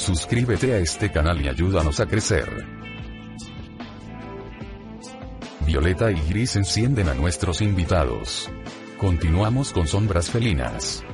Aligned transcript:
Suscríbete 0.00 0.72
a 0.72 0.78
este 0.78 1.12
canal 1.12 1.44
y 1.44 1.48
ayúdanos 1.48 2.00
a 2.00 2.06
crecer. 2.06 2.48
Violeta 5.66 6.10
y 6.10 6.18
Gris 6.30 6.56
encienden 6.56 7.10
a 7.10 7.14
nuestros 7.14 7.60
invitados. 7.60 8.50
Continuamos 8.96 9.74
con 9.74 9.86
Sombras 9.86 10.30
Felinas. 10.30 11.04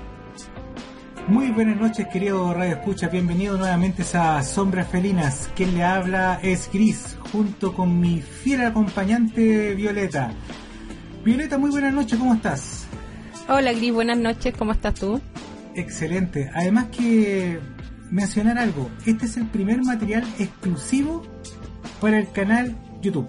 Muy 1.27 1.51
buenas 1.51 1.79
noches, 1.79 2.07
querido 2.13 2.55
Radio 2.55 2.77
Escucha. 2.77 3.09
Bienvenido 3.09 3.59
nuevamente 3.59 4.05
a 4.15 4.41
Sombras 4.45 4.87
Felinas. 4.87 5.51
Quien 5.57 5.75
le 5.75 5.83
habla 5.83 6.39
es 6.41 6.71
Gris, 6.73 7.19
junto 7.33 7.75
con 7.75 7.99
mi 7.99 8.23
fiel 8.23 8.67
acompañante 8.67 9.75
Violeta. 9.75 10.31
Violeta, 11.25 11.59
muy 11.59 11.71
buenas 11.71 11.93
noches, 11.93 12.17
¿cómo 12.17 12.35
estás? 12.35 12.87
Hola 13.49 13.73
Gris, 13.73 13.93
buenas 13.93 14.19
noches, 14.19 14.55
¿cómo 14.57 14.71
estás 14.71 14.95
tú? 14.95 15.21
Excelente. 15.75 16.51
Además 16.55 16.87
que 16.97 17.59
mencionar 18.11 18.59
algo, 18.59 18.91
este 19.05 19.27
es 19.27 19.37
el 19.37 19.47
primer 19.47 19.83
material 19.83 20.25
exclusivo 20.39 21.23
para 22.01 22.19
el 22.19 22.31
canal 22.31 22.77
YouTube. 23.01 23.29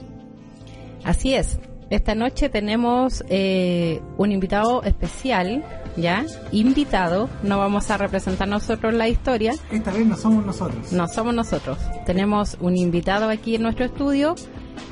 Así 1.03 1.33
es. 1.33 1.59
Esta 1.89 2.15
noche 2.15 2.49
tenemos 2.49 3.23
eh, 3.29 4.01
un 4.17 4.33
invitado 4.33 4.83
especial, 4.83 5.63
¿ya? 5.95 6.25
Invitado, 6.51 7.29
no 7.43 7.59
vamos 7.59 7.89
a 7.89 7.97
representar 7.97 8.47
nosotros 8.49 8.93
la 8.93 9.07
historia. 9.07 9.53
Esta 9.71 9.91
vez 9.91 10.05
no 10.05 10.17
somos 10.17 10.45
nosotros. 10.45 10.91
No 10.91 11.07
somos 11.07 11.33
nosotros. 11.33 11.77
Tenemos 12.05 12.57
un 12.59 12.75
invitado 12.75 13.29
aquí 13.29 13.55
en 13.55 13.61
nuestro 13.61 13.85
estudio 13.85 14.35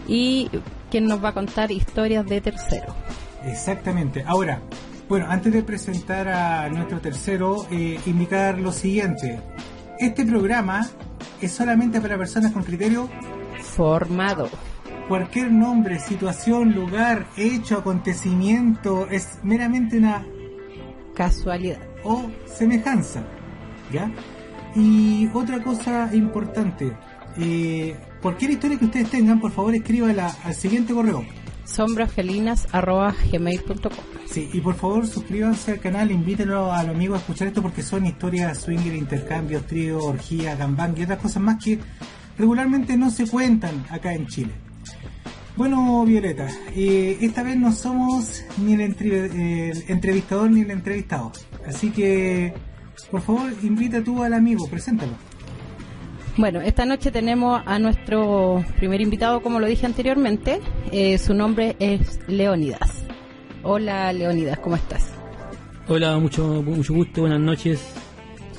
y 0.08 0.50
quien 0.90 1.06
nos 1.06 1.22
va 1.22 1.30
a 1.30 1.34
contar 1.34 1.70
historias 1.70 2.26
de 2.28 2.40
tercero. 2.40 2.96
Exactamente. 3.44 4.24
Ahora, 4.26 4.62
bueno, 5.10 5.26
antes 5.30 5.52
de 5.52 5.64
presentar 5.64 6.30
a 6.30 6.70
nuestro 6.70 7.02
tercero, 7.02 7.68
eh, 7.72 8.00
indicar 8.06 8.58
lo 8.58 8.72
siguiente. 8.72 9.42
Este 10.00 10.26
programa 10.26 10.88
es 11.42 11.52
solamente 11.52 12.02
para 12.02 12.18
personas 12.18 12.52
con 12.52 12.64
criterio 12.64 13.10
formado 13.62 14.50
cualquier 15.08 15.52
nombre, 15.52 16.00
situación, 16.00 16.74
lugar, 16.74 17.28
hecho, 17.38 17.78
acontecimiento 17.78 19.08
es 19.10 19.40
meramente 19.44 19.98
una 19.98 20.26
casualidad 21.14 21.80
o 22.04 22.26
semejanza. 22.46 23.24
¿Ya? 23.92 24.12
Y 24.76 25.30
otra 25.34 25.64
cosa 25.64 26.10
importante, 26.14 26.92
eh, 27.38 27.96
cualquier 28.22 28.52
historia 28.52 28.78
que 28.78 28.86
ustedes 28.86 29.10
tengan, 29.10 29.40
por 29.40 29.52
favor 29.52 29.76
escríbala 29.76 30.36
al 30.44 30.54
siguiente 30.54 30.94
correo. 30.94 31.24
sombrasfelinas.gmail.com 31.66 34.06
Sí, 34.26 34.50
y 34.54 34.62
por 34.62 34.76
favor 34.76 35.08
suscríbanse 35.08 35.74
al 35.74 35.80
canal, 35.80 36.12
invítenlo 36.12 36.72
a 36.72 36.84
los 36.84 36.96
amigos 36.96 37.18
a 37.18 37.22
escuchar 37.22 37.48
esto 37.48 37.62
porque 37.62 37.82
son 37.82 38.06
historias 38.06 38.60
swinger, 38.60 38.96
intercambios, 38.96 39.66
trío, 39.66 40.04
orgía, 40.04 40.56
gambang 40.56 40.98
y 40.98 41.04
otras 41.04 41.20
cosas 41.20 41.42
más 41.42 41.64
que 41.64 41.80
regularmente 42.38 42.98
no 42.98 43.10
se 43.10 43.28
cuentan 43.28 43.86
acá 43.90 44.14
en 44.14 44.28
Chile. 44.28 44.52
Bueno, 45.56 46.04
Violeta, 46.04 46.50
eh, 46.76 47.18
esta 47.22 47.42
vez 47.42 47.56
no 47.56 47.72
somos 47.72 48.44
ni 48.58 48.74
el, 48.74 48.82
entrevistador 48.82 50.52
ni 50.52 50.62
el 50.62 50.72
entrevistado. 50.72 51.32
Así 51.66 51.92
que, 51.92 52.54
por 53.10 53.22
favor, 53.22 53.54
invita 53.64 54.04
tú 54.04 54.22
al 54.22 54.34
amigo, 54.34 54.68
preséntalo. 54.68 55.14
Bueno, 56.38 56.60
esta 56.60 56.86
noche 56.86 57.12
tenemos 57.12 57.62
a 57.66 57.80
nuestro 57.80 58.64
primer 58.78 59.00
invitado, 59.00 59.42
como 59.42 59.62
lo 59.62 59.68
dije 59.68 59.86
anteriormente. 59.86 60.60
Eh, 60.92 61.18
su 61.18 61.34
nombre 61.34 61.78
es 61.80 62.20
Leónidas. 62.28 63.06
Hola, 63.64 64.12
Leónidas, 64.12 64.60
¿cómo 64.60 64.76
estás? 64.76 65.14
Hola, 65.88 66.18
mucho, 66.18 66.62
mucho 66.62 66.94
gusto, 66.94 67.22
buenas 67.22 67.40
noches. 67.40 67.82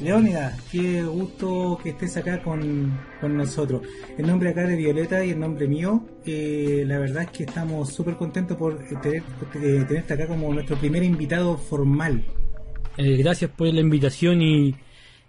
Leónida, 0.00 0.56
qué 0.72 1.02
gusto 1.02 1.78
que 1.82 1.90
estés 1.90 2.16
acá 2.16 2.42
con, 2.42 2.98
nosotros. 3.22 3.82
El 4.16 4.26
nombre 4.26 4.50
acá 4.50 4.66
de 4.66 4.76
Violeta 4.76 5.22
y 5.24 5.30
el 5.30 5.40
nombre 5.40 5.68
mío, 5.68 6.02
eh, 6.24 6.82
la 6.86 6.98
verdad 6.98 7.24
es 7.24 7.30
que 7.30 7.44
estamos 7.44 7.92
súper 7.92 8.16
contentos 8.16 8.56
por 8.56 8.74
eh, 8.74 8.96
tener, 9.02 9.22
eh, 9.54 9.84
tenerte 9.86 10.14
acá 10.14 10.26
como 10.26 10.52
nuestro 10.52 10.76
primer 10.76 11.02
invitado 11.02 11.58
formal. 11.58 12.24
gracias 12.96 13.50
por 13.50 13.66
la 13.66 13.80
invitación 13.80 14.40
y, 14.40 14.74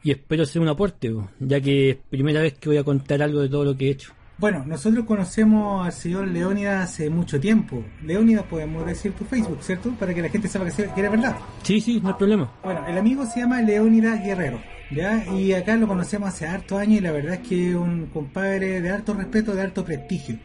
y 0.08 0.12
espero 0.12 0.46
ser 0.46 0.62
un 0.62 0.70
aporte, 0.70 1.14
ya 1.38 1.60
que 1.60 1.90
es 1.90 1.98
primera 2.10 2.40
vez 2.40 2.54
que 2.54 2.70
voy 2.70 2.78
a 2.78 2.84
contar 2.86 3.22
algo 3.22 3.42
de 3.42 3.50
todo 3.50 3.66
lo 3.66 3.76
que 3.76 3.88
he 3.88 3.92
hecho. 3.92 4.14
Bueno, 4.38 4.64
nosotros 4.66 5.04
conocemos 5.04 5.86
al 5.86 5.92
señor 5.92 6.30
Leónidas 6.30 6.90
hace 6.90 7.10
mucho 7.10 7.42
tiempo. 7.42 7.84
Leónidas, 8.02 8.46
podemos 8.46 8.86
decir 8.86 9.12
tu 9.12 9.26
Facebook, 9.26 9.62
¿cierto? 9.62 9.92
Para 10.00 10.14
que 10.14 10.22
la 10.22 10.30
gente 10.30 10.48
sepa 10.48 10.66
que, 10.70 11.02
era 11.02 11.10
verdad. 11.10 11.36
Sí, 11.62 11.82
sí, 11.82 12.00
no 12.02 12.08
hay 12.08 12.16
problema. 12.16 12.50
Bueno, 12.64 12.88
el 12.88 12.98
amigo 12.98 13.26
se 13.26 13.42
llama 13.42 13.62
Leónidas 13.62 14.24
Guerrero, 14.24 14.62
¿ya? 14.92 15.26
Y 15.34 15.52
acá 15.52 15.76
lo 15.76 15.90
conocemos 15.90 16.30
hace 16.30 16.48
harto 16.48 16.78
años 16.78 17.00
y 17.00 17.02
la 17.02 17.12
verdad 17.12 17.34
es 17.34 17.40
que 17.46 17.72
es 17.72 17.76
un 17.76 18.06
compadre 18.06 18.80
de 18.80 18.90
harto 18.90 19.14
respeto, 19.14 19.56
de 19.56 19.62
harto 19.62 19.84
prestigio. 19.84 20.38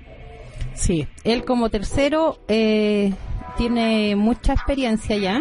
Sí, 0.74 1.06
él 1.22 1.44
como 1.44 1.70
tercero 1.70 2.40
eh, 2.48 3.12
tiene 3.56 4.16
mucha 4.16 4.54
experiencia 4.54 5.16
ya 5.18 5.40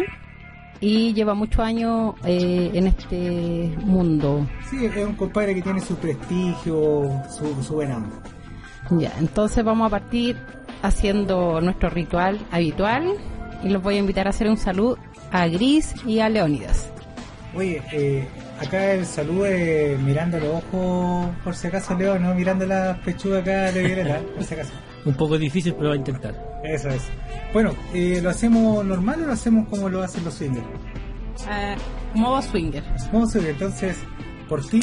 y 0.82 1.14
lleva 1.14 1.32
muchos 1.32 1.60
años 1.60 2.14
eh, 2.24 2.70
en 2.74 2.88
este 2.88 3.72
mundo. 3.84 4.46
Sí, 4.68 4.84
es 4.84 4.96
un 5.06 5.14
compadre 5.14 5.54
que 5.54 5.62
tiene 5.62 5.80
su 5.80 5.94
prestigio, 5.96 7.22
su, 7.30 7.62
su 7.62 7.74
buena 7.74 8.04
ya, 8.90 9.12
entonces 9.18 9.64
vamos 9.64 9.86
a 9.86 9.90
partir 9.90 10.36
haciendo 10.82 11.60
nuestro 11.60 11.88
ritual 11.88 12.44
habitual 12.50 13.14
y 13.62 13.68
los 13.68 13.82
voy 13.82 13.96
a 13.96 13.98
invitar 13.98 14.26
a 14.26 14.30
hacer 14.30 14.48
un 14.48 14.56
saludo 14.56 14.98
a 15.30 15.46
Gris 15.46 15.94
y 16.06 16.18
a 16.18 16.28
Leónidas. 16.28 16.90
Oye, 17.54 17.80
eh, 17.92 18.26
acá 18.60 18.92
el 18.92 19.06
saludo 19.06 19.46
es 19.46 19.98
mirando 20.00 20.38
los 20.40 20.62
ojos, 20.64 21.30
por 21.44 21.54
si 21.54 21.68
acaso, 21.68 21.96
Leo, 21.96 22.18
¿no? 22.18 22.34
Mirando 22.34 22.66
la 22.66 22.98
pechuga 23.04 23.38
acá 23.38 23.70
de 23.72 23.82
Violeta, 23.82 24.20
por 24.34 24.42
si 24.42 24.54
acaso. 24.54 24.72
Un 25.04 25.14
poco 25.14 25.38
difícil, 25.38 25.74
pero 25.74 25.90
va 25.90 25.94
a 25.94 25.98
intentar. 25.98 26.34
Eso 26.64 26.88
es. 26.88 27.02
Bueno, 27.52 27.72
eh, 27.92 28.20
¿lo 28.22 28.30
hacemos 28.30 28.84
normal 28.84 29.22
o 29.22 29.26
lo 29.26 29.32
hacemos 29.32 29.68
como 29.68 29.88
lo 29.88 30.02
hacen 30.02 30.24
los 30.24 30.34
swingers? 30.34 30.66
Uh, 31.44 32.18
modo 32.18 32.40
swinger. 32.42 32.82
Modo 33.12 33.26
swinger, 33.26 33.50
entonces, 33.50 33.96
por 34.48 34.64
ti, 34.66 34.80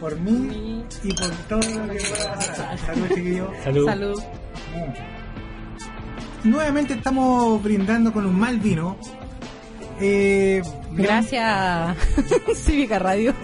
por 0.00 0.18
mí 0.20 0.84
y 1.02 1.14
por 1.14 1.30
todo 1.48 1.60
lo 1.60 1.92
que 1.92 1.98
pueda 2.00 2.34
pasar. 2.34 2.78
Salud, 2.78 3.08
chiquillo. 3.08 3.50
Salud. 3.64 3.86
Salud. 3.86 4.22
Nuevamente 6.44 6.94
estamos 6.94 7.62
brindando 7.62 8.12
con 8.12 8.26
un 8.26 8.38
mal 8.38 8.58
vino. 8.58 8.96
Eh, 10.00 10.62
Gracias, 10.92 11.96
Cívica 12.54 12.98
Radio. 12.98 13.34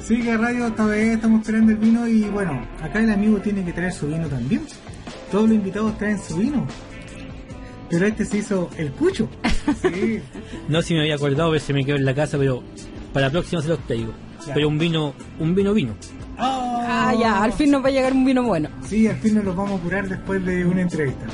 Cívica 0.00 0.36
Radio, 0.38 0.66
esta 0.66 0.86
vez 0.86 1.16
estamos 1.16 1.42
esperando 1.42 1.72
el 1.72 1.78
vino 1.78 2.08
y 2.08 2.22
bueno, 2.22 2.66
acá 2.82 3.00
el 3.00 3.10
amigo 3.10 3.38
tiene 3.38 3.64
que 3.64 3.72
traer 3.72 3.92
su 3.92 4.06
vino 4.06 4.26
también. 4.28 4.62
Todos 5.30 5.48
los 5.48 5.54
invitados 5.56 5.96
traen 5.98 6.18
su 6.18 6.36
vino. 6.36 6.66
Pero 7.92 8.06
este 8.06 8.24
se 8.24 8.38
hizo 8.38 8.70
el 8.78 8.90
cucho. 8.92 9.28
Sí. 9.80 10.20
no, 10.68 10.82
si 10.82 10.94
me 10.94 11.00
había 11.00 11.14
acordado, 11.14 11.48
a 11.48 11.52
ver 11.52 11.60
si 11.60 11.72
me 11.72 11.84
quedo 11.84 11.96
en 11.96 12.04
la 12.04 12.14
casa, 12.14 12.36
pero 12.36 12.64
para 13.12 13.26
la 13.26 13.32
próxima 13.32 13.62
se 13.62 13.68
los 13.68 13.78
traigo. 13.86 14.12
Pero 14.52 14.68
un 14.68 14.76
vino, 14.76 15.14
un 15.38 15.54
vino 15.54 15.72
vino. 15.72 15.94
Ah, 16.36 17.14
ya, 17.18 17.44
al 17.44 17.52
fin 17.52 17.70
nos 17.70 17.82
va 17.84 17.88
a 17.88 17.90
llegar 17.92 18.12
un 18.12 18.24
vino 18.24 18.42
bueno. 18.42 18.68
Sí, 18.84 19.06
al 19.06 19.16
fin 19.16 19.36
nos 19.36 19.44
lo 19.44 19.54
vamos 19.54 19.78
a 19.78 19.82
curar 19.82 20.08
después 20.08 20.44
de 20.44 20.64
una 20.64 20.82
entrevista. 20.82 21.26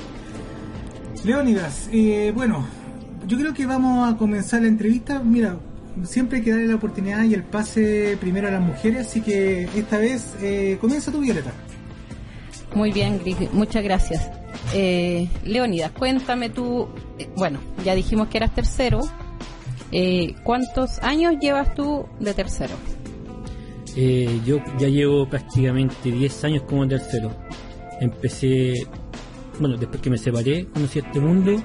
Leónidas, 1.25 1.89
eh, 1.91 2.33
bueno, 2.35 2.67
yo 3.27 3.39
creo 3.39 3.55
que 3.55 3.65
vamos 3.65 4.13
a 4.13 4.17
comenzar 4.19 4.61
la 4.61 4.69
entrevista. 4.69 5.21
Mira, 5.21 5.57
siempre 6.05 6.39
hay 6.39 6.45
que 6.45 6.51
darle 6.51 6.67
la 6.67 6.75
oportunidad 6.75 7.25
y 7.25 7.33
el 7.33 7.45
pase 7.45 8.19
primero 8.21 8.49
a 8.49 8.51
las 8.51 8.61
mujeres, 8.61 9.07
así 9.07 9.23
que 9.23 9.69
esta 9.75 9.97
vez 9.99 10.35
eh, 10.43 10.77
comienza 10.81 11.11
tu 11.11 11.21
Violeta. 11.21 11.53
Muy 12.75 12.93
bien, 12.93 13.21
muchas 13.53 13.83
gracias. 13.83 14.38
Eh, 14.75 15.29
Leonidas, 15.45 15.93
cuéntame 15.93 16.51
tú, 16.51 16.89
eh, 17.19 17.29
bueno, 17.37 17.59
ya 17.85 17.95
dijimos 17.95 18.29
que 18.29 18.39
eras 18.39 18.55
tercero. 18.55 19.01
Eh, 19.91 20.35
¿Cuántos 20.45 20.99
años 21.03 21.37
llevas 21.41 21.75
tú 21.75 22.07
de 22.21 22.35
tercero? 22.35 22.75
Eh, 23.97 24.41
yo 24.45 24.59
ya 24.79 24.89
llevo 24.89 25.29
prácticamente 25.29 26.11
10 26.11 26.45
años 26.45 26.63
como 26.65 26.87
tercero. 26.87 27.31
Empecé, 28.01 28.75
bueno, 29.59 29.77
después 29.77 30.01
que 30.01 30.11
me 30.11 30.19
separé, 30.19 30.67
conocí 30.67 30.99
este 30.99 31.19
mundo 31.19 31.61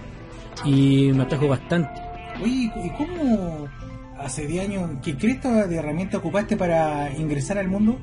y 0.66 1.12
me 1.12 1.24
atrajo 1.24 1.48
bastante. 1.48 2.02
Oye, 2.42 2.72
¿y 2.84 2.90
cómo 2.98 3.68
hace 4.18 4.48
10 4.48 4.70
años, 4.70 4.90
qué 5.04 5.16
Cristo 5.16 5.50
de 5.68 5.76
herramienta 5.76 6.18
ocupaste 6.18 6.56
para 6.56 7.12
ingresar 7.16 7.58
al 7.58 7.68
mundo? 7.68 8.00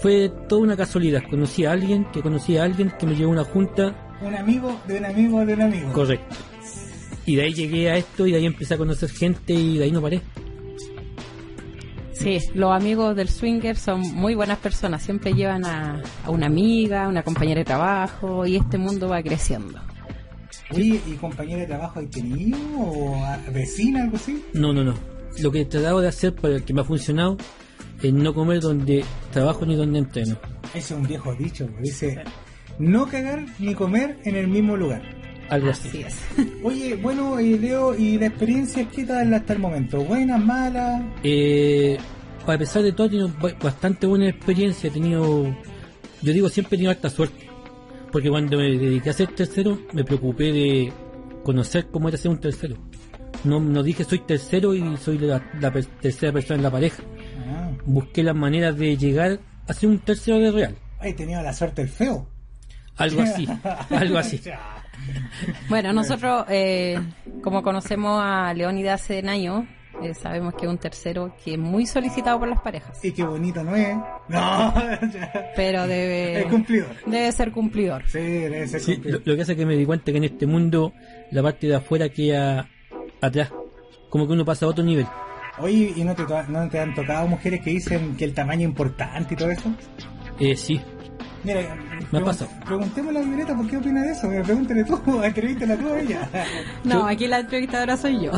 Fue 0.00 0.30
toda 0.48 0.62
una 0.62 0.76
casualidad. 0.76 1.22
Conocí 1.30 1.64
a 1.64 1.72
alguien 1.72 2.04
que 2.12 2.22
conocí 2.22 2.56
a 2.56 2.64
alguien 2.64 2.92
que 2.98 3.06
me 3.06 3.14
llevó 3.14 3.30
a 3.30 3.34
una 3.34 3.44
junta. 3.44 3.94
Un 4.20 4.34
amigo 4.34 4.80
de 4.86 4.98
un 4.98 5.04
amigo 5.04 5.44
de 5.46 5.54
un 5.54 5.62
amigo. 5.62 5.92
Correcto. 5.92 6.36
Y 7.26 7.36
de 7.36 7.42
ahí 7.42 7.54
llegué 7.54 7.90
a 7.90 7.96
esto 7.96 8.26
y 8.26 8.32
de 8.32 8.38
ahí 8.38 8.46
empecé 8.46 8.74
a 8.74 8.78
conocer 8.78 9.08
gente 9.10 9.52
y 9.52 9.78
de 9.78 9.84
ahí 9.84 9.92
no 9.92 10.02
paré. 10.02 10.20
Sí, 12.12 12.38
los 12.54 12.70
amigos 12.72 13.16
del 13.16 13.28
swinger 13.28 13.76
son 13.76 14.00
muy 14.00 14.34
buenas 14.36 14.58
personas, 14.58 15.02
siempre 15.02 15.32
llevan 15.34 15.64
a, 15.64 16.00
a 16.24 16.30
una 16.30 16.46
amiga, 16.46 17.08
una 17.08 17.22
compañera 17.24 17.60
de 17.60 17.64
trabajo 17.64 18.46
y 18.46 18.56
este 18.56 18.78
mundo 18.78 19.08
va 19.08 19.22
creciendo. 19.22 19.80
Oye, 20.70 21.00
¿y 21.06 21.12
compañera 21.14 21.60
de 21.62 21.66
trabajo 21.66 21.98
hay 21.98 22.06
tenido? 22.06 22.58
¿O 22.78 23.24
a- 23.24 23.38
vecina, 23.52 24.04
algo 24.04 24.16
así? 24.16 24.42
No, 24.52 24.72
no, 24.72 24.84
no. 24.84 24.94
Lo 25.40 25.50
que 25.50 25.62
he 25.62 25.64
tratado 25.64 26.00
de 26.00 26.08
hacer 26.08 26.34
para 26.34 26.56
el 26.56 26.64
que 26.64 26.72
me 26.74 26.82
ha 26.82 26.84
funcionado 26.84 27.36
es 28.08 28.14
no 28.14 28.32
comer 28.34 28.60
donde 28.60 29.04
trabajo 29.32 29.64
ni 29.66 29.74
donde 29.76 29.98
entreno. 30.00 30.36
Ese 30.74 30.78
es 30.78 30.90
un 30.92 31.06
viejo 31.06 31.34
dicho, 31.34 31.66
que 31.66 31.82
dice, 31.82 32.22
no 32.78 33.06
cagar 33.06 33.44
ni 33.58 33.74
comer 33.74 34.18
en 34.24 34.36
el 34.36 34.48
mismo 34.48 34.76
lugar. 34.76 35.02
Algo 35.48 35.70
así. 35.70 35.88
Así 35.88 36.02
es. 36.02 36.16
Oye, 36.62 36.94
bueno, 36.96 37.38
eh, 37.38 37.58
Leo, 37.58 37.94
¿y 37.98 38.18
la 38.18 38.26
experiencia 38.26 38.88
qué 38.88 39.04
tal 39.04 39.32
hasta 39.34 39.52
el 39.52 39.58
momento? 39.58 40.02
¿Buenas, 40.02 40.42
malas? 40.42 41.02
Eh, 41.22 41.98
a 42.46 42.56
pesar 42.58 42.82
de 42.82 42.92
todo, 42.92 43.06
he 43.06 43.10
tenido 43.10 43.28
ba- 43.40 43.52
bastante 43.62 44.06
buena 44.06 44.28
experiencia. 44.28 44.88
He 44.88 44.92
tenido, 44.92 45.44
yo 46.22 46.32
digo, 46.32 46.48
siempre 46.48 46.76
he 46.76 46.78
tenido 46.78 46.90
harta 46.90 47.10
suerte. 47.10 47.48
Porque 48.10 48.30
cuando 48.30 48.56
me 48.58 48.64
dediqué 48.78 49.10
a 49.10 49.12
ser 49.14 49.28
tercero, 49.34 49.78
me 49.92 50.04
preocupé 50.04 50.52
de 50.52 50.92
conocer 51.42 51.88
cómo 51.90 52.08
era 52.08 52.16
ser 52.18 52.30
un 52.30 52.38
tercero. 52.40 52.76
No, 53.44 53.58
no 53.58 53.82
dije 53.82 54.04
soy 54.04 54.20
tercero 54.20 54.74
y 54.74 54.96
soy 54.98 55.18
la, 55.18 55.42
la 55.60 55.72
per- 55.72 55.84
tercera 55.86 56.32
persona 56.32 56.56
en 56.58 56.62
la 56.62 56.70
pareja. 56.70 57.02
Busqué 57.84 58.22
las 58.22 58.34
maneras 58.36 58.76
de 58.76 58.96
llegar 58.96 59.38
a 59.66 59.72
ser 59.72 59.88
un 59.88 59.98
tercero 59.98 60.38
de 60.38 60.50
real. 60.50 60.76
he 61.02 61.12
tenido 61.14 61.42
la 61.42 61.52
suerte 61.52 61.82
del 61.82 61.90
feo. 61.90 62.26
Algo 62.96 63.22
así, 63.22 63.48
algo 63.90 64.18
así. 64.18 64.40
Bueno, 65.68 65.92
nosotros, 65.92 66.44
eh, 66.48 66.98
como 67.42 67.62
conocemos 67.62 68.20
a 68.22 68.52
Leónidas 68.54 69.02
hace 69.02 69.18
años, 69.26 69.64
eh, 70.02 70.14
sabemos 70.14 70.54
que 70.54 70.66
es 70.66 70.70
un 70.70 70.78
tercero 70.78 71.34
que 71.44 71.54
es 71.54 71.58
muy 71.58 71.86
solicitado 71.86 72.38
por 72.38 72.48
las 72.48 72.60
parejas, 72.60 73.04
Y 73.04 73.12
qué 73.12 73.24
bonito, 73.24 73.62
¿no 73.64 73.74
es? 73.74 73.96
No, 74.28 74.74
pero 75.56 75.86
debe, 75.86 76.40
es 76.42 76.46
cumplidor. 76.46 76.88
debe 77.06 77.32
ser 77.32 77.50
cumplidor. 77.52 78.04
Sí, 78.08 78.18
debe 78.18 78.68
ser 78.68 78.80
Sí, 78.80 78.90
lo, 78.92 78.96
cumplidor. 78.96 79.22
lo 79.26 79.36
que 79.36 79.42
hace 79.42 79.52
es 79.52 79.58
que 79.58 79.66
me 79.66 79.76
di 79.76 79.84
cuenta 79.86 80.12
que 80.12 80.18
en 80.18 80.24
este 80.24 80.46
mundo 80.46 80.92
la 81.30 81.42
parte 81.42 81.66
de 81.66 81.74
afuera 81.76 82.08
queda 82.10 82.68
atrás. 83.20 83.50
Como 84.08 84.26
que 84.26 84.32
uno 84.34 84.44
pasa 84.44 84.66
a 84.66 84.68
otro 84.68 84.84
nivel. 84.84 85.06
Oye, 85.58 85.92
¿y 85.96 86.04
no 86.04 86.14
te, 86.14 86.24
to- 86.24 86.42
no 86.48 86.68
te 86.68 86.80
han 86.80 86.94
tocado 86.94 87.26
mujeres 87.28 87.60
que 87.62 87.70
dicen 87.70 88.16
que 88.16 88.24
el 88.24 88.34
tamaño 88.34 88.62
es 88.62 88.68
importante 88.68 89.34
y 89.34 89.36
todo 89.36 89.50
eso? 89.50 89.70
Eh, 90.40 90.56
sí, 90.56 90.80
Mira, 91.44 91.60
Me 92.12 92.18
ha 92.18 92.22
pregun- 92.22 92.24
pasado. 92.24 92.50
Preguntémosle 92.64 93.18
a 93.18 93.22
Violeta 93.22 93.56
por 93.56 93.66
qué 93.68 93.76
opina 93.76 94.02
de 94.02 94.12
eso. 94.12 94.28
Pregúntale 94.44 94.84
tú, 94.84 95.00
entrevístala 95.24 95.76
tú 95.76 95.92
a 95.92 96.00
ella. 96.00 96.28
No, 96.84 97.04
aquí 97.06 97.26
la 97.26 97.40
entrevistadora 97.40 97.96
soy 97.96 98.24
yo. 98.24 98.32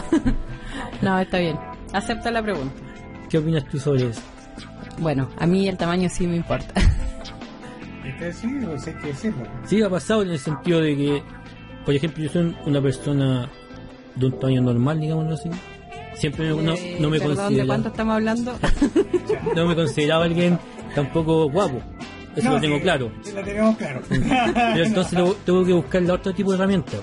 no, 1.03 1.19
está 1.19 1.39
bien. 1.39 1.57
Acepta 1.93 2.31
la 2.31 2.43
pregunta. 2.43 2.75
¿qué 3.31 3.39
opinas 3.39 3.65
tú 3.67 3.79
sobre 3.79 4.09
eso? 4.09 4.21
Bueno, 4.99 5.29
a 5.39 5.47
mí 5.47 5.69
el 5.69 5.77
tamaño 5.77 6.09
sí 6.09 6.27
me 6.27 6.37
importa. 6.37 6.73
Este 8.05 8.33
sí, 8.33 8.49
pues 8.65 8.87
hay 8.87 8.95
que 8.95 9.07
decirlo. 9.09 9.45
Sí, 9.65 9.83
ha 9.83 9.91
pasado 9.91 10.23
en 10.23 10.31
el 10.31 10.39
sentido 10.39 10.81
de 10.81 10.97
que, 10.97 11.23
por 11.85 11.95
ejemplo, 11.95 12.23
yo 12.25 12.31
soy 12.31 12.57
una 12.67 12.81
persona 12.81 13.49
de 14.15 14.27
un 14.27 14.39
tamaño 14.39 14.63
normal, 14.63 15.01
digámoslo 15.01 15.35
así. 15.35 15.51
Siempre 16.17 16.49
no, 16.51 16.57
no, 16.63 16.73
Eh, 16.75 16.97
no 17.01 17.11
me 17.11 17.19
perdón, 17.19 17.55
¿de 17.55 17.67
cuánto 17.67 17.89
consideraba, 17.89 17.89
estamos 17.89 18.15
hablando? 18.15 18.59
no 19.57 19.67
me 19.67 19.75
consideraba 19.75 20.25
alguien 20.25 20.59
tampoco 20.95 21.51
guapo. 21.51 21.81
Eso 22.37 22.49
No, 22.49 22.55
lo 22.57 22.61
tengo 22.61 22.77
sí, 22.77 22.83
claro. 22.83 23.13
sí, 23.23 23.33
Lo 23.33 23.43
tenemos 23.45 23.77
claro. 23.77 24.01
Pero 24.09 24.85
entonces 24.85 25.19
tengo 25.45 25.65
que 25.65 25.73
buscarle 25.73 26.11
otro 26.13 26.33
tipo 26.35 26.51
de 26.51 26.57
herramientas. 26.57 27.01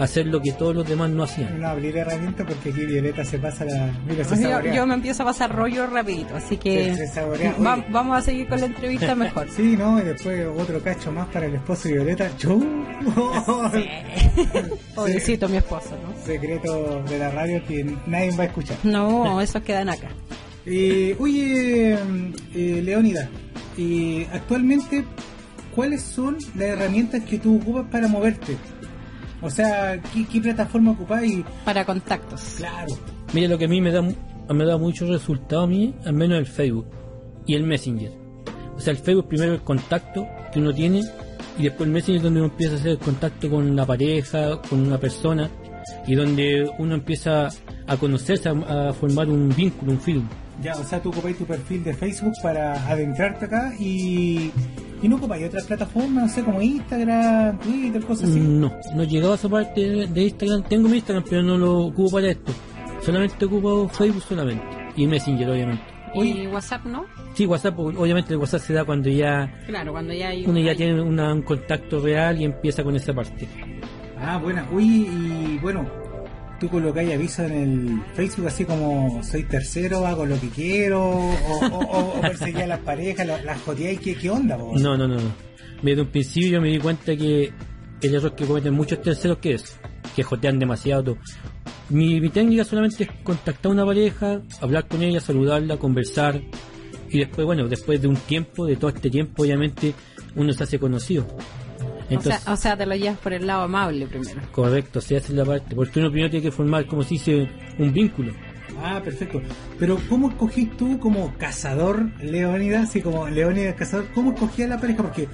Hacer 0.00 0.26
lo 0.26 0.40
que 0.40 0.52
todos 0.52 0.74
los 0.74 0.88
demás 0.88 1.10
no 1.10 1.22
hacían. 1.24 1.60
No 1.60 1.68
abrir 1.68 1.96
herramientas 1.96 2.46
porque 2.48 2.70
aquí 2.70 2.86
Violeta 2.86 3.24
se 3.24 3.38
pasa 3.38 3.64
la. 3.64 3.92
Mira, 4.06 4.24
se 4.24 4.74
yo, 4.74 4.86
me 4.86 4.94
empiezo 4.94 5.22
a 5.22 5.26
pasar 5.26 5.54
rollo 5.54 5.86
rapidito, 5.86 6.34
así 6.36 6.56
que 6.56 6.94
Se- 6.94 7.06
se 7.06 7.14
saborea. 7.14 7.54
va- 7.64 7.74
Oye. 7.74 7.84
vamos 7.90 8.18
a 8.18 8.22
seguir 8.22 8.48
con 8.48 8.60
la 8.60 8.66
entrevista 8.66 9.14
mejor. 9.14 9.48
Sí, 9.54 9.76
¿no? 9.76 9.98
Y 10.00 10.04
después 10.04 10.46
otro 10.56 10.80
cacho 10.82 11.12
más 11.12 11.28
para 11.28 11.46
el 11.46 11.54
esposo 11.54 11.88
de 11.88 11.94
Violeta. 11.94 12.30
¡Chu! 12.38 12.64
Pobrecito 14.94 15.48
mi 15.48 15.56
esposo, 15.58 15.90
¿no? 16.02 16.24
Secreto 16.24 17.02
de 17.08 17.18
la 17.18 17.30
radio 17.30 17.62
que 17.66 17.84
nadie 18.06 18.30
va 18.36 18.44
a 18.44 18.46
escuchar. 18.46 18.76
No, 18.82 19.40
esos 19.40 19.62
quedan 19.62 19.88
acá. 19.88 20.08
Eh, 20.66 21.16
oye, 21.18 21.94
eh, 21.94 22.82
Leónida, 22.84 23.30
eh, 23.78 24.28
actualmente, 24.30 25.04
¿cuáles 25.74 26.02
son 26.02 26.36
las 26.54 26.68
herramientas 26.68 27.22
que 27.24 27.38
tú 27.38 27.56
ocupas 27.56 27.86
para 27.90 28.08
moverte? 28.08 28.58
O 29.42 29.50
sea, 29.50 30.00
¿qué, 30.12 30.26
qué 30.26 30.40
plataforma 30.40 30.92
ocupas? 30.92 31.24
Y, 31.24 31.44
Para 31.64 31.84
contactos. 31.84 32.54
claro, 32.58 32.94
Mira, 33.32 33.48
lo 33.48 33.58
que 33.58 33.64
a 33.66 33.68
mí 33.68 33.80
me 33.80 33.90
da, 33.92 34.02
me 34.02 34.64
da 34.64 34.76
mucho 34.76 35.06
resultado 35.06 35.62
a 35.62 35.66
mí, 35.66 35.94
al 36.04 36.12
menos 36.14 36.38
el 36.38 36.46
Facebook 36.46 36.86
y 37.46 37.54
el 37.54 37.62
Messenger. 37.64 38.12
O 38.76 38.80
sea, 38.80 38.92
el 38.92 38.98
Facebook 38.98 39.28
primero 39.28 39.52
el 39.54 39.60
contacto 39.62 40.26
que 40.52 40.58
uno 40.58 40.72
tiene 40.74 41.02
y 41.58 41.64
después 41.64 41.86
el 41.86 41.92
Messenger 41.92 42.22
donde 42.22 42.40
uno 42.40 42.50
empieza 42.50 42.74
a 42.74 42.76
hacer 42.78 42.98
contacto 42.98 43.48
con 43.50 43.76
la 43.76 43.86
pareja, 43.86 44.60
con 44.62 44.80
una 44.86 44.98
persona 44.98 45.48
y 46.06 46.14
donde 46.14 46.70
uno 46.78 46.94
empieza 46.94 47.48
a 47.86 47.96
conocerse, 47.96 48.48
a, 48.48 48.88
a 48.88 48.92
formar 48.92 49.28
un 49.28 49.48
vínculo, 49.54 49.92
un 49.92 50.00
film. 50.00 50.28
ya, 50.62 50.74
o 50.76 50.84
sea, 50.84 51.00
tú 51.00 51.10
ocupáis 51.10 51.36
tu 51.38 51.44
perfil 51.44 51.82
de 51.84 51.94
Facebook 51.94 52.34
para 52.42 52.74
adentrarte 52.88 53.46
acá 53.46 53.72
y, 53.78 54.50
y 55.02 55.08
no 55.08 55.16
ocupáis 55.16 55.46
otras 55.46 55.64
plataformas, 55.66 56.24
no 56.24 56.28
sé, 56.28 56.42
como 56.44 56.60
Instagram, 56.62 57.58
Twitter, 57.60 58.04
cosas 58.04 58.30
así. 58.30 58.40
No, 58.40 58.72
no 58.94 59.02
he 59.02 59.06
llegado 59.06 59.32
a 59.32 59.34
esa 59.36 59.48
parte 59.48 60.06
de, 60.06 60.22
Instagram. 60.22 60.62
Tengo 60.64 60.88
mi 60.88 60.96
Instagram, 60.96 61.24
pero 61.28 61.42
no 61.42 61.56
lo 61.58 61.78
ocupo 61.86 62.10
para 62.12 62.28
esto. 62.30 62.52
Solamente 63.02 63.44
ocupo 63.46 63.88
Facebook 63.88 64.22
solamente. 64.22 64.64
Y 64.96 65.06
Messenger, 65.06 65.50
obviamente. 65.50 65.82
Y 66.14 66.46
WhatsApp, 66.48 66.84
¿no? 66.86 67.04
Sí, 67.34 67.46
WhatsApp, 67.46 67.78
obviamente 67.78 68.32
el 68.34 68.38
WhatsApp 68.40 68.60
se 68.62 68.72
da 68.74 68.84
cuando 68.84 69.08
ya 69.08 69.48
Claro, 69.66 69.92
cuando 69.92 70.12
ya 70.12 70.28
hay... 70.30 70.44
uno 70.44 70.58
ya 70.58 70.72
hay- 70.72 70.76
tiene 70.76 71.00
una- 71.00 71.32
un 71.32 71.42
contacto 71.42 72.00
real 72.00 72.40
y 72.40 72.44
empieza 72.44 72.82
con 72.82 72.96
esa 72.96 73.14
parte. 73.14 73.48
Ah, 74.18 74.36
buena. 74.36 74.66
Uy, 74.72 74.84
y 75.06 75.58
bueno, 75.62 75.86
tú 76.60 76.68
colocáis 76.68 77.12
aviso 77.12 77.42
en 77.44 77.52
el 77.52 78.02
Facebook 78.14 78.46
así 78.46 78.64
como 78.64 79.22
soy 79.24 79.44
tercero, 79.44 80.06
hago 80.06 80.26
lo 80.26 80.38
que 80.40 80.48
quiero, 80.50 81.00
o, 81.02 81.66
o, 82.16 82.20
perseguía 82.20 82.64
a 82.64 82.68
las 82.68 82.80
parejas, 82.80 83.26
la- 83.26 83.42
las 83.42 83.60
joteáis, 83.62 83.98
¿qué, 84.00 84.14
¿qué 84.14 84.30
onda 84.30 84.56
vos? 84.56 84.80
No, 84.80 84.96
no, 84.96 85.08
no. 85.08 85.16
Desde 85.82 86.02
un 86.02 86.08
principio 86.08 86.50
yo 86.50 86.60
me 86.60 86.68
di 86.68 86.78
cuenta 86.78 87.16
que 87.16 87.50
el 88.02 88.14
error 88.14 88.34
que 88.34 88.44
cometen 88.44 88.74
muchos 88.74 89.00
terceros 89.02 89.38
que 89.38 89.54
es 89.54 89.78
que 90.14 90.22
jotean 90.22 90.58
demasiado. 90.58 91.16
Mi, 91.88 92.20
mi 92.20 92.28
técnica 92.28 92.64
solamente 92.64 93.04
es 93.04 93.10
contactar 93.24 93.70
a 93.70 93.72
una 93.74 93.84
pareja, 93.86 94.42
hablar 94.60 94.86
con 94.86 95.02
ella, 95.02 95.20
saludarla, 95.20 95.76
conversar 95.78 96.40
y 97.10 97.18
después, 97.18 97.44
bueno, 97.46 97.66
después 97.68 98.00
de 98.00 98.06
un 98.08 98.16
tiempo, 98.16 98.66
de 98.66 98.76
todo 98.76 98.90
este 98.90 99.10
tiempo, 99.10 99.42
obviamente 99.42 99.94
uno 100.36 100.52
se 100.52 100.62
hace 100.62 100.78
conocido. 100.78 101.26
Entonces, 102.10 102.40
o, 102.40 102.44
sea, 102.44 102.52
o 102.52 102.56
sea, 102.56 102.76
te 102.76 102.86
lo 102.86 102.94
llevas 102.96 103.18
por 103.18 103.32
el 103.32 103.46
lado 103.46 103.62
amable 103.62 104.06
primero. 104.06 104.40
correcto, 104.50 105.00
se 105.00 105.16
hace 105.16 105.32
la 105.32 105.44
parte, 105.44 105.74
porque 105.76 106.00
uno 106.00 106.10
primero 106.10 106.30
tiene 106.30 106.42
que 106.42 106.50
formar, 106.50 106.86
como 106.86 107.02
se 107.04 107.10
dice, 107.10 107.48
un 107.78 107.92
vínculo. 107.92 108.32
Ah, 108.82 109.00
perfecto. 109.02 109.40
Pero 109.78 109.98
¿cómo 110.08 110.30
escogís 110.30 110.76
tú 110.76 110.98
como 110.98 111.34
cazador 111.38 112.10
Leónidas, 112.22 112.88
así 112.88 113.00
como 113.00 113.28
Leónidas 113.28 113.74
cazador, 113.74 114.06
cómo 114.14 114.32
escogías 114.32 114.68
la 114.68 114.80
pareja? 114.80 115.02
Porque 115.02 115.28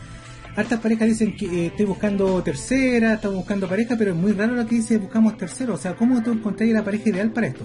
hartas 0.55 0.81
parejas 0.81 1.09
dicen 1.09 1.37
que 1.37 1.47
eh, 1.47 1.67
estoy 1.67 1.87
buscando 1.87 2.43
tercera, 2.43 3.15
estamos 3.15 3.39
buscando 3.39 3.69
pareja, 3.69 3.95
pero 3.97 4.11
es 4.13 4.17
muy 4.17 4.33
raro 4.33 4.55
lo 4.55 4.67
que 4.67 4.77
dice 4.77 4.99
buscamos 4.99 5.37
tercero. 5.37 5.75
O 5.75 5.79
sea, 5.79 5.95
¿cómo 5.95 6.23
tú 6.23 6.33
encontrás 6.33 6.69
la 6.71 6.85
pareja 6.85 7.09
ideal 7.09 7.31
para 7.31 7.47
esto? 7.49 7.65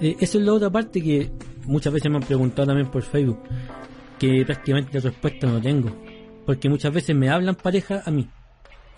Eh, 0.00 0.16
esa 0.20 0.38
es 0.38 0.44
la 0.44 0.52
otra 0.52 0.70
parte 0.70 1.00
que 1.02 1.30
muchas 1.64 1.92
veces 1.92 2.10
me 2.10 2.16
han 2.18 2.24
preguntado 2.24 2.66
también 2.66 2.90
por 2.90 3.02
Facebook, 3.02 3.40
que 4.18 4.44
prácticamente 4.44 4.90
la 4.94 5.00
respuesta 5.00 5.46
no 5.46 5.60
tengo. 5.60 5.90
Porque 6.44 6.68
muchas 6.68 6.92
veces 6.92 7.14
me 7.14 7.28
hablan 7.28 7.54
pareja 7.54 8.02
a 8.04 8.10
mí 8.10 8.28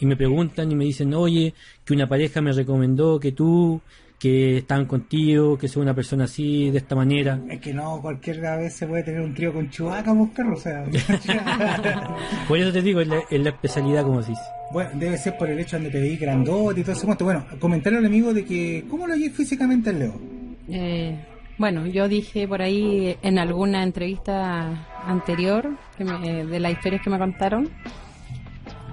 y 0.00 0.06
me 0.06 0.16
preguntan 0.16 0.70
y 0.70 0.74
me 0.74 0.84
dicen, 0.84 1.14
oye, 1.14 1.54
que 1.84 1.92
una 1.94 2.08
pareja 2.08 2.40
me 2.40 2.52
recomendó 2.52 3.20
que 3.20 3.32
tú, 3.32 3.80
que 4.18 4.58
estaban 4.58 4.86
contigo, 4.86 5.58
que 5.58 5.66
sea 5.68 5.82
una 5.82 5.94
persona 5.94 6.24
así, 6.24 6.70
de 6.70 6.78
esta 6.78 6.94
manera. 6.94 7.40
Es 7.50 7.60
que 7.60 7.72
no, 7.74 8.00
cualquier 8.00 8.40
vez 8.40 8.72
se 8.72 8.86
puede 8.86 9.02
tener 9.02 9.20
un 9.20 9.34
trío 9.34 9.52
con 9.52 9.68
Chubaca, 9.70 10.12
perro, 10.34 10.54
o 10.54 10.60
sea. 10.60 10.84
Por 12.48 12.58
eso 12.58 12.72
te 12.72 12.82
digo, 12.82 13.00
es 13.00 13.08
la, 13.08 13.20
es 13.30 13.40
la 13.40 13.50
especialidad, 13.50 14.04
como 14.04 14.22
se 14.22 14.30
dice. 14.30 14.42
bueno, 14.72 14.90
debe 14.94 15.18
ser 15.18 15.36
por 15.36 15.48
el 15.50 15.58
hecho 15.58 15.78
de 15.78 15.90
que 15.90 15.98
te 16.00 16.16
grandote 16.16 16.80
y 16.80 16.82
todo 16.84 16.92
ese. 16.92 17.06
Bueno, 17.24 17.44
comentarle 17.58 17.98
al 17.98 18.06
amigo 18.06 18.32
de 18.32 18.44
que, 18.44 18.84
¿cómo 18.88 19.06
lo 19.06 19.14
oyes 19.14 19.32
físicamente 19.32 19.90
al 19.90 19.98
Leo? 19.98 20.20
Eh, 20.68 21.16
bueno, 21.58 21.86
yo 21.86 22.08
dije 22.08 22.46
por 22.48 22.62
ahí 22.62 23.16
en 23.22 23.38
alguna 23.38 23.82
entrevista 23.82 24.86
anterior 25.04 25.68
que 25.98 26.04
me- 26.04 26.44
de 26.46 26.60
las 26.60 26.72
historias 26.72 27.02
que 27.02 27.10
me 27.10 27.18
contaron 27.18 27.68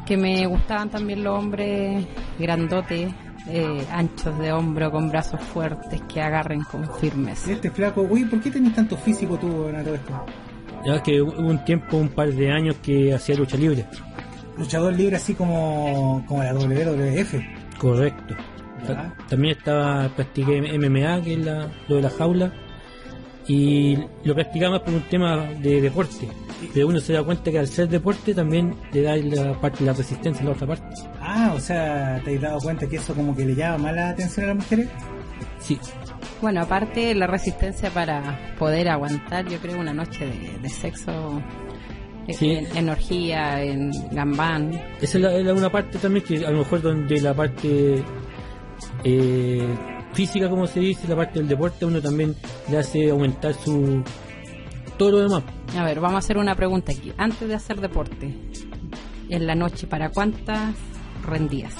que 0.09 0.17
me 0.17 0.45
gustaban 0.47 0.89
también 0.89 1.23
los 1.23 1.37
hombres 1.37 2.03
grandotes, 2.39 3.13
eh, 3.47 3.85
anchos 3.91 4.37
de 4.39 4.51
hombro, 4.51 4.91
con 4.91 5.09
brazos 5.09 5.39
fuertes 5.39 6.01
que 6.11 6.19
agarren 6.19 6.61
con 6.63 6.83
firmeza. 6.95 7.51
Este 7.51 7.69
flaco, 7.69 8.01
uy, 8.01 8.25
¿por 8.25 8.41
qué 8.41 8.49
tenés 8.51 8.73
tanto 8.75 8.97
físico 8.97 9.37
tú 9.37 9.67
en 9.69 9.83
todo 9.83 9.93
esto? 9.95 10.25
Ya 10.85 11.01
que 11.03 11.21
hubo 11.21 11.37
un 11.39 11.63
tiempo, 11.63 11.97
un 11.97 12.09
par 12.09 12.29
de 12.33 12.51
años 12.51 12.75
que 12.81 13.13
hacía 13.13 13.35
lucha 13.35 13.55
libre. 13.55 13.85
Luchador 14.57 14.93
libre 14.93 15.15
así 15.17 15.33
como, 15.35 16.23
como 16.27 16.43
la 16.43 16.53
WWF. 16.53 17.35
Correcto. 17.77 18.33
Ta- 18.87 19.13
También 19.29 19.55
estaba, 19.57 20.09
practiqué 20.09 20.57
MMA, 20.77 21.21
que 21.21 21.33
es 21.33 21.39
la- 21.45 21.67
lo 21.87 21.95
de 21.97 22.01
la 22.01 22.09
jaula, 22.09 22.51
y 23.47 23.97
lo 24.23 24.33
practicaba 24.33 24.71
más 24.73 24.81
por 24.81 24.93
un 24.93 25.01
tema 25.03 25.37
de 25.61 25.81
deporte. 25.81 26.27
Pero 26.73 26.87
uno 26.87 26.99
se 26.99 27.13
da 27.13 27.23
cuenta 27.23 27.51
que 27.51 27.59
al 27.59 27.67
ser 27.67 27.87
deporte 27.87 28.33
también 28.33 28.75
le 28.91 29.01
da 29.01 29.15
la 29.17 29.59
parte 29.59 29.83
la 29.83 29.93
resistencia 29.93 30.41
a 30.41 30.45
la 30.45 30.51
otra 30.51 30.67
parte. 30.67 30.85
Ah, 31.21 31.53
o 31.55 31.59
sea, 31.59 32.21
¿te 32.25 32.35
has 32.35 32.41
dado 32.41 32.59
cuenta 32.59 32.87
que 32.87 32.97
eso 32.97 33.13
como 33.13 33.35
que 33.35 33.45
le 33.45 33.55
llama 33.55 33.77
más 33.85 33.95
la 33.95 34.09
atención 34.09 34.45
a 34.45 34.47
las 34.49 34.57
mujeres? 34.57 34.87
Sí, 35.59 35.79
Bueno, 36.41 36.61
aparte 36.61 37.13
la 37.15 37.27
resistencia 37.27 37.89
para 37.89 38.55
poder 38.57 38.89
aguantar, 38.89 39.47
yo 39.47 39.57
creo, 39.59 39.79
una 39.79 39.93
noche 39.93 40.25
de, 40.25 40.57
de 40.61 40.69
sexo 40.69 41.41
eh, 42.27 42.33
Sí. 42.33 42.51
en, 42.51 42.77
en 42.77 42.89
orgía, 42.89 43.61
en 43.63 43.91
gambán. 44.11 44.71
esa 45.01 45.17
es 45.17 45.23
la, 45.23 45.35
es 45.35 45.45
la 45.45 45.53
una 45.53 45.69
parte 45.71 45.97
también 45.97 46.23
que 46.25 46.45
a 46.45 46.51
lo 46.51 46.59
mejor 46.59 46.81
donde 46.81 47.19
la 47.21 47.33
parte 47.33 48.03
eh, 49.03 49.67
física, 50.13 50.49
como 50.49 50.67
se 50.67 50.79
dice, 50.79 51.07
la 51.07 51.15
parte 51.15 51.39
del 51.39 51.47
deporte, 51.47 51.85
uno 51.85 52.01
también 52.01 52.35
le 52.69 52.77
hace 52.77 53.09
aumentar 53.09 53.53
su 53.53 54.03
todo 54.99 55.11
lo 55.11 55.17
demás. 55.21 55.43
A 55.75 55.83
ver, 55.83 55.99
vamos 55.99 56.15
a 56.15 56.19
hacer 56.19 56.37
una 56.37 56.53
pregunta 56.53 56.91
aquí. 56.91 57.11
Antes 57.17 57.47
de 57.47 57.55
hacer 57.55 57.81
deporte, 57.81 58.35
en 59.29 59.47
la 59.47 59.55
noche, 59.55 59.87
¿para 59.87 60.09
cuántas 60.09 60.75
rendías? 61.25 61.73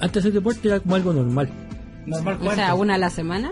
Antes 0.00 0.12
de 0.12 0.28
hacer 0.28 0.32
deporte 0.32 0.68
era 0.68 0.80
como 0.80 0.96
algo 0.96 1.12
normal. 1.14 1.48
Normal, 2.06 2.38
O 2.42 2.54
sea, 2.54 2.74
una 2.74 2.94
a 2.94 2.98
la 2.98 3.10
semana. 3.10 3.50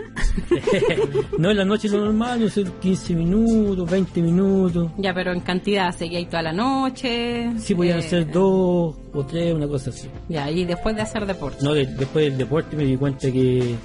no 1.37 1.51
en 1.51 1.57
la 1.57 1.65
noche 1.65 1.87
lo 1.87 2.03
normal, 2.05 2.41
no 2.41 2.49
sé, 2.49 2.63
15 2.81 3.13
minutos, 3.15 3.89
20 3.89 4.21
minutos. 4.21 4.91
Ya, 4.97 5.13
pero 5.13 5.31
en 5.31 5.39
cantidad, 5.41 5.95
seguía 5.95 6.17
ahí 6.17 6.25
toda 6.25 6.41
la 6.41 6.51
noche. 6.53 7.51
Sí, 7.59 7.75
podían 7.75 7.99
eh, 7.99 8.01
ser 8.01 8.31
dos 8.31 8.95
o 9.13 9.25
tres, 9.25 9.53
una 9.53 9.67
cosa 9.67 9.91
así. 9.91 10.09
Ya, 10.27 10.49
y 10.51 10.65
después 10.65 10.95
de 10.95 11.03
hacer 11.03 11.25
deporte. 11.25 11.63
No, 11.63 11.73
de- 11.73 11.85
después 11.85 12.25
del 12.25 12.37
deporte 12.37 12.75
me 12.75 12.83
di 12.85 12.97
cuenta 12.97 13.31
que 13.31 13.75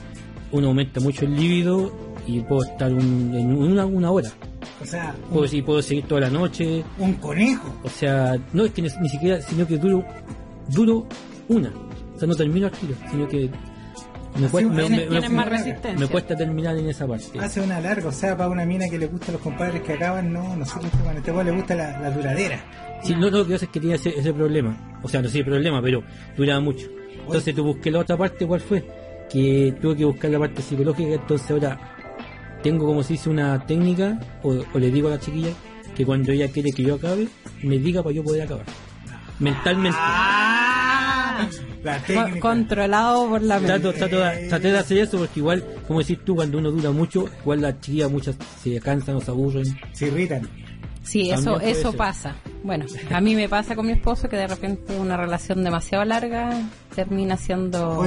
uno 0.51 0.69
aumenta 0.69 0.99
mucho 1.01 1.27
el 1.27 1.37
líbido 1.37 1.93
y 2.27 2.41
puedo 2.41 2.65
estar 2.65 2.91
un- 2.93 3.35
en 3.35 3.53
una, 3.55 3.85
una 3.85 4.11
hora. 4.11 4.31
O 4.83 4.85
sea, 4.87 5.15
un, 5.29 5.31
Puedo, 5.35 5.49
sí, 5.49 5.63
puedo 5.63 5.83
seguir 5.83 6.05
toda 6.07 6.23
la 6.23 6.31
noche. 6.31 6.85
un 6.99 7.15
conejo. 7.15 7.75
O 7.83 7.89
sea, 7.89 8.37
no 8.53 8.65
es 8.65 8.73
que 8.73 8.83
ni, 8.83 8.89
ni 9.01 9.09
siquiera, 9.09 9.41
sino 9.41 9.67
que 9.67 9.79
duro, 9.79 10.05
duro 10.69 11.07
una. 11.49 11.73
O 12.15 12.19
sea, 12.19 12.29
no 12.29 12.35
termino 12.35 12.67
al 12.67 12.73
tiro, 12.73 12.95
sino 13.11 13.29
que 13.29 13.51
me, 14.39 14.47
Así, 14.47 14.57
cue- 14.57 14.69
me- 14.69 15.95
me- 15.97 16.09
cuesta 16.09 16.37
terminar 16.37 16.77
en 16.77 16.89
esa 16.89 17.07
parte. 17.07 17.39
Hace 17.39 17.61
una 17.61 17.81
larga, 17.81 18.09
o 18.09 18.13
sea, 18.13 18.37
para 18.37 18.51
una 18.51 18.65
mina 18.65 18.89
que 18.89 18.99
le 18.99 19.07
gusta 19.07 19.29
a 19.29 19.33
los 19.33 19.41
compadres 19.41 19.83
que 19.83 19.93
acaban, 19.93 20.33
no, 20.33 20.57
nosotros, 20.57 20.91
a 21.07 21.13
este 21.13 21.31
weón 21.33 21.47
le 21.47 21.53
gusta 21.53 21.75
la, 21.75 22.01
la 22.01 22.11
duradera. 22.11 22.59
Sí, 23.03 23.15
no, 23.15 23.31
no, 23.31 23.39
lo 23.39 23.47
que 23.47 23.53
pasa 23.53 23.65
es 23.67 23.71
que 23.71 23.81
tenía 23.81 23.97
ese, 23.97 24.11
ese 24.19 24.33
problema. 24.33 24.99
O 25.03 25.09
sea, 25.09 25.21
no 25.23 25.29
sé 25.29 25.39
el 25.41 25.45
problema, 25.45 25.81
pero 25.83 26.03
duraba 26.37 26.61
mucho. 26.61 26.87
Entonces 27.27 27.55
tú 27.55 27.63
busqué 27.65 27.91
la 27.91 28.01
otra 28.01 28.17
parte, 28.17 28.47
¿cuál 28.47 28.61
fue? 28.61 28.85
Que 29.31 29.75
tuve 29.81 29.97
que 29.97 30.05
buscar 30.05 30.31
la 30.31 30.39
parte 30.39 30.63
psicológica, 30.63 31.15
entonces 31.15 31.51
ahora 31.51 31.79
tengo 32.65 32.85
como 32.87 33.05
se 33.05 33.13
dice 33.13 33.31
una 33.31 33.65
técnica, 33.67 34.19
o, 34.43 34.57
o 34.75 34.79
le 34.81 34.91
digo 34.91 35.07
a 35.07 35.13
la 35.13 35.21
chiquilla, 35.21 35.51
que 35.95 36.05
cuando 36.05 36.33
ella 36.33 36.51
quiere 36.51 36.73
que 36.73 36.83
yo 36.83 36.97
acabe, 36.97 37.29
me 37.63 37.79
diga 37.79 38.03
para 38.03 38.13
yo 38.17 38.25
poder 38.25 38.43
acabar. 38.43 38.65
Mentalmente. 39.39 39.97
¡Ah! 40.01 41.47
La 41.83 41.99
técnica. 42.01 42.41
Controlado 42.41 43.29
por 43.29 43.43
la 43.43 43.57
mente. 43.61 43.79
Trato, 43.79 43.93
trato, 43.93 44.19
de- 44.21 44.49
traté 44.49 44.73
de 44.73 44.79
hacer 44.79 44.99
eso 44.99 45.19
porque 45.19 45.41
igual, 45.41 45.65
como 45.87 45.99
decís 46.01 46.19
tú, 46.25 46.35
cuando 46.37 46.59
uno 46.59 46.71
dura 46.71 46.91
mucho, 46.91 47.29
igual 47.43 47.61
las 47.61 47.81
chiquillas 47.81 48.11
muchas 48.11 48.37
se 48.63 48.81
cansan 48.81 49.17
o 49.17 49.21
se 49.21 49.31
aburren. 49.31 49.65
Se 49.93 50.07
irritan. 50.07 50.49
Sí, 51.03 51.29
También 51.29 51.39
eso, 51.41 51.61
eso 51.61 51.91
ser. 51.91 51.99
pasa. 51.99 52.37
Bueno, 52.63 52.87
a 53.11 53.21
mí 53.21 53.35
me 53.35 53.47
pasa 53.49 53.77
con 53.77 53.85
mi 53.87 53.93
esposo 53.93 54.27
que 54.29 54.37
de 54.37 54.47
repente 54.47 54.97
una 54.97 55.19
relación 55.19 55.63
demasiado 55.63 56.03
larga 56.07 56.63
termina 56.95 57.37
siendo 57.37 58.07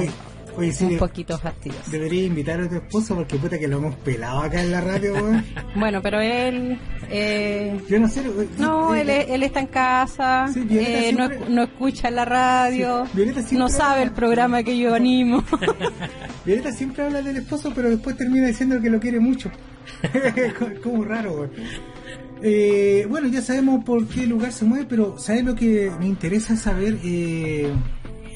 oye, 0.58 0.72
sí, 0.72 0.84
un 0.84 0.98
poquito 0.98 1.38
fastidiosa. 1.38 1.90
debería 1.90 2.24
invitar 2.24 2.60
a 2.60 2.68
tu 2.68 2.76
esposo 2.76 3.14
porque 3.14 3.36
puta 3.36 3.58
que 3.58 3.68
lo 3.68 3.78
hemos 3.78 3.94
pelado 3.96 4.40
acá 4.40 4.62
en 4.62 4.70
la 4.70 4.80
radio, 4.80 5.14
weón. 5.14 5.44
Bueno, 5.76 6.00
pero 6.02 6.20
él... 6.20 6.78
Eh, 7.10 7.80
Yo 7.88 7.98
no 8.00 8.08
sé. 8.08 8.20
weón, 8.28 8.48
no, 8.58 8.94
eh, 8.94 9.00
él, 9.02 9.10
es- 9.10 9.26
él 9.30 9.42
está 9.42 9.60
en 9.60 9.66
casa, 9.68 10.48
Sí, 10.52 10.66
eh, 10.70 11.12
no, 11.16 11.28
siempre- 11.28 11.50
no 11.54 11.62
escucha 11.62 12.10
la 12.10 12.24
radio, 12.24 13.06
Sí, 13.46 13.56
no 13.56 13.68
sabe 13.68 14.02
el 14.02 14.10
programa 14.12 14.62
que 14.62 14.78
yo 14.78 14.94
animo. 14.94 15.42
Violeta 16.44 16.72
siempre 16.72 17.04
habla 17.04 17.22
del 17.22 17.36
esposo, 17.38 17.72
pero 17.74 17.90
después 17.90 18.16
termina 18.16 18.46
diciendo 18.46 18.80
que 18.80 18.90
lo 18.90 18.98
quiere 19.00 19.20
mucho. 19.20 19.50
Como 20.82 21.04
raro, 21.04 21.32
weón. 21.32 21.50
Eh, 22.40 23.04
bueno, 23.08 23.26
ya 23.28 23.42
sabemos 23.42 23.84
por 23.84 24.06
qué 24.06 24.24
lugar 24.26 24.52
se 24.52 24.64
mueve, 24.64 24.86
pero 24.88 25.18
¿sabes 25.18 25.44
lo 25.44 25.54
que 25.56 25.90
me 25.98 26.06
interesa 26.06 26.56
saber? 26.56 26.96
Eh, 27.04 27.72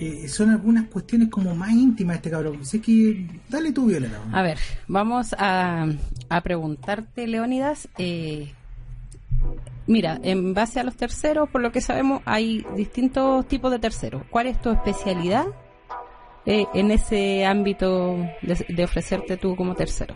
eh, 0.05 0.29
son 0.29 0.51
algunas 0.51 0.89
cuestiones 0.89 1.29
como 1.29 1.55
más 1.55 1.71
íntimas 1.73 2.15
de 2.15 2.17
este 2.19 2.31
cabrón. 2.31 2.59
Así 2.63 2.81
que, 2.81 3.27
dale 3.49 3.73
tú, 3.73 3.87
Violeta. 3.87 4.21
A 4.33 4.43
ver, 4.43 4.59
vamos 4.89 5.35
a, 5.39 5.87
a 6.29 6.41
preguntarte, 6.41 7.27
Leónidas. 7.27 7.89
eh, 7.99 8.53
mira, 9.87 10.19
en 10.23 10.55
base 10.55 10.81
a 10.81 10.85
los 10.85 10.97
terceros, 10.97 11.49
por 11.51 11.61
lo 11.61 11.73
que 11.73 11.81
sabemos, 11.81 12.23
hay 12.25 12.65
distintos 12.77 13.47
tipos 13.49 13.71
de 13.71 13.79
terceros. 13.79 14.23
¿Cuál 14.31 14.47
es 14.47 14.61
tu 14.61 14.71
especialidad 14.71 15.47
eh, 16.47 16.67
en 16.75 16.91
ese 16.91 17.45
ámbito 17.45 18.17
de, 18.43 18.65
de 18.69 18.85
ofrecerte 18.85 19.37
tú 19.37 19.57
como 19.57 19.75
tercero? 19.75 20.15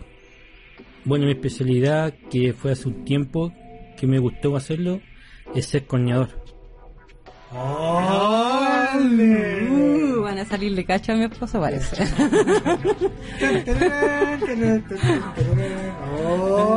Bueno, 1.05 1.25
mi 1.25 1.31
especialidad, 1.31 2.13
que 2.29 2.53
fue 2.53 2.71
hace 2.73 2.87
un 2.89 3.05
tiempo 3.05 3.53
que 3.97 4.07
me 4.07 4.19
gustó 4.19 4.55
hacerlo, 4.55 4.99
es 5.55 5.65
ser 5.67 5.85
corneador. 5.85 6.46
¡Ole! 7.53 9.37
Uh, 9.69 10.21
van 10.21 10.37
a 10.39 10.45
salirle 10.45 10.83
cacho 10.85 11.13
a 11.13 11.15
mi 11.15 11.23
esposo, 11.23 11.59
parece. 11.61 11.95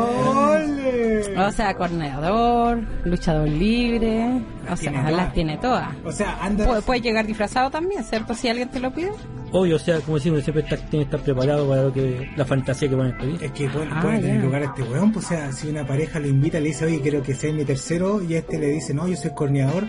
¡Ole! 0.00 1.36
o 1.38 1.50
sea, 1.52 1.74
corneador, 1.74 2.80
luchador 3.04 3.48
libre, 3.48 4.42
o 4.70 4.76
sea, 4.76 4.92
todas. 4.92 5.12
las 5.12 5.32
tiene 5.32 5.58
todas. 5.58 5.88
O 6.04 6.12
sea, 6.12 6.38
anda. 6.42 6.66
Pu- 6.66 6.82
Puedes 6.82 7.02
llegar 7.02 7.26
disfrazado 7.26 7.70
también, 7.70 8.02
¿cierto? 8.04 8.34
Si 8.34 8.48
alguien 8.48 8.68
te 8.68 8.80
lo 8.80 8.92
pide. 8.92 9.10
Obvio, 9.52 9.76
o 9.76 9.78
sea, 9.78 9.98
como 10.00 10.16
decimos, 10.18 10.42
siempre 10.44 10.62
está, 10.62 10.76
tiene 10.76 11.04
que 11.06 11.10
estar 11.16 11.20
preparado 11.20 11.68
para 11.68 11.82
lo 11.84 11.92
que 11.92 12.30
la 12.36 12.44
fantasía 12.44 12.88
que 12.88 12.94
van 12.94 13.12
a 13.14 13.18
pedir. 13.18 13.42
Es 13.42 13.50
que 13.52 13.68
puede, 13.68 13.88
Ah, 13.90 14.00
puede 14.00 14.20
tener 14.20 14.42
lugar 14.44 14.62
este 14.62 14.82
weón, 14.84 15.12
pues 15.12 15.24
o 15.26 15.28
sea, 15.28 15.52
si 15.52 15.68
una 15.68 15.84
pareja 15.86 16.20
lo 16.20 16.28
invita, 16.28 16.60
le 16.60 16.66
dice, 16.68 16.84
oye, 16.84 17.00
quiero 17.00 17.20
que 17.22 17.34
sea 17.34 17.52
mi 17.52 17.64
tercero, 17.64 18.22
y 18.22 18.34
este 18.34 18.58
le 18.58 18.68
dice, 18.68 18.94
no, 18.94 19.08
yo 19.08 19.16
soy 19.16 19.32
corneador, 19.34 19.84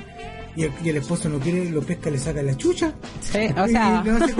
y 0.55 0.63
el, 0.63 0.71
y 0.83 0.89
el 0.89 0.97
esposo 0.97 1.29
no 1.29 1.39
quiere, 1.39 1.69
lo 1.69 1.81
pesca, 1.81 2.09
le 2.09 2.17
saca 2.19 2.41
la 2.43 2.55
chucha, 2.57 2.93
Sí, 3.21 3.37
o 3.57 3.67
y, 3.67 3.71
sea, 3.71 4.03
y 4.05 4.07
lo 4.09 4.15
hace 4.17 4.33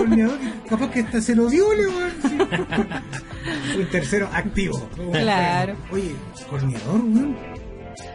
capaz 0.68 0.90
que 0.90 1.00
hasta 1.00 1.20
se 1.20 1.34
lo 1.34 1.48
viole, 1.48 1.86
weón. 1.86 2.12
sí. 2.22 3.78
Un 3.78 3.86
tercero 3.90 4.28
activo. 4.32 4.88
Claro. 5.12 5.74
Oye, 5.90 6.12
corneador, 6.48 7.00
weón. 7.00 7.36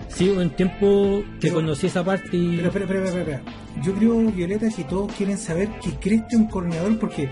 Sí, 0.10 0.30
un 0.30 0.50
tiempo 0.52 1.22
que 1.40 1.48
Pero- 1.50 1.56
conocí 1.56 1.88
esa 1.88 2.04
parte 2.04 2.30
y... 2.36 2.58
Pero 2.58 2.68
espera, 2.70 2.86
espera, 2.86 3.06
espera, 3.06 3.22
espera. 3.38 3.42
Yo 3.84 3.94
creo, 3.94 4.18
Violeta, 4.32 4.68
que 4.76 4.84
todos 4.86 5.12
quieren 5.14 5.38
saber 5.38 5.70
qué 5.84 5.92
crees 6.00 6.24
de 6.30 6.38
un 6.38 6.48
corneador, 6.48 6.98
porque 6.98 7.30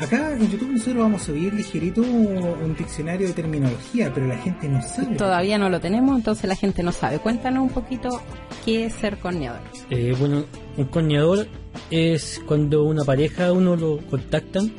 acá 0.00 0.32
en 0.32 0.50
YouTube 0.50 0.72
nosotros 0.72 0.96
vamos 0.96 1.22
a 1.22 1.26
subir 1.26 1.54
ligerito 1.54 2.02
un 2.02 2.74
diccionario 2.76 3.28
de 3.28 3.32
terminología, 3.32 4.12
pero 4.12 4.26
la 4.26 4.36
gente 4.38 4.68
no 4.68 4.82
sabe. 4.82 5.16
todavía 5.16 5.58
no 5.58 5.68
lo 5.68 5.80
tenemos, 5.80 6.16
entonces 6.16 6.46
la 6.48 6.56
gente 6.56 6.82
no 6.82 6.92
sabe. 6.92 7.18
Cuéntanos 7.18 7.62
un 7.62 7.70
poquito 7.70 8.20
qué 8.64 8.86
es 8.86 8.94
ser 8.94 9.18
corneador. 9.18 9.60
Eh, 9.90 10.14
bueno, 10.18 10.44
un 10.76 10.84
corneador 10.86 11.46
es 11.90 12.42
cuando 12.46 12.84
una 12.84 13.04
pareja, 13.04 13.52
uno 13.52 13.76
lo 13.76 13.98
contactan 14.08 14.72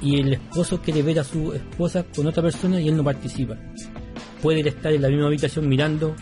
y 0.00 0.20
el 0.20 0.34
esposo 0.34 0.80
quiere 0.80 1.02
ver 1.02 1.20
a 1.20 1.24
su 1.24 1.52
esposa 1.52 2.04
con 2.14 2.26
otra 2.26 2.42
persona 2.42 2.80
y 2.80 2.88
él 2.88 2.96
no 2.96 3.04
participa. 3.04 3.56
Puede 4.42 4.68
estar 4.68 4.92
en 4.92 5.02
la 5.02 5.08
misma 5.08 5.26
habitación 5.26 5.68
mirando, 5.68 6.14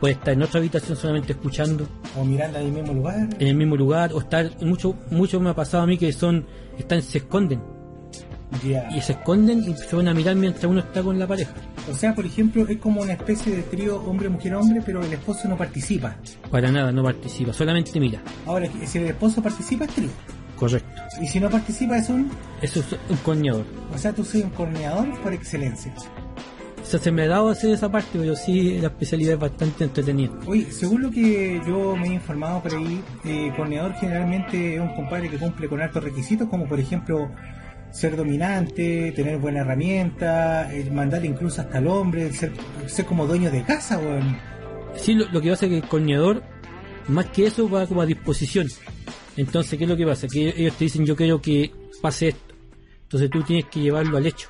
puede 0.00 0.14
estar 0.14 0.34
en 0.34 0.42
otra 0.42 0.58
habitación 0.60 0.96
solamente 0.96 1.32
escuchando, 1.32 1.86
O 2.18 2.24
mirando 2.24 2.58
en 2.58 2.66
el 2.66 2.72
mismo 2.72 2.92
lugar. 2.94 3.28
en 3.38 3.46
el 3.46 3.54
mismo 3.54 3.76
lugar, 3.76 4.12
o 4.12 4.20
estar, 4.20 4.50
mucho, 4.62 4.94
mucho 5.10 5.40
me 5.40 5.50
ha 5.50 5.54
pasado 5.54 5.82
a 5.82 5.86
mí 5.86 5.98
que 5.98 6.12
son, 6.12 6.44
están, 6.78 7.02
se 7.02 7.18
esconden. 7.18 7.60
Ya. 8.64 8.88
y 8.96 9.00
se 9.00 9.12
esconden 9.12 9.58
y 9.68 9.74
se 9.76 9.96
van 9.96 10.06
a 10.06 10.14
mirar 10.14 10.36
mientras 10.36 10.64
uno 10.64 10.78
está 10.78 11.02
con 11.02 11.18
la 11.18 11.26
pareja. 11.26 11.52
O 11.90 11.94
sea, 11.94 12.14
por 12.14 12.24
ejemplo, 12.24 12.66
es 12.68 12.78
como 12.78 13.02
una 13.02 13.12
especie 13.14 13.56
de 13.56 13.62
trío 13.64 14.00
hombre-mujer-hombre, 14.04 14.82
pero 14.86 15.02
el 15.02 15.12
esposo 15.12 15.48
no 15.48 15.56
participa. 15.56 16.16
Para 16.50 16.70
nada, 16.70 16.92
no 16.92 17.02
participa, 17.02 17.52
solamente 17.52 17.98
mira. 17.98 18.22
Ahora, 18.46 18.68
si 18.86 18.98
el 18.98 19.08
esposo 19.08 19.42
participa, 19.42 19.84
es 19.86 19.90
trío. 19.94 20.08
Correcto. 20.56 20.88
Y 21.20 21.26
si 21.26 21.40
no 21.40 21.50
participa, 21.50 21.98
es 21.98 22.08
un... 22.08 22.30
Es 22.62 22.76
un 22.76 23.16
corneador. 23.24 23.64
O 23.92 23.98
sea, 23.98 24.12
tú 24.12 24.24
soy 24.24 24.42
un 24.42 24.50
corneador 24.50 25.20
por 25.22 25.32
excelencia. 25.32 25.92
O 26.86 26.88
sea, 26.88 27.00
se 27.00 27.10
me 27.10 27.22
ha 27.22 27.26
dado 27.26 27.48
hacer 27.48 27.70
esa 27.72 27.90
parte, 27.90 28.10
pero 28.12 28.36
sí 28.36 28.78
la 28.78 28.86
especialidad 28.86 29.34
es 29.34 29.40
bastante 29.40 29.82
entretenida. 29.82 30.30
Oye, 30.46 30.70
según 30.70 31.02
lo 31.02 31.10
que 31.10 31.60
yo 31.66 31.96
me 31.96 32.06
he 32.06 32.12
informado 32.14 32.62
por 32.62 32.72
ahí, 32.76 33.02
eh, 33.24 33.52
corneador 33.56 33.92
generalmente 33.94 34.76
es 34.76 34.80
un 34.80 34.94
compadre 34.94 35.28
que 35.28 35.36
cumple 35.36 35.68
con 35.68 35.82
altos 35.82 36.04
requisitos, 36.04 36.48
como 36.48 36.68
por 36.68 36.78
ejemplo 36.78 37.28
ser 37.90 38.14
dominante, 38.14 39.10
tener 39.16 39.38
buena 39.38 39.62
herramienta, 39.62 40.72
el 40.72 40.92
mandar 40.92 41.24
incluso 41.24 41.60
hasta 41.60 41.78
al 41.78 41.88
hombre, 41.88 42.32
ser, 42.32 42.52
ser 42.86 43.04
como 43.04 43.26
dueño 43.26 43.50
de 43.50 43.64
casa, 43.64 43.98
weón. 43.98 44.38
Sí, 44.94 45.14
lo, 45.14 45.26
lo 45.32 45.40
que 45.40 45.50
pasa 45.50 45.66
es 45.66 45.70
que 45.70 45.78
el 45.78 45.88
corneador, 45.88 46.44
más 47.08 47.26
que 47.26 47.46
eso, 47.46 47.68
va 47.68 47.84
como 47.88 48.02
a 48.02 48.06
disposición. 48.06 48.68
Entonces, 49.36 49.76
¿qué 49.76 49.84
es 49.86 49.90
lo 49.90 49.96
que 49.96 50.06
pasa? 50.06 50.28
Que 50.28 50.54
ellos 50.56 50.76
te 50.76 50.84
dicen, 50.84 51.04
yo 51.04 51.16
quiero 51.16 51.42
que 51.42 51.72
pase 52.00 52.28
esto. 52.28 52.54
Entonces 53.02 53.28
tú 53.28 53.42
tienes 53.42 53.64
que 53.66 53.80
llevarlo 53.80 54.18
al 54.18 54.26
hecho. 54.26 54.48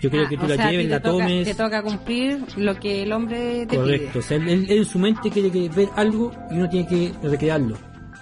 Yo 0.00 0.10
quiero 0.10 0.26
Ah, 0.26 0.28
que 0.28 0.36
tú 0.36 0.44
o 0.44 0.48
la 0.48 0.56
sea, 0.56 0.70
lleves, 0.70 0.88
la 0.88 1.00
toca- 1.00 1.24
tomes. 1.24 1.44
Te 1.48 1.54
toca 1.54 1.82
cumplir 1.82 2.38
lo 2.56 2.74
que 2.78 3.02
el 3.02 3.12
hombre 3.12 3.66
te 3.66 3.76
Correcto. 3.76 4.08
O 4.10 4.12
pide. 4.12 4.22
sea, 4.22 4.36
él, 4.36 4.48
él 4.48 4.78
en 4.78 4.84
su 4.84 4.98
mente 4.98 5.30
quiere 5.30 5.50
que 5.50 5.68
ver 5.68 5.88
algo 5.96 6.32
y 6.50 6.54
uno 6.54 6.68
tiene 6.68 6.86
que 6.86 7.12
recrearlo. 7.22 7.76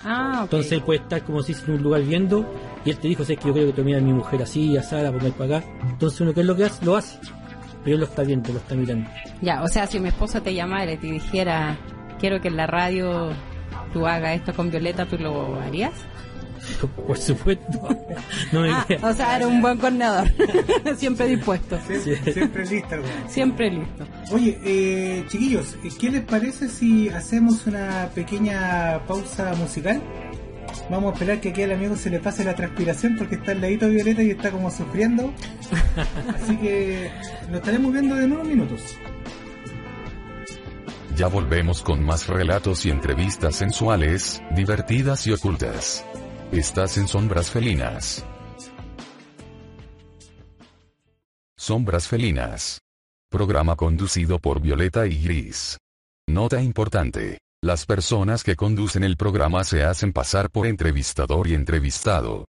Ah. 0.05 0.41
Entonces 0.45 0.73
él 0.73 0.83
puede 0.83 1.01
estar 1.01 1.23
como 1.23 1.43
si 1.43 1.53
en 1.53 1.71
un 1.75 1.83
lugar 1.83 2.03
viendo 2.03 2.51
y 2.85 2.91
él 2.91 2.99
te 2.99 3.09
dijo, 3.09 3.25
sé 3.25 3.37
que 3.37 3.49
yo 3.49 3.53
quiero 3.53 3.69
que 3.69 3.75
tú 3.75 3.85
mires 3.85 4.01
a 4.01 4.05
mi 4.05 4.13
mujer 4.13 4.43
así, 4.43 4.77
a 4.77 4.83
Sara, 4.83 5.11
ponga 5.13 5.31
para 5.31 5.59
acá. 5.59 5.67
Entonces 5.91 6.21
uno, 6.21 6.33
¿qué 6.33 6.41
es 6.41 6.47
lo 6.47 6.57
que 6.57 6.65
hace? 6.65 6.85
Lo 6.85 6.97
hace. 6.97 7.19
Pero 7.85 7.95
él 7.95 8.01
lo 8.01 8.07
está 8.07 8.23
viendo, 8.23 8.53
lo 8.53 8.59
está 8.59 8.75
mirando. 8.75 9.09
Ya, 9.43 9.63
o 9.63 9.69
sea, 9.69 9.87
si 9.87 10.01
mi 10.01 10.09
esposo 10.09 10.41
te 10.43 10.55
llamara 10.55 10.93
y 10.93 10.97
te 10.97 11.07
dijera, 11.09 11.77
quiero 12.19 12.41
que 12.41 12.49
en 12.49 12.57
la 12.57 12.67
radio 12.67 13.31
tú 13.93 14.07
hagas 14.07 14.37
esto 14.37 14.53
con 14.55 14.71
Violeta, 14.71 15.07
¿tú 15.07 15.19
lo 15.19 15.61
harías? 15.61 15.93
Por 17.07 17.19
supuesto. 17.19 17.89
No 18.53 18.61
me 18.63 18.71
Ah, 18.71 18.87
o 19.03 19.13
sea, 19.13 19.37
era 19.37 19.47
un 19.47 19.61
buen 19.61 19.79
corneador. 19.79 20.29
Siempre 20.97 21.29
dispuesto. 21.29 21.79
Siempre, 22.33 22.65
weón. 22.65 23.29
Siempre 23.29 23.71
listo. 23.71 24.07
Oye, 24.31 24.59
eh, 24.65 25.25
chiquillos, 25.29 25.77
¿qué 25.99 26.11
les 26.11 26.23
parece 26.23 26.69
si 26.69 27.09
hacemos 27.09 27.67
una 27.67 28.09
pequeña 28.15 29.01
pausa 29.07 29.55
musical? 29.55 30.03
Vamos 30.91 31.11
a 31.11 31.13
esperar 31.15 31.41
que 31.41 31.49
aquí 31.51 31.63
al 31.63 31.73
amigo 31.73 31.97
se 31.97 32.11
le 32.11 32.21
pase 32.21 32.45
la 32.45 32.55
transpiración 32.55 33.17
porque 33.17 33.37
está 33.37 33.53
al 33.53 33.61
ladito 33.61 33.89
Violeta 33.89 34.23
y 34.23 34.31
está 34.31 34.51
como 34.51 34.71
sufriendo. 34.71 35.33
Así 36.35 36.57
que 36.57 37.11
lo 37.51 37.57
estaremos 37.59 37.93
viendo 37.93 38.19
en 38.19 38.33
unos 38.33 38.47
minutos. 38.47 38.81
Ya 41.17 41.29
volvemos 41.29 41.83
con 41.83 42.05
más 42.05 42.27
relatos 42.29 42.85
y 42.85 42.91
entrevistas 42.91 43.57
sensuales, 43.57 44.43
divertidas 44.55 45.27
y 45.27 45.33
ocultas. 45.33 46.05
Estás 46.53 46.97
en 46.97 47.09
Sombras 47.09 47.51
Felinas. 47.51 48.25
Sombras 51.59 52.07
Felinas. 52.07 52.79
Programa 53.29 53.75
conducido 53.75 54.39
por 54.39 54.61
Violeta 54.61 55.09
y 55.09 55.21
Gris. 55.25 55.77
Nota 56.29 56.63
importante. 56.63 57.39
Las 57.63 57.85
personas 57.85 58.45
que 58.45 58.55
conducen 58.55 59.03
el 59.03 59.17
programa 59.17 59.65
se 59.65 59.83
hacen 59.83 60.13
pasar 60.13 60.49
por 60.49 60.69
entrevistador 60.69 61.49
y 61.49 61.55
entrevistado. 61.55 62.45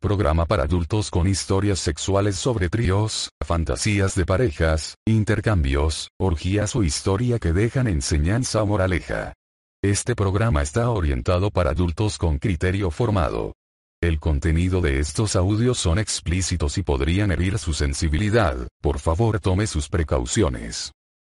Programa 0.00 0.46
para 0.46 0.62
adultos 0.62 1.10
con 1.10 1.26
historias 1.26 1.80
sexuales 1.80 2.36
sobre 2.36 2.68
tríos, 2.68 3.30
fantasías 3.44 4.14
de 4.14 4.26
parejas, 4.26 4.94
intercambios, 5.06 6.08
orgías 6.20 6.76
o 6.76 6.84
historia 6.84 7.40
que 7.40 7.52
dejan 7.52 7.88
enseñanza 7.88 8.62
o 8.62 8.66
moraleja. 8.66 9.34
Este 9.82 10.14
programa 10.14 10.60
está 10.60 10.90
orientado 10.90 11.50
para 11.50 11.70
adultos 11.70 12.18
con 12.18 12.36
criterio 12.36 12.90
formado. 12.90 13.54
El 14.02 14.20
contenido 14.20 14.82
de 14.82 14.98
estos 14.98 15.36
audios 15.36 15.78
son 15.78 15.98
explícitos 15.98 16.76
y 16.76 16.82
podrían 16.82 17.32
herir 17.32 17.58
su 17.58 17.72
sensibilidad, 17.72 18.68
por 18.82 18.98
favor 18.98 19.40
tome 19.40 19.66
sus 19.66 19.88
precauciones. 19.88 20.92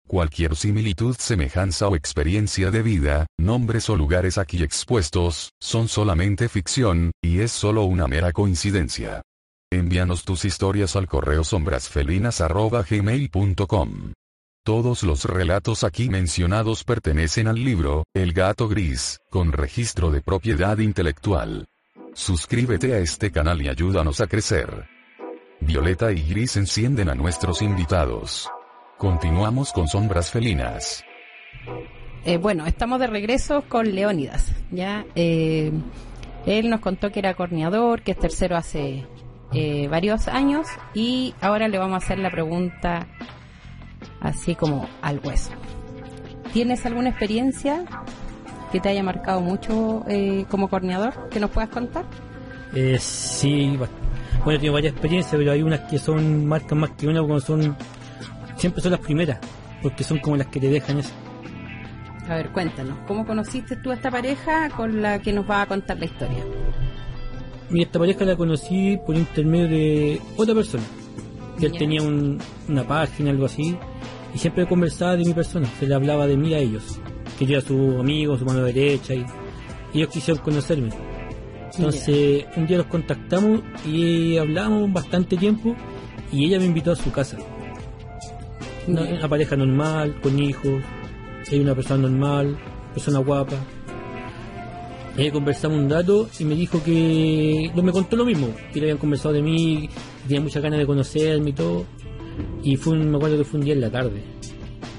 Cualquier 0.08 0.58
similitud, 0.58 1.15
semejanza 1.17 1.88
o 1.88 1.95
experiencia 1.95 2.69
de 2.69 2.82
vida, 2.82 3.27
nombres 3.39 3.89
o 3.89 3.95
lugares 3.95 4.38
aquí 4.38 4.62
expuestos, 4.62 5.51
son 5.62 5.88
solamente 5.88 6.49
ficción, 6.49 7.12
y 7.23 7.39
es 7.39 7.53
solo 7.53 7.86
una 7.86 8.10
mera 8.10 8.34
coincidencia. 8.34 9.21
Envíanos 9.71 10.25
tus 10.25 10.43
historias 10.43 10.97
al 10.97 11.08
correo 11.08 11.45
sombrasfelinas.gmail.com. 11.45 14.12
Todos 14.65 15.04
los 15.04 15.26
relatos 15.26 15.84
aquí 15.84 16.08
mencionados 16.08 16.86
pertenecen 16.86 17.49
al 17.49 17.62
libro, 17.62 18.06
El 18.13 18.32
gato 18.32 18.69
gris, 18.69 19.19
con 19.30 19.52
registro 19.52 20.10
de 20.10 20.21
propiedad 20.21 20.78
intelectual. 20.78 21.67
Suscríbete 22.13 22.93
a 22.93 22.99
este 22.99 23.30
canal 23.30 23.62
y 23.62 23.67
ayúdanos 23.67 24.21
a 24.21 24.28
crecer. 24.28 24.86
Violeta 25.60 26.13
y 26.13 26.21
Gris 26.23 26.56
encienden 26.56 27.10
a 27.10 27.13
nuestros 27.13 27.62
invitados. 27.62 28.49
Continuamos 28.97 29.73
con 29.73 29.89
sombras 29.89 30.32
felinas. 30.32 31.04
Eh, 32.23 32.38
bueno, 32.38 32.65
estamos 32.65 33.02
de 33.02 33.08
regreso 33.08 33.65
con 33.67 33.93
Leónidas. 33.93 34.49
Ya, 34.71 35.06
eh, 35.15 35.73
él 36.45 36.69
nos 36.69 36.80
contó 36.80 37.12
que 37.12 37.19
era 37.19 37.34
corneador, 37.34 38.02
que 38.02 38.12
es 38.12 38.17
tercero 38.17 38.56
hace 38.56 39.06
eh, 39.52 39.89
varios 39.89 40.30
años 40.30 40.67
y 40.93 41.36
ahora 41.41 41.67
le 41.67 41.80
vamos 41.80 42.02
a 42.02 42.06
hacer 42.06 42.19
la 42.19 42.32
pregunta 42.32 43.08
así 44.23 44.55
como 44.55 44.88
al 45.01 45.19
hueso. 45.23 45.51
¿Tienes 46.53 46.86
alguna 46.86 47.09
experiencia 47.09 47.83
que 48.71 48.79
te 48.79 48.89
haya 48.89 49.03
marcado 49.03 49.41
mucho 49.41 50.03
eh, 50.07 50.45
como 50.49 50.67
corneador 50.67 51.29
que 51.29 51.39
nos 51.39 51.49
puedas 51.51 51.69
contar? 51.69 52.05
Eh, 52.75 52.97
sí, 52.99 53.77
bueno, 54.43 54.59
tengo 54.59 54.73
varias 54.73 54.93
experiencias, 54.93 55.36
pero 55.38 55.51
hay 55.51 55.62
unas 55.62 55.81
que 55.81 55.99
son 55.99 56.45
marcan 56.45 56.79
más 56.79 56.91
que 56.91 57.07
una, 57.07 57.21
como 57.21 57.39
son 57.39 57.75
siempre 58.57 58.81
son 58.81 58.91
las 58.93 59.01
primeras, 59.01 59.39
porque 59.81 60.03
son 60.03 60.17
como 60.19 60.38
las 60.38 60.47
que 60.47 60.59
te 60.59 60.69
dejan 60.69 60.99
eso. 60.99 61.12
A 62.29 62.36
ver, 62.36 62.49
cuéntanos, 62.51 62.97
¿cómo 63.07 63.25
conociste 63.25 63.75
tú 63.75 63.91
a 63.91 63.95
esta 63.95 64.09
pareja 64.09 64.69
con 64.69 65.01
la 65.01 65.19
que 65.19 65.33
nos 65.33 65.47
va 65.49 65.62
a 65.62 65.65
contar 65.65 65.97
la 65.99 66.05
historia? 66.05 66.43
Mira, 67.69 67.86
esta 67.86 67.99
pareja 67.99 68.25
la 68.25 68.36
conocí 68.36 68.97
por 69.05 69.15
intermedio 69.15 69.67
de 69.67 70.21
otra 70.38 70.53
persona, 70.55 70.83
él 71.62 71.71
tenía 71.77 72.01
un- 72.01 72.39
una 72.69 72.83
página, 72.88 73.31
algo 73.31 73.45
así, 73.45 73.77
y 74.34 74.38
siempre 74.38 74.65
conversaba 74.65 75.15
de 75.15 75.26
mi 75.26 75.34
persona, 75.34 75.67
se 75.80 75.88
le 75.88 75.93
hablaba 75.93 76.28
de 76.28 76.38
mí 76.38 76.54
a 76.54 76.60
ellos, 76.60 77.00
que 77.38 77.46
yo 77.46 77.58
era 77.58 77.67
su 77.67 77.98
amigo, 78.00 78.38
su 78.38 78.46
mano 78.46 78.63
derecha, 78.63 79.13
y, 79.13 79.26
y 79.93 80.00
ellos 80.00 80.10
quisieron 80.10 80.43
conocerme. 80.43 80.89
Entonces, 81.76 82.46
un 82.56 82.67
día 82.67 82.78
los 82.78 82.88
contactamos 82.88 83.62
y 83.86 84.38
hablamos 84.38 84.91
bastante 84.91 85.38
tiempo, 85.38 85.76
y 86.32 86.46
ella 86.46 86.60
me 86.60 86.65
invitó 86.65 86.91
a 86.91 86.96
su 86.96 87.12
casa. 87.12 87.38
Una, 88.88 89.30
pareja 89.30 89.56
normal, 89.56 90.19
con 90.22 90.38
hijos, 90.39 90.82
hay 91.52 91.60
una 91.60 91.76
persona 91.76 92.10
normal, 92.10 92.58
persona 92.93 93.19
guapa. 93.19 93.56
Eh, 95.15 95.32
conversamos 95.32 95.78
un 95.78 95.89
rato 95.89 96.28
y 96.39 96.43
me 96.43 96.56
dijo 96.56 96.84
que 96.84 97.72
no 97.76 97.84
me 97.84 97.91
contó 97.91 98.15
lo 98.15 98.26
mismo, 98.26 98.48
que 98.74 98.80
le 98.80 98.88
habían 98.88 98.98
conversado 98.98 99.36
de 99.36 99.43
mí, 99.43 99.88
que 99.88 100.28
tenía 100.28 100.41
muchas 100.41 100.62
ganas 100.63 100.80
de 100.80 100.88
conocerme 100.88 101.52
y 101.52 101.54
todo. 101.54 101.86
Y 102.63 102.76
fue 102.78 102.93
un, 102.93 103.10
me 103.12 103.17
acuerdo 103.17 103.38
que 103.38 103.43
fue 103.43 103.60
un 103.60 103.65
día 103.65 103.73
en 103.73 103.82
la 103.82 103.89
tarde. 103.91 104.23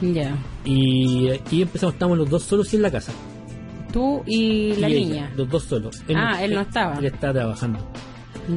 Ya. 0.00 0.36
Y, 0.64 1.30
y 1.50 1.62
empezamos, 1.62 1.94
estábamos 1.94 2.18
los 2.18 2.30
dos 2.30 2.42
solos 2.42 2.72
en 2.74 2.82
la 2.82 2.90
casa. 2.90 3.12
Tú 3.92 4.22
y 4.26 4.74
la 4.76 4.88
Y 4.88 4.94
ella, 4.94 5.08
niña. 5.08 5.32
los 5.36 5.48
dos 5.48 5.62
solos. 5.64 6.02
Ah, 6.14 6.42
él 6.44 6.54
no 6.54 6.60
estaba. 6.60 6.98
Él 6.98 7.06
estaba 7.06 7.32
trabajando. 7.32 7.78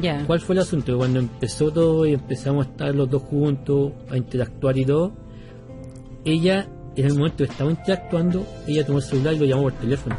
Ya. 0.02 0.24
¿Cuál 0.26 0.40
fue 0.40 0.54
el 0.54 0.60
asunto? 0.60 0.98
Cuando 0.98 1.20
empezó 1.20 1.70
todo 1.72 2.04
y 2.06 2.12
empezamos 2.14 2.66
a 2.66 2.70
estar 2.70 2.94
los 2.94 3.08
dos 3.08 3.22
juntos, 3.22 3.92
a 4.10 4.16
interactuar 4.16 4.76
y 4.76 4.84
todo, 4.84 5.12
ella, 6.24 6.68
en 6.96 7.06
el 7.06 7.14
momento 7.14 7.38
que 7.38 7.44
estaba 7.44 7.70
interactuando, 7.70 8.44
ella 8.66 8.84
tomó 8.84 8.98
el 8.98 9.04
celular 9.04 9.34
y 9.34 9.38
lo 9.38 9.44
llamó 9.46 9.62
por 9.62 9.72
teléfono. 9.74 10.16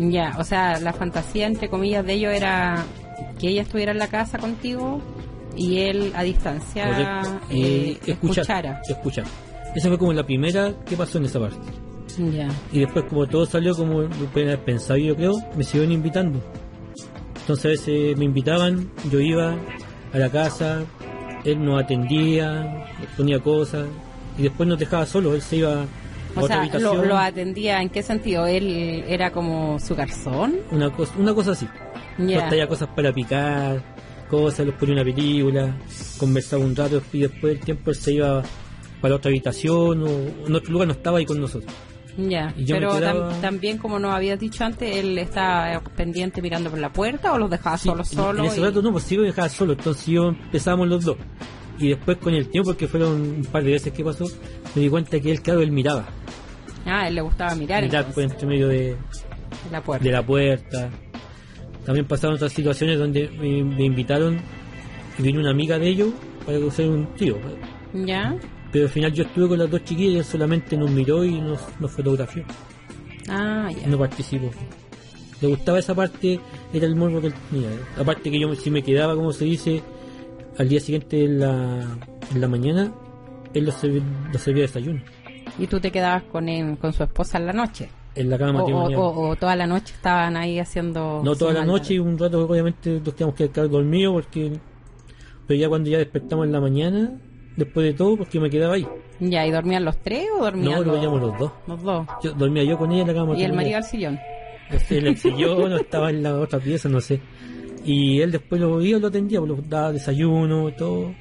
Ya, 0.00 0.34
o 0.38 0.44
sea, 0.44 0.80
la 0.80 0.92
fantasía 0.92 1.46
entre 1.46 1.68
comillas 1.68 2.04
de 2.04 2.14
ellos 2.14 2.32
era 2.32 2.84
que 3.38 3.48
ella 3.48 3.62
estuviera 3.62 3.92
en 3.92 3.98
la 3.98 4.08
casa 4.08 4.38
contigo 4.38 5.00
y 5.56 5.78
él 5.78 6.12
a 6.14 6.22
distancia 6.22 7.22
eh, 7.50 7.98
escuchar, 8.06 8.42
escuchara. 8.44 8.82
escuchar. 8.88 9.24
Esa 9.74 9.88
fue 9.88 9.98
como 9.98 10.12
la 10.12 10.24
primera 10.24 10.72
que 10.86 10.96
pasó 10.96 11.18
en 11.18 11.26
esa 11.26 11.40
parte. 11.40 11.58
Y 12.72 12.80
después, 12.80 13.04
como 13.08 13.26
todo 13.26 13.44
salió 13.44 13.74
como 13.74 14.02
lo 14.02 14.08
haber 14.34 14.58
pensado, 14.64 14.96
yo 14.98 15.14
creo, 15.14 15.34
me 15.54 15.64
siguieron 15.64 15.92
invitando. 15.92 16.40
Entonces 17.40 17.64
a 17.64 17.68
veces 17.68 18.16
me 18.16 18.24
invitaban, 18.24 18.90
yo 19.10 19.20
iba 19.20 19.54
a 20.12 20.18
la 20.18 20.30
casa, 20.30 20.82
él 21.44 21.64
nos 21.64 21.82
atendía, 21.82 22.86
ponía 23.16 23.38
cosas, 23.38 23.86
y 24.38 24.42
después 24.42 24.68
nos 24.68 24.78
dejaba 24.78 25.06
solos, 25.06 25.34
él 25.34 25.42
se 25.42 25.56
iba 25.56 25.82
a 25.82 25.86
O 26.34 26.40
otra 26.40 26.46
sea, 26.46 26.60
habitación. 26.60 26.96
lo, 26.96 27.04
lo 27.04 27.18
atendía 27.18 27.80
en 27.82 27.90
qué 27.90 28.02
sentido? 28.02 28.46
¿Él 28.46 29.04
era 29.06 29.30
como 29.30 29.78
su 29.78 29.94
garzón? 29.94 30.56
una, 30.70 30.90
cosa, 30.90 31.12
una 31.18 31.34
cosa 31.34 31.52
así. 31.52 31.68
Nos 32.18 32.48
traía 32.48 32.66
cosas 32.66 32.88
para 32.96 33.12
picar, 33.12 33.82
cosas, 34.26 34.66
los 34.66 34.74
ponía 34.76 34.94
una 34.94 35.04
película, 35.04 35.76
conversaba 36.18 36.64
un 36.64 36.74
rato 36.76 37.02
y 37.12 37.20
después 37.20 37.54
del 37.54 37.60
tiempo 37.64 37.90
él 37.90 37.96
se 37.96 38.12
iba 38.14 38.42
para 39.00 39.14
otra 39.16 39.30
habitación 39.30 40.02
o 40.02 40.46
en 40.46 40.54
otro 40.54 40.72
lugar, 40.72 40.88
no 40.88 40.94
estaba 40.94 41.18
ahí 41.18 41.24
con 41.26 41.40
nosotros. 41.40 41.72
Ya, 42.18 42.54
pero 42.66 42.98
tam- 42.98 43.40
también, 43.42 43.76
como 43.76 43.98
nos 43.98 44.14
habías 44.14 44.40
dicho 44.40 44.64
antes, 44.64 44.96
él 44.96 45.18
está 45.18 45.82
pendiente 45.96 46.40
mirando 46.40 46.70
por 46.70 46.78
la 46.78 46.90
puerta 46.90 47.34
o 47.34 47.38
los 47.38 47.50
dejaba 47.50 47.76
Sí, 47.76 47.88
solos 47.90 48.08
solo. 48.08 48.38
En 48.40 48.46
ese 48.46 48.60
y- 48.60 48.64
rato 48.64 48.80
no, 48.80 48.90
pues 48.90 49.04
sí 49.04 49.16
lo 49.16 49.22
dejaba 49.22 49.50
solo, 49.50 49.74
entonces 49.74 50.06
yo 50.06 50.28
empezábamos 50.28 50.88
los 50.88 51.04
dos. 51.04 51.16
Y 51.78 51.88
después 51.90 52.16
con 52.16 52.32
el 52.32 52.48
tiempo, 52.48 52.70
porque 52.70 52.88
fueron 52.88 53.20
un 53.20 53.44
par 53.52 53.62
de 53.62 53.72
veces 53.72 53.92
que 53.92 54.02
pasó, 54.02 54.24
me 54.74 54.80
di 54.82 54.88
cuenta 54.88 55.20
que 55.20 55.30
él, 55.30 55.42
claro, 55.42 55.60
él 55.60 55.70
miraba. 55.72 56.06
Ah, 56.86 57.06
él 57.06 57.16
le 57.16 57.20
gustaba 57.20 57.54
mirar, 57.54 57.82
Mirar 57.82 58.06
por 58.10 58.22
entre 58.22 58.46
medio 58.46 58.68
de, 58.68 58.96
la 59.70 59.82
puerta. 59.82 60.02
de 60.04 60.10
la 60.10 60.24
puerta. 60.24 60.90
También 61.86 62.04
pasaron 62.04 62.34
otras 62.34 62.52
situaciones 62.52 62.98
donde 62.98 63.30
me, 63.30 63.62
me 63.62 63.84
invitaron 63.84 64.38
y 65.18 65.22
vino 65.22 65.40
una 65.40 65.50
amiga 65.50 65.78
de 65.78 65.88
ellos 65.88 66.08
para 66.44 66.58
hacer 66.58 66.88
un 66.88 67.06
tío. 67.14 67.38
¿Ya? 67.94 68.36
Pero 68.72 68.86
al 68.86 68.90
final 68.90 69.12
yo 69.12 69.22
estuve 69.22 69.48
con 69.48 69.58
las 69.58 69.70
dos 69.70 69.84
chiquillas 69.84 70.14
y 70.14 70.18
él 70.18 70.24
solamente 70.24 70.76
nos 70.76 70.90
miró 70.90 71.24
y 71.24 71.40
nos, 71.40 71.60
nos 71.80 71.92
fotografió. 71.92 72.44
Ah, 73.28 73.70
ya. 73.70 73.86
No 73.86 73.98
participó. 73.98 74.50
Le 75.40 75.48
gustaba 75.48 75.78
esa 75.78 75.94
parte, 75.94 76.40
era 76.72 76.86
el 76.86 76.96
morbo 76.96 77.20
que 77.20 77.28
él 77.28 77.34
tenía. 77.50 77.68
Aparte 77.96 78.30
que 78.30 78.40
yo 78.40 78.52
si 78.56 78.70
me 78.70 78.82
quedaba, 78.82 79.14
como 79.14 79.32
se 79.32 79.44
dice, 79.44 79.80
al 80.58 80.68
día 80.68 80.80
siguiente 80.80 81.24
en 81.24 81.40
la, 81.40 81.98
en 82.34 82.40
la 82.40 82.48
mañana, 82.48 82.92
él 83.54 83.64
lo 83.64 83.72
servía, 83.72 84.02
lo 84.32 84.38
servía 84.38 84.62
de 84.62 84.66
desayuno. 84.66 85.02
Y 85.58 85.66
tú 85.68 85.78
te 85.78 85.92
quedabas 85.92 86.24
con 86.24 86.48
él, 86.48 86.76
con 86.78 86.92
su 86.92 87.04
esposa 87.04 87.38
en 87.38 87.46
la 87.46 87.52
noche. 87.52 87.88
En 88.16 88.30
la 88.30 88.38
cama 88.38 88.50
O, 88.50 88.54
o, 88.54 88.58
matrimonial. 88.60 89.00
o- 89.00 89.28
o 89.28 89.36
toda 89.36 89.54
la 89.56 89.66
noche 89.66 89.92
estaban 89.94 90.36
ahí 90.36 90.58
haciendo. 90.58 91.20
no 91.24 91.36
toda 91.36 91.52
la 91.52 91.64
noche 91.64 91.94
y 91.94 91.98
un 91.98 92.18
rato 92.18 92.44
obviamente 92.46 93.00
nos 93.04 93.14
quedamos 93.14 93.34
que 93.36 93.48
quedar 93.50 93.68
dormidos 93.68 94.14
porque... 94.14 94.58
Pero 95.46 95.60
ya 95.60 95.68
cuando 95.68 95.88
ya 95.90 95.98
despertamos 95.98 96.46
en 96.46 96.52
la 96.52 96.60
mañana, 96.60 97.20
después 97.56 97.86
de 97.86 97.92
todo, 97.94 98.16
porque 98.16 98.40
me 98.40 98.50
quedaba 98.50 98.74
ahí. 98.74 98.86
Ya, 99.20 99.46
¿y 99.46 99.50
dormían 99.52 99.84
los 99.84 99.96
tres 99.98 100.26
o 100.36 100.42
dormían 100.42 100.72
No, 100.72 100.76
los, 100.78 100.86
dormíamos 100.86 101.20
los 101.20 101.38
dos. 101.38 101.52
los 101.68 101.82
dos? 101.82 102.06
Yo, 102.22 102.32
dormía 102.32 102.64
yo 102.64 102.76
con 102.76 102.90
ella 102.90 103.02
en 103.02 103.08
la 103.08 103.14
cama 103.14 103.36
Y 103.38 103.44
el 103.44 103.52
marido 103.52 103.76
al 103.76 103.84
sillón. 103.84 104.18
Este, 104.70 104.98
en 104.98 105.06
el 105.06 105.16
sillón 105.16 105.72
o 105.72 105.76
estaba 105.76 106.10
en 106.10 106.22
la 106.24 106.34
otra 106.40 106.58
pieza, 106.58 106.88
no 106.88 107.00
sé. 107.00 107.20
Y 107.84 108.20
él 108.20 108.32
después 108.32 108.60
lo 108.60 108.82
iba, 108.82 108.98
lo 108.98 109.06
atendía, 109.06 109.38
pues, 109.38 109.50
lo 109.52 109.56
daba 109.68 109.92
desayuno 109.92 110.68
y 110.68 110.72
todo. 110.72 111.14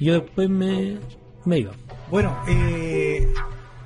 Y 0.00 0.06
yo 0.06 0.14
después 0.14 0.48
me, 0.48 0.96
me 1.44 1.58
iba. 1.58 1.72
Bueno, 2.10 2.34
eh, 2.48 3.28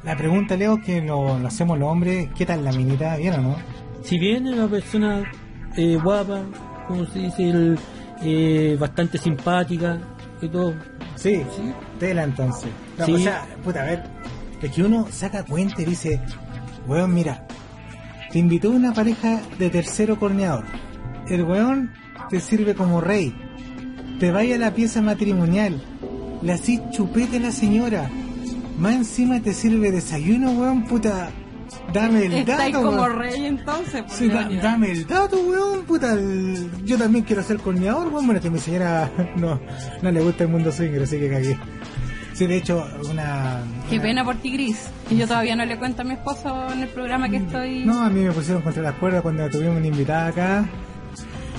la 0.04 0.16
pregunta, 0.16 0.56
Leo, 0.56 0.80
que 0.80 1.00
lo, 1.00 1.38
lo 1.38 1.48
hacemos 1.48 1.78
los 1.78 1.88
hombres, 1.88 2.28
¿qué 2.36 2.46
tal 2.46 2.64
la 2.64 2.72
minita? 2.72 3.16
¿Bien 3.16 3.34
o 3.34 3.42
no? 3.42 3.56
Si 4.02 4.18
bien 4.18 4.46
es 4.46 4.54
una 4.54 4.68
persona 4.68 5.30
eh, 5.76 5.98
guapa, 6.02 6.42
como 6.88 7.06
se 7.06 7.18
dice, 7.18 7.50
el, 7.50 7.78
eh, 8.22 8.76
bastante 8.78 9.18
simpática 9.18 9.98
y 10.40 10.48
todo. 10.48 10.74
Sí, 11.16 11.42
tela 11.98 12.24
entonces. 12.24 12.70
No, 12.98 13.06
Sí. 13.06 13.12
O 13.12 13.18
sea, 13.18 13.46
puta, 13.62 13.82
a 13.82 13.86
ver, 13.86 14.04
es 14.62 14.70
que 14.70 14.82
uno 14.82 15.06
saca 15.10 15.44
cuenta 15.44 15.82
y 15.82 15.84
dice, 15.86 16.20
weón, 16.86 17.14
mira, 17.14 17.46
te 18.30 18.38
invitó 18.38 18.70
una 18.70 18.92
pareja 18.94 19.40
de 19.58 19.70
tercero 19.70 20.18
corneador. 20.18 20.64
El 21.28 21.44
weón 21.44 21.92
te 22.30 22.40
sirve 22.40 22.74
como 22.74 23.00
rey. 23.00 23.34
Te 24.18 24.30
vaya 24.30 24.56
a 24.56 24.58
la 24.58 24.74
pieza 24.74 25.02
matrimonial. 25.02 25.80
Le 26.42 26.52
así 26.52 26.80
chupete 26.90 27.36
a 27.36 27.40
la 27.40 27.52
señora. 27.52 28.10
Más 28.80 28.94
encima 28.94 29.40
te 29.40 29.52
sirve 29.54 29.90
desayuno, 29.92 30.52
weón, 30.52 30.84
puta. 30.84 31.30
Dame 31.92 32.26
el 32.26 32.32
Estáis 32.34 32.72
dato, 32.72 32.84
como 32.86 33.02
weón. 33.02 33.18
rey 33.18 33.46
entonces. 33.46 34.02
por 34.02 34.10
Sí, 34.10 34.28
da- 34.28 34.48
dame 34.62 34.90
el 34.92 35.06
dato, 35.06 35.38
weón, 35.40 35.82
puta. 35.84 36.14
el- 36.14 36.70
Yo 36.84 36.96
también 36.98 37.24
quiero 37.24 37.42
ser 37.42 37.58
corneador, 37.58 38.08
weón. 38.08 38.26
Bueno, 38.26 38.40
que 38.40 38.50
mi 38.50 38.58
señora 38.58 39.10
no, 39.36 39.60
no 40.02 40.10
le 40.10 40.20
gusta 40.20 40.44
el 40.44 40.50
mundo 40.50 40.72
swinger, 40.72 41.02
así 41.02 41.18
que 41.18 41.28
cagué. 41.30 41.58
Sí, 42.32 42.46
de 42.46 42.56
hecho, 42.56 42.82
una... 43.10 43.62
Qué 43.90 43.96
una- 43.96 44.02
pena 44.02 44.24
por 44.24 44.36
ti, 44.36 44.50
Gris. 44.52 44.88
Y 45.10 45.16
yo 45.16 45.26
todavía 45.28 45.54
no 45.56 45.64
le 45.66 45.76
cuento 45.78 46.00
a 46.02 46.04
mi 46.06 46.14
esposo 46.14 46.72
en 46.72 46.80
el 46.80 46.88
programa 46.88 47.28
que 47.28 47.36
estoy. 47.36 47.84
No, 47.84 48.00
a 48.02 48.08
mí 48.08 48.20
me 48.22 48.32
pusieron 48.32 48.62
contra 48.62 48.82
las 48.82 48.94
cuerdas 48.94 49.20
cuando 49.22 49.48
tuvimos 49.50 49.76
una 49.76 49.86
invitada 49.86 50.28
acá. 50.28 50.64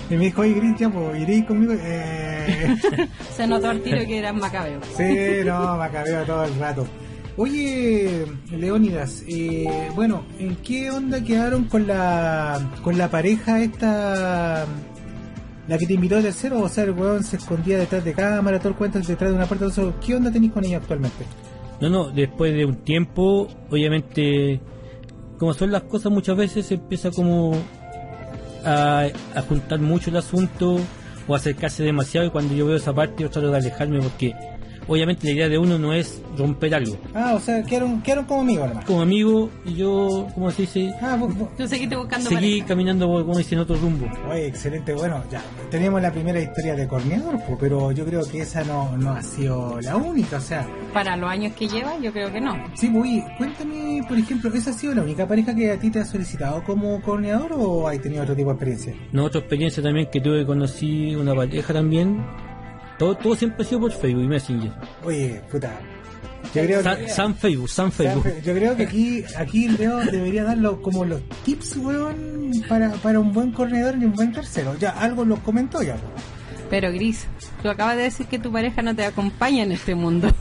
Y 0.10 0.16
me 0.16 0.26
dijo, 0.26 0.42
oye, 0.42 0.54
Gris, 0.56 0.76
ya, 0.78 0.90
pues, 0.90 1.22
iréis 1.22 1.46
conmigo. 1.46 1.74
Eh... 1.78 2.76
Se 3.38 3.46
notó 3.48 3.70
al 3.70 3.82
tiro 3.82 4.00
que 4.08 4.18
eran 4.18 4.38
macabeos. 4.40 4.84
Sí, 4.98 5.16
no, 5.46 5.78
me 5.78 5.86
acabé 5.86 6.12
todo 6.26 6.44
el 6.46 6.56
rato. 6.60 6.88
Oye, 7.38 8.26
Leónidas, 8.52 9.24
eh, 9.28 9.89
bueno, 9.96 10.24
¿en 10.38 10.58
qué 10.58 10.91
onda 10.91 11.24
quedaron 11.24 11.63
con 11.65 11.88
la 11.88 12.72
con 12.84 12.98
la 12.98 13.10
pareja 13.10 13.62
esta, 13.62 14.65
la 15.67 15.78
que 15.78 15.86
te 15.86 15.94
invitó 15.94 16.17
a 16.17 16.22
tercero? 16.22 16.60
O 16.60 16.67
sea, 16.67 16.84
el 16.84 16.91
weón 16.91 17.24
se 17.24 17.38
escondía 17.38 17.78
detrás 17.78 18.04
de 18.04 18.13
cámara, 18.13 18.60
todo 18.60 18.70
el 18.70 18.76
cuento 18.76 19.00
detrás 19.00 19.32
de 19.32 19.36
una 19.36 19.46
puerta. 19.46 19.70
todo 19.70 19.89
eso. 19.89 19.94
¿Qué 20.06 20.15
onda 20.15 20.32
tenéis 20.32 20.52
con 20.52 20.65
ella 20.65 20.78
actualmente? 20.78 21.26
No, 21.80 21.89
no, 21.89 22.12
después 22.12 22.54
de 22.54 22.65
un 22.65 22.76
tiempo, 22.76 23.48
obviamente, 23.70 24.60
como 25.39 25.54
son 25.54 25.72
las 25.72 25.84
cosas 25.84 26.12
muchas 26.12 26.36
veces, 26.36 26.65
se 26.65 26.76
empieza 26.76 27.12
como 27.12 27.54
a, 28.65 29.08
a 29.34 29.41
juntar 29.41 29.80
mucho 29.80 30.10
el 30.10 30.17
asunto 30.17 30.78
o 31.28 31.34
acercarse 31.36 31.82
demasiado 31.82 32.28
y 32.28 32.30
cuando 32.30 32.54
yo 32.54 32.67
veo 32.67 32.76
esa 32.76 32.94
parte 32.94 33.24
yo 33.24 33.30
trato 33.30 33.50
de 33.50 33.58
alejarme 33.58 34.00
porque 34.02 34.36
obviamente 34.88 35.28
la 35.28 35.34
idea 35.34 35.50
de 35.50 35.58
uno 35.58 35.78
no 35.78 35.94
es 35.94 36.22
romper 36.38 36.76
algo. 36.76 36.98
Ah, 37.13 37.34
o 37.36 37.39
sea, 37.39 37.63
quedaron, 37.63 38.02
quedaron 38.02 38.26
como 38.26 38.41
amigos 38.41 38.67
nomás. 38.70 38.86
Como 38.86 39.02
amigo, 39.02 39.50
y 39.65 39.76
yo, 39.76 40.28
como 40.34 40.52
se 40.52 40.63
dice, 40.63 40.91
Ah, 41.02 41.15
vos- 41.20 41.36
vos- 41.38 41.56
Tú 41.58 41.67
seguiste 41.67 41.96
buscando 41.96 42.30
seguí 42.30 42.52
pareja. 42.60 42.67
caminando, 42.67 43.08
como 43.26 43.38
dicen, 43.38 43.60
otro 43.60 43.76
rumbo. 43.78 44.08
Oye, 44.30 44.48
excelente, 44.48 44.94
bueno, 44.94 45.24
ya 45.32 45.41
tenemos 45.70 46.02
la 46.02 46.12
primera 46.12 46.39
historia 46.39 46.76
de 46.76 46.88
Corneador, 46.88 47.38
po, 47.46 47.58
pero 47.60 47.91
yo 47.91 48.06
creo 48.06 48.26
que 48.26 48.41
esa 48.41 48.63
no, 48.63 48.98
no 48.98 49.12
ha 49.12 49.22
sido 49.22 49.80
la 49.82 49.96
única, 49.96 50.38
o 50.38 50.41
sea, 50.41 50.67
Para 50.94 51.15
los 51.15 51.30
años 51.30 51.54
que 51.54 51.67
lleva, 51.67 51.98
yo 52.00 52.12
creo 52.12 52.32
que 52.32 52.41
no. 52.41 52.54
Sí, 52.76 52.88
pues, 52.89 53.24
cuéntame, 53.38 54.02
por 54.08 54.17
ejemplo, 54.17 54.54
¿esa 54.54 54.72
ha 54.72 54.74
sido 54.74 54.96
la 54.96 55.02
única 55.04 55.28
pareja 55.28 55.56
que 55.56 55.72
a 55.72 55.80
ti 55.80 55.89
te 55.89 56.00
ha 56.00 56.06
solicitado 56.06 56.63
como 56.63 57.02
corneador 57.02 57.52
o 57.56 57.88
has 57.88 58.02
tenido 58.02 58.24
otro 58.24 58.36
tipo 58.36 58.50
de 58.50 58.54
experiencia? 58.56 58.94
No, 59.12 59.26
otra 59.26 59.39
experiencia 59.39 59.82
también 59.82 60.08
que 60.12 60.20
tuve, 60.22 60.46
conocí 60.46 61.15
una 61.15 61.34
pareja 61.34 61.74
también. 61.74 62.22
Todo, 63.02 63.16
todo 63.18 63.36
siempre 63.36 63.64
ha 63.64 63.68
sido 63.68 63.82
por 63.82 63.92
Facebook 63.92 64.24
y 64.24 64.28
Messenger. 64.28 64.72
Oye, 65.04 65.42
puta. 65.50 65.72
Yo 66.54 66.62
creo 66.64 66.84
San, 66.84 66.98
que, 66.98 67.10
San 67.10 67.36
Facebook, 67.36 67.70
San 67.70 67.92
Facebook. 67.92 68.28
yo 68.44 68.54
creo 68.54 68.76
que 68.78 68.84
aquí, 68.84 69.24
aquí 69.36 69.70
Leo 69.70 69.98
debería 70.02 70.44
dar 70.44 70.60
los- 70.60 70.76
como 70.82 71.04
los 71.04 71.20
tips, 71.44 71.78
weón, 71.78 72.52
para, 72.70 72.92
para 72.92 73.20
un 73.20 73.32
buen 73.34 73.52
corneador 73.54 73.96
y 74.00 74.06
un 74.06 74.14
buen 74.14 74.32
tercero. 74.32 74.76
Ya, 74.80 74.92
algo 74.92 75.26
los 75.26 75.40
comentó 75.40 75.82
ya. 75.82 75.96
Pero 76.72 76.92
Gris, 76.92 77.28
tú 77.62 77.70
acabas 77.70 77.98
de 77.98 78.04
decir 78.04 78.26
que 78.26 78.40
tu 78.40 78.52
pareja 78.52 78.82
no 78.82 78.96
te 78.96 79.06
acompaña 79.06 79.62
en 79.64 79.74
este 79.74 79.94
mundo. 79.94 80.28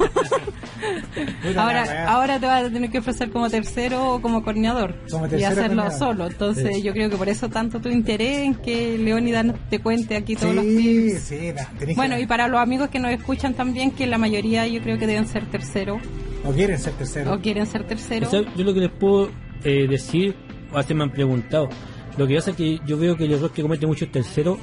Ahora, 1.57 2.07
ahora 2.11 2.39
te 2.41 2.47
vas 2.47 2.65
a 2.65 2.71
tener 2.71 2.91
que 2.91 2.99
ofrecer 2.99 3.31
como 3.31 3.51
tercero 3.51 4.15
o 4.15 4.23
como 4.23 4.43
corneador. 4.43 4.95
Como 5.11 5.27
y 5.27 5.31
tercero 5.31 5.53
hacerlo 5.53 5.91
solo. 5.91 6.27
Entonces 6.29 6.77
Sí. 6.77 6.83
yo 6.83 6.93
creo 6.93 7.11
que 7.11 7.17
por 7.17 7.29
eso 7.29 7.49
tanto 7.49 7.81
tu 7.81 7.89
interés 7.91 8.39
en 8.39 8.55
que 8.55 8.97
Leónidas 8.97 9.47
te 9.69 9.81
cuente 9.81 10.17
aquí 10.17 10.37
todos 10.37 10.55
los 10.55 10.65
Sí, 10.65 11.09
tips. 11.11 11.21
sí, 11.23 11.53
Bueno, 11.97 12.17
que, 12.17 12.23
y 12.23 12.27
para 12.27 12.49
los 12.49 12.61
amigos 12.61 12.89
que 12.89 12.99
nos 12.99 13.11
escuchan 13.11 13.55
también, 13.55 13.91
que 13.91 14.07
la 14.07 14.17
mayoría 14.19 14.67
yo 14.67 14.81
creo 14.81 14.99
que 14.99 15.07
deben 15.07 15.27
ser 15.27 15.45
tercero 15.47 15.99
o 16.45 16.53
quieren 16.53 16.79
ser 16.79 16.93
tercero. 16.95 17.35
o 17.35 17.41
quieren 17.41 17.67
ser 17.67 17.85
tercero. 17.87 18.27
O 18.27 18.31
sea, 18.31 18.43
yo 18.57 18.65
lo 18.65 18.73
que 18.73 18.81
les 18.81 18.91
puedo 18.93 19.31
eh, 19.65 19.87
decir, 19.89 20.35
o 20.73 20.79
hace 20.79 20.95
me 20.95 21.03
han 21.05 21.11
preguntado, 21.11 21.69
lo 22.17 22.27
que 22.27 22.37
pasa 22.37 22.53
es 22.53 22.57
que 22.57 22.79
yo 22.87 22.97
veo 22.97 23.17
que 23.17 23.25
el 23.25 23.33
error 23.33 23.53
que 23.53 23.63
comete 23.63 23.87
muchos 23.87 24.11
terceros 24.11 24.59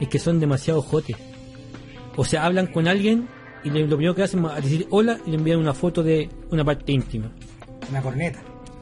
es 0.00 0.08
que 0.08 0.18
son 0.18 0.40
demasiado 0.40 0.82
jotes. 0.82 1.16
O 2.16 2.24
sea, 2.24 2.44
hablan 2.46 2.66
con 2.68 2.88
alguien 2.88 3.28
y 3.64 3.70
le- 3.70 3.86
lo 3.86 3.96
primero 3.96 4.14
que 4.14 4.22
hacen 4.22 4.44
es 4.56 4.64
decir 4.64 4.86
hola 4.90 5.18
y 5.26 5.30
le 5.30 5.36
envían 5.36 5.58
una 5.58 5.74
foto 5.74 6.02
de 6.02 6.28
una 6.50 6.64
parte 6.64 6.92
íntima. 6.92 7.30
Una 7.90 8.00
corneta. 8.02 8.38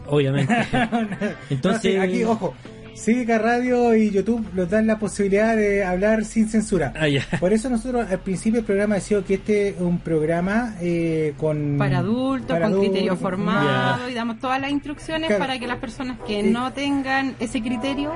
Obviamente. 0.06 0.54
Entonces- 1.50 1.94
No, 1.96 2.02
sí, 2.02 2.08
aquí, 2.08 2.24
ojo, 2.24 2.54
Cívica 2.96 3.38
Radio 3.38 3.92
y 3.96 4.10
YouTube 4.10 4.46
nos 4.54 4.70
dan 4.70 4.86
la 4.86 5.00
posibilidad 5.00 5.56
de 5.56 5.82
hablar 5.82 6.24
sin 6.24 6.48
censura. 6.48 6.92
Ah, 6.96 7.08
ya. 7.08 7.26
Por 7.40 7.52
eso 7.52 7.68
nosotros 7.68 8.06
al 8.08 8.20
principio 8.20 8.58
del 8.60 8.66
programa 8.66 8.94
decíamos 8.94 9.26
que 9.26 9.34
este 9.34 9.68
es 9.70 9.80
un 9.80 9.98
programa 9.98 10.76
eh, 10.80 11.34
con... 11.36 11.74
para 11.76 11.98
adultos, 11.98 12.50
para 12.50 12.70
con 12.70 12.78
criterio 12.78 13.16
formado 13.16 14.08
y 14.08 14.14
damos 14.14 14.38
todas 14.38 14.60
las 14.60 14.70
instrucciones 14.70 15.26
Claro. 15.26 15.42
para 15.42 15.58
que 15.58 15.66
las 15.66 15.78
personas 15.78 16.18
que 16.24 16.44
no 16.44 16.72
tengan 16.72 17.34
ese 17.40 17.60
criterio 17.62 18.12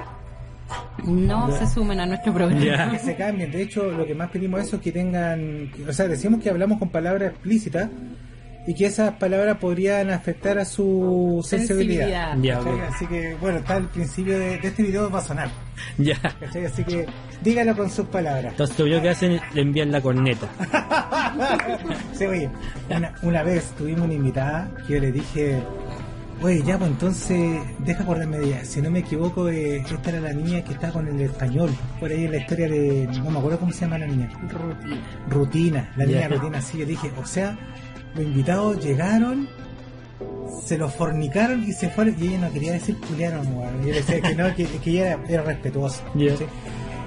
no 1.04 1.50
Ya. 1.50 1.59
se 1.59 1.74
sumen 1.74 2.00
a 2.00 2.07
nuestro 2.07 2.33
programa. 2.35 2.64
Ya. 2.64 2.90
Que 2.90 2.98
se 2.98 3.16
cambien. 3.16 3.50
De 3.50 3.62
hecho, 3.62 3.90
lo 3.90 4.07
que 4.07 4.14
más 4.14 4.31
pedimos 4.31 4.61
eso 4.61 4.76
es 4.76 4.83
que 4.83 4.92
tengan... 4.92 5.70
O 5.88 5.92
sea, 5.92 6.09
decimos 6.09 6.42
que 6.42 6.50
hablamos 6.50 6.78
con 6.78 6.90
palabras 6.90 7.31
explícitas 7.33 7.88
y 8.66 8.74
que 8.74 8.85
esas 8.85 9.14
palabras 9.14 9.57
podrían 9.57 10.11
afectar 10.11 10.59
a 10.59 10.64
su 10.66 11.42
sensibilidad. 11.42 12.35
Sensibilidad. 12.35 12.37
Ya, 12.42 12.59
¿Cachai? 12.59 12.74
ok. 12.74 12.94
Así 12.94 13.07
que, 13.07 13.35
bueno, 13.40 13.59
está 13.61 13.76
el 13.78 13.85
principio 13.87 14.38
de, 14.38 14.59
de 14.59 14.68
este 14.68 14.83
video 14.83 15.09
va 15.11 15.20
a 15.20 15.22
sonar. 15.22 15.48
ya. 15.96 16.16
¿cachai? 16.38 16.66
Así 16.66 16.85
que 16.85 17.07
dígalo 17.42 17.74
con 17.74 17.88
sus 17.88 18.07
palabras. 18.09 18.52
Entonces 18.52 18.78
lo 18.78 18.85
primero 18.85 19.02
que 19.02 19.09
hacen 19.09 19.33
es 19.33 19.42
le 19.54 19.62
envían 19.62 19.90
la 19.90 20.00
corneta. 20.02 20.48
Sí, 22.12 22.24
oye, 22.26 22.50
una, 22.90 23.14
una 23.22 23.42
vez 23.44 23.70
tuvimos 23.76 24.02
una 24.07 24.14
invitada 24.14 24.70
que 24.87 24.94
yo 24.94 25.00
le 25.00 25.12
dije, 25.12 25.62
Oye, 26.40 26.62
ya, 26.62 26.79
pues 26.79 26.90
entonces, 26.90 27.61
deja 27.81 28.05
acordarme 28.05 28.38
de 28.38 28.46
ella. 28.46 28.64
Si 28.64 28.81
no 28.81 28.90
me 28.90 29.01
equivoco, 29.01 29.48
eh, 29.48 29.79
esta 29.79 30.11
era 30.11 30.20
la 30.20 30.33
niña 30.33 30.62
que 30.62 30.72
está 30.72 30.92
con 30.92 31.09
el 31.09 31.20
español. 31.20 31.70
Por 31.98 32.11
ahí 32.11 32.27
en 32.27 32.31
la 32.31 32.38
historia 32.38 32.68
de. 32.68 33.09
No 33.24 33.31
me 33.31 33.38
acuerdo 33.38 33.59
cómo 33.59 33.72
se 33.72 33.81
llama 33.81 33.98
la 33.98 34.07
niña. 34.07 34.31
Rutina. 34.48 35.24
Rutina, 35.29 35.92
la 35.96 36.07
niña. 36.07 36.29
Rutina, 36.29 36.62
sí. 36.62 36.79
Yo 36.79 36.87
dije, 36.87 37.11
o 37.20 37.27
sea, 37.27 37.59
los 38.14 38.24
invitados 38.24 38.85
llegaron, 38.85 39.48
se 40.64 40.79
los 40.79 40.94
fornicaron 40.94 41.64
y 41.64 41.72
se 41.72 41.90
fueron. 41.90 42.14
Y 42.22 42.29
ella 42.29 42.38
no 42.46 42.53
quería 42.53 42.72
decir 42.72 42.96
culiaron, 42.98 43.44
weón. 43.57 43.81
Yo 43.81 43.88
le 43.88 43.94
decía 43.94 44.20
que 44.20 44.35
no, 44.37 44.55
que, 44.55 44.64
que 44.66 44.90
ella 44.90 45.12
era, 45.14 45.24
era 45.29 45.42
respetuosa. 45.42 46.05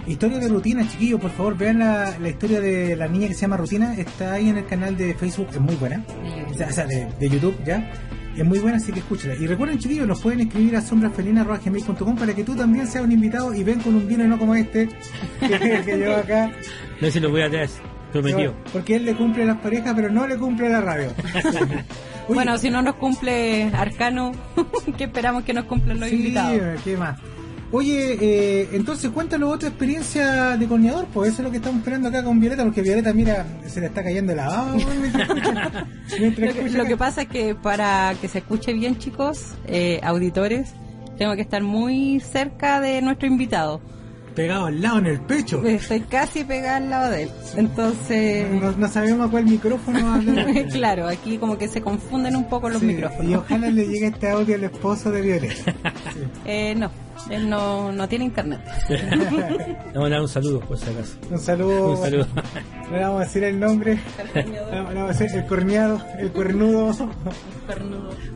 Historia 0.08 0.40
de 0.40 0.50
Rutina, 0.50 0.86
chiquillos, 0.90 1.22
por 1.22 1.32
favor, 1.32 1.58
vean 1.58 1.80
la, 1.80 2.18
la 2.20 2.28
historia 2.28 2.60
de 2.60 2.98
la 2.98 3.08
niña 3.08 3.30
que 3.30 3.34
se 3.34 3.42
llama 3.42 3.56
Rutina. 3.56 3.96
Está 3.96 4.34
ahí 4.34 4.50
en 4.50 4.58
el 4.58 4.66
canal 4.66 4.98
de 4.98 5.14
Facebook, 5.14 5.48
es 5.52 5.60
muy 5.60 5.76
buena. 5.76 6.04
O 6.50 6.54
sea, 6.54 6.68
o 6.68 6.72
sea, 6.72 6.86
de, 6.86 7.08
de 7.18 7.30
YouTube, 7.30 7.56
¿ya? 7.64 7.90
Es 8.38 8.46
muy 8.46 8.60
buena, 8.60 8.78
así 8.78 8.92
que 8.92 9.00
escúchala. 9.00 9.36
Y 9.36 9.46
recuerden, 9.48 9.78
chiquillos, 9.78 10.08
nos 10.08 10.22
pueden 10.22 10.42
escribir 10.42 10.76
a 10.76 10.82
sombrasfelinas.com 10.82 12.16
para 12.16 12.34
que 12.34 12.44
tú 12.44 12.56
también 12.56 12.88
seas 12.88 13.04
un 13.04 13.12
invitado 13.12 13.54
y 13.54 13.64
ven 13.64 13.80
con 13.80 13.96
un 13.96 14.08
vino 14.08 14.24
y 14.24 14.28
no 14.28 14.38
como 14.40 14.56
este 14.56 14.88
que, 15.40 15.82
que 15.86 15.98
llevo 15.98 16.16
acá. 16.16 16.52
No 17.00 17.10
se 17.10 17.20
lo 17.20 17.30
voy 17.30 17.42
a 17.42 17.50
dar, 17.50 17.68
prometido. 18.12 18.54
Porque 18.72 18.96
él 18.96 19.06
le 19.06 19.16
cumple 19.16 19.44
a 19.44 19.48
las 19.48 19.58
parejas, 19.58 19.94
pero 19.96 20.10
no 20.10 20.28
le 20.28 20.38
cumple 20.38 20.68
a 20.68 20.70
la 20.70 20.82
radio. 20.82 21.10
Oye, 22.28 22.36
Bueno, 22.36 22.58
si 22.58 22.70
no 22.70 22.82
nos 22.82 22.96
cumple 22.96 23.66
Arcano, 23.74 24.32
¿qué 24.98 25.06
esperamos 25.06 25.44
que 25.44 25.54
nos 25.54 25.66
cumplan 25.66 26.00
los 26.00 26.10
sí, 26.10 26.16
invitados? 26.16 26.82
¿qué 26.84 26.98
más? 26.98 27.20
Oye, 27.74 28.18
eh, 28.20 28.70
entonces 28.74 29.10
cuéntanos 29.12 29.54
otra 29.54 29.70
experiencia 29.70 30.58
de 30.58 30.68
corneador, 30.68 31.06
pues 31.14 31.32
eso 31.32 31.42
es 31.42 31.46
lo 31.46 31.52
que 31.52 31.58
estamos 31.58 31.80
esperando 31.80 32.10
acá 32.10 32.22
con 32.24 32.38
Violeta, 32.40 32.64
porque 32.66 32.82
Violeta, 32.82 33.14
mira, 33.14 33.46
se 33.66 33.80
le 33.80 33.86
está 33.88 34.04
cayendo 34.04 34.36
la 34.36 34.48
baba 34.48 34.76
Lo 36.20 36.36
que, 36.36 36.70
lo 36.70 36.86
que 36.86 36.98
pasa 36.98 37.22
es 37.22 37.28
que 37.30 37.56
para 37.56 38.14
que 38.20 38.28
se 38.28 38.40
escuche 38.40 38.74
bien, 38.74 38.98
chicos, 38.98 39.54
eh, 39.68 40.02
auditores, 40.04 40.74
tengo 41.18 41.34
que 41.36 41.42
estar 41.42 41.64
muy 41.64 42.20
cerca 42.20 42.82
de 42.82 43.02
nuestro 43.02 43.28
invitado. 43.28 43.80
Pegado 44.36 44.66
al 44.66 44.82
lado 44.82 45.00
en 45.00 45.06
el 45.08 45.20
pecho. 45.22 45.62
Estoy 45.66 46.00
casi 46.02 46.44
pegada 46.46 46.78
al 46.78 46.90
lado 46.90 47.12
de 47.12 47.24
él. 47.24 47.30
Entonces, 47.58 48.50
No, 48.62 48.72
no 48.72 48.88
sabemos 48.88 49.28
a 49.28 49.32
cuál 49.32 49.46
micrófono 49.46 50.14
hablar. 50.14 50.46
claro, 50.72 51.08
aquí 51.08 51.38
como 51.38 51.58
que 51.58 51.68
se 51.68 51.82
confunden 51.82 52.36
un 52.38 52.48
poco 52.48 52.70
los 52.70 52.80
Sí, 52.80 52.86
micrófonos. 52.88 53.30
Y 53.32 53.36
ojalá 53.36 53.70
le 53.70 53.86
llegue 53.88 54.08
este 54.08 54.30
audio 54.30 54.56
al 54.56 54.64
esposo 54.64 55.12
de 55.12 55.22
Violeta. 55.22 55.76
Eh, 56.46 56.76
no, 56.76 56.90
él 57.30 57.50
no, 57.50 57.92
no 57.92 58.08
tiene 58.08 58.26
internet. 58.26 58.60
Le 58.90 59.94
vamos 59.94 60.06
a 60.08 60.10
dar 60.10 60.22
un 60.22 60.28
saludo, 60.28 60.60
por 60.62 60.78
si 60.78 60.90
acaso. 60.90 61.16
Un 61.30 61.40
saludo. 61.40 61.92
Un 61.92 61.98
saludo. 61.98 62.28
Le 62.92 63.00
vamos 63.00 63.22
a 63.22 63.24
decir 63.26 63.44
el 63.44 63.60
nombre. 63.60 64.00
No, 64.72 64.84
no 64.94 65.00
vamos 65.02 65.16
a 65.16 65.24
decir 65.24 65.40
el 65.40 65.46
corneado, 65.46 66.02
el 66.18 66.32
cornudo. 66.32 66.92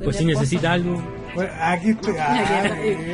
Por 0.04 0.13
si 0.13 0.26
necesita 0.26 0.74
algo, 0.74 1.02
Bueno, 1.34 1.52
aquí 1.60 1.89
estoy. 1.89 2.15
Ah, 2.17 2.71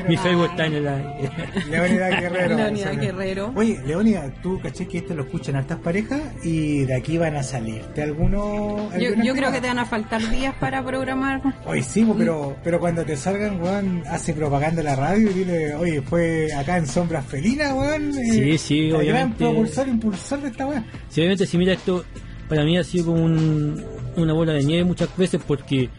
mi 0.08 0.16
Facebook 0.18 0.50
está 0.52 0.66
en 0.68 0.74
el 0.74 0.88
aire. 0.88 1.32
Leonida 1.70 2.10
Guerrero. 2.20 2.56
Leonida 2.58 2.92
Sí. 2.92 2.98
Guerrero. 2.98 3.52
Oye, 3.56 3.80
Leonida, 3.86 4.32
tú 4.44 4.60
caché 4.62 4.88
que 4.88 5.00
esto 5.00 5.16
lo 5.16 5.24
escuchan 5.24 5.56
hartas 5.56 5.80
parejas 5.80 6.22
y 6.44 6.84
de 6.86 6.96
aquí 6.96 7.18
van 7.18 7.36
a 7.36 7.44
salir. 7.44 7.84
¿De 7.96 8.04
alguno? 8.04 8.90
Yo, 9.00 9.10
yo 9.24 9.34
creo 9.34 9.52
que 9.52 9.62
te 9.62 9.68
van 9.68 9.80
a 9.80 9.86
faltar 9.86 10.22
días 10.30 10.54
para 10.60 10.84
programar. 10.86 11.42
Oye, 11.66 11.82
sí, 11.82 12.04
pues, 12.06 12.18
pero, 12.20 12.56
pero 12.64 12.80
cuando 12.80 13.04
te 13.04 13.18
salgan, 13.18 13.60
weón, 13.62 14.04
hace 14.08 14.34
propaganda 14.34 14.82
en 14.82 14.86
la 14.88 14.96
radio 14.96 15.32
y 15.32 15.34
dile, 15.34 15.61
oye, 15.76 16.02
fue 16.02 16.52
acá 16.54 16.78
en 16.78 16.88
Sombras 16.88 17.26
Felinas, 17.26 17.74
weón. 17.74 18.14
Sí, 18.14 18.58
sí, 18.58 18.80
el 18.90 19.06
gran 19.06 19.34
propulsor, 19.34 19.88
impulsor 19.88 20.42
de 20.42 20.48
esta 20.50 20.66
weón. 20.68 20.86
Si 21.10 21.22
obviamente 21.22 21.46
si 21.46 21.58
mira 21.58 21.74
esto, 21.74 22.04
para 22.50 22.64
mí 22.64 22.78
ha 22.78 22.84
sido 22.84 23.06
como 23.08 23.24
un- 23.24 23.84
una 24.18 24.34
bola 24.34 24.54
de 24.54 24.64
nieve 24.64 24.84
muchas 24.84 25.16
veces 25.18 25.40
porque 25.48 25.90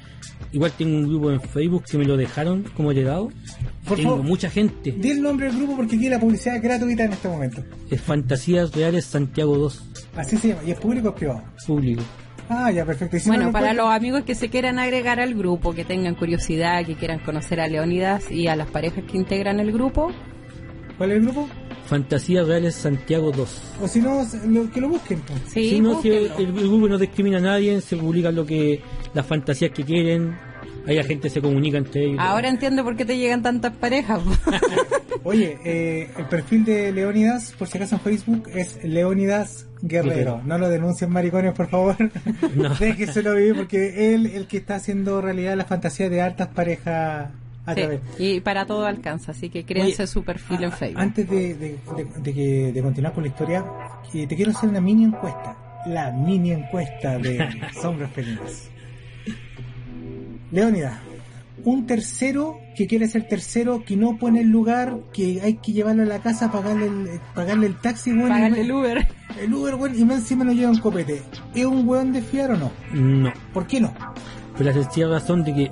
igual 0.52 0.70
tengo 0.76 0.96
un 0.98 1.08
grupo 1.08 1.30
en 1.30 1.40
Facebook 1.40 1.84
que 1.90 1.96
me 1.98 2.04
lo 2.04 2.16
dejaron 2.16 2.64
como 2.76 2.90
heredado. 2.90 3.30
Por 3.86 3.96
tengo 3.96 4.10
favor. 4.10 4.24
mucha 4.26 4.48
gente. 4.50 4.92
Di 4.92 5.10
el 5.10 5.22
nombre 5.22 5.46
del 5.46 5.56
grupo 5.56 5.76
porque 5.76 5.96
aquí 5.96 6.08
la 6.08 6.20
publicidad 6.20 6.62
gratuita 6.62 7.04
en 7.04 7.12
este 7.14 7.28
momento. 7.28 7.64
Es 7.90 8.00
Fantasías 8.00 8.72
Reales 8.74 9.04
Santiago 9.06 9.56
2, 9.58 9.82
Así 10.14 10.36
se 10.36 10.48
llama. 10.48 10.60
¿Y 10.66 10.72
es 10.72 10.78
público 10.78 11.08
o 11.08 11.10
es 11.12 11.16
privado? 11.16 11.42
público. 11.66 12.02
Ah, 12.54 12.70
ya, 12.70 12.84
perfecto. 12.84 13.18
Si 13.18 13.28
Bueno, 13.28 13.50
para 13.52 13.72
los 13.72 13.88
amigos 13.88 14.22
que 14.24 14.34
se 14.34 14.48
quieran 14.48 14.78
agregar 14.78 15.20
al 15.20 15.34
grupo, 15.34 15.72
que 15.72 15.84
tengan 15.84 16.14
curiosidad, 16.14 16.84
que 16.84 16.94
quieran 16.94 17.18
conocer 17.20 17.60
a 17.60 17.68
Leonidas 17.68 18.30
y 18.30 18.46
a 18.48 18.56
las 18.56 18.68
parejas 18.68 19.04
que 19.10 19.16
integran 19.16 19.58
el 19.60 19.72
grupo, 19.72 20.12
¿Cuál 20.98 21.12
es 21.12 21.16
el 21.18 21.22
grupo? 21.24 21.48
Fantasías 21.86 22.46
Reales 22.46 22.74
Santiago 22.74 23.32
2. 23.32 23.62
O 23.82 23.88
si 23.88 24.00
no, 24.00 24.20
que 24.72 24.80
lo 24.80 24.88
busquen. 24.90 25.20
pues. 25.20 25.40
sí, 25.48 25.70
Si 25.70 25.80
no, 25.80 25.94
búsquenlo. 25.94 26.36
el, 26.36 26.44
el 26.46 26.52
grupo 26.52 26.88
no 26.88 26.98
discrimina 26.98 27.38
a 27.38 27.40
nadie, 27.40 27.80
se 27.80 27.96
publican 27.96 28.34
lo 28.36 28.44
que 28.46 28.80
las 29.14 29.26
fantasías 29.26 29.72
que 29.72 29.82
quieren, 29.84 30.38
ahí 30.86 30.94
la 30.96 31.02
gente 31.04 31.28
se 31.30 31.40
comunica 31.40 31.78
entre 31.78 32.04
ellos. 32.04 32.18
Ahora 32.20 32.48
entiendo 32.48 32.84
por 32.84 32.94
qué 32.94 33.04
te 33.04 33.16
llegan 33.16 33.42
tantas 33.42 33.74
parejas. 33.76 34.20
Oye, 35.24 35.58
eh, 35.64 36.10
el 36.18 36.26
perfil 36.26 36.64
de 36.64 36.92
Leónidas, 36.92 37.52
por 37.58 37.68
si 37.68 37.78
acaso 37.78 37.96
en 37.96 38.00
Facebook, 38.00 38.48
es 38.54 38.82
Leónidas 38.84 39.66
Guerrero. 39.82 40.40
No 40.44 40.58
lo 40.58 40.68
denuncien 40.68 41.10
maricones, 41.10 41.52
por 41.54 41.68
favor. 41.68 41.96
No. 42.54 42.74
Déjeselo 42.74 43.34
vivir 43.34 43.56
porque 43.56 44.14
él 44.14 44.26
el 44.26 44.46
que 44.46 44.58
está 44.58 44.76
haciendo 44.76 45.20
realidad 45.20 45.56
la 45.56 45.64
fantasía 45.64 46.08
de 46.08 46.20
hartas 46.20 46.48
parejas 46.48 47.30
a 47.64 47.74
Sí, 47.74 47.80
través. 47.80 48.00
y 48.18 48.40
para 48.40 48.66
todo 48.66 48.84
alcanza, 48.86 49.30
así 49.32 49.48
que 49.48 49.64
créense 49.64 50.02
Oye, 50.02 50.06
su 50.08 50.24
perfil 50.24 50.64
en 50.64 50.72
Facebook. 50.72 51.00
Antes 51.00 51.30
de, 51.30 51.54
de- 51.54 51.78
de- 51.96 52.20
de 52.20 52.34
que- 52.34 52.72
de 52.72 52.82
continuar 52.82 53.12
con 53.12 53.22
la 53.22 53.28
historia, 53.28 53.64
eh, 54.12 54.26
te 54.26 54.34
quiero 54.36 54.50
hacer 54.50 54.68
una 54.68 54.80
mini 54.80 55.04
encuesta. 55.04 55.56
La 55.86 56.10
mini 56.12 56.52
encuesta 56.52 57.18
de 57.18 57.38
Sombras 57.80 58.10
Felinas. 58.12 58.68
Leónidas, 60.50 60.98
un 61.64 61.86
tercero 61.86 62.58
que 62.76 62.86
quiere 62.86 63.06
ser 63.08 63.26
tercero, 63.28 63.84
que 63.84 63.96
no 63.96 64.16
pone 64.18 64.40
el 64.40 64.48
lugar, 64.48 64.98
que 65.12 65.40
hay 65.42 65.54
que 65.54 65.72
llevarlo 65.72 66.02
a 66.02 66.06
la 66.06 66.18
casa, 66.20 66.50
pagarle 66.50 66.86
el, 66.86 67.20
pagarle 67.34 67.66
el 67.66 67.76
taxi, 67.76 68.12
Pagarle 68.12 68.60
el 68.62 68.72
Uber. 68.72 69.08
el 69.40 69.54
Uber, 69.54 69.74
weón, 69.74 69.98
y 69.98 70.04
más 70.04 70.18
encima 70.18 70.44
lo 70.44 70.52
lleva 70.52 70.70
un 70.70 70.78
copete. 70.78 71.22
¿Es 71.54 71.64
un 71.66 71.86
weón 71.88 72.12
de 72.12 72.22
fiar 72.22 72.52
o 72.52 72.56
no? 72.56 72.70
No, 72.92 73.32
¿Por 73.52 73.66
qué 73.66 73.80
no? 73.80 73.92
por 74.56 74.66
la 74.66 74.72
sencilla 74.72 75.08
razón 75.08 75.44
de 75.44 75.54
que 75.54 75.70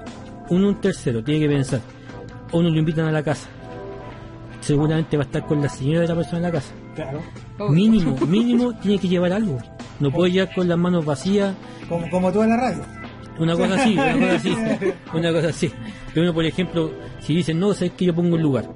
uno 0.49 0.69
un 0.69 0.81
tercero 0.81 1.23
tiene 1.23 1.41
que 1.41 1.49
pensar, 1.55 1.81
uno 2.53 2.71
lo 2.71 2.79
invitan 2.79 3.07
a 3.07 3.13
la 3.13 3.23
casa, 3.23 3.49
seguramente 4.61 5.17
va 5.17 5.23
a 5.25 5.27
estar 5.27 5.47
con 5.47 5.61
la 5.61 5.69
señora 5.69 6.01
de 6.01 6.09
la 6.09 6.15
persona 6.15 6.39
en 6.39 6.43
la 6.45 6.53
casa. 6.53 6.73
Claro. 6.95 7.21
Mínimo, 7.71 8.17
mínimo 8.27 8.75
tiene 8.79 8.99
que 8.99 9.09
llevar 9.09 9.33
algo. 9.33 9.59
No 10.01 10.11
puede 10.11 10.33
llegar 10.33 10.55
con 10.55 10.67
las 10.67 10.79
manos 10.79 11.05
vacías, 11.05 11.55
Como, 11.89 12.09
como 12.09 12.31
en 12.43 12.49
la 12.49 12.57
radio. 12.57 12.83
Una 13.39 13.57
cosa 13.57 13.75
así, 13.83 13.93
una 13.95 14.13
cosa 14.19 14.35
así, 14.35 14.57
una 15.15 15.33
cosa 15.33 15.49
así. 15.49 15.71
Pero 16.13 16.25
uno, 16.27 16.35
por 16.35 16.45
ejemplo, 16.45 16.93
si 17.21 17.37
dicen, 17.37 17.59
no, 17.59 17.73
sabes 17.75 17.93
que 17.93 18.07
yo 18.07 18.15
pongo 18.15 18.37
un 18.37 18.43
lugar, 18.43 18.69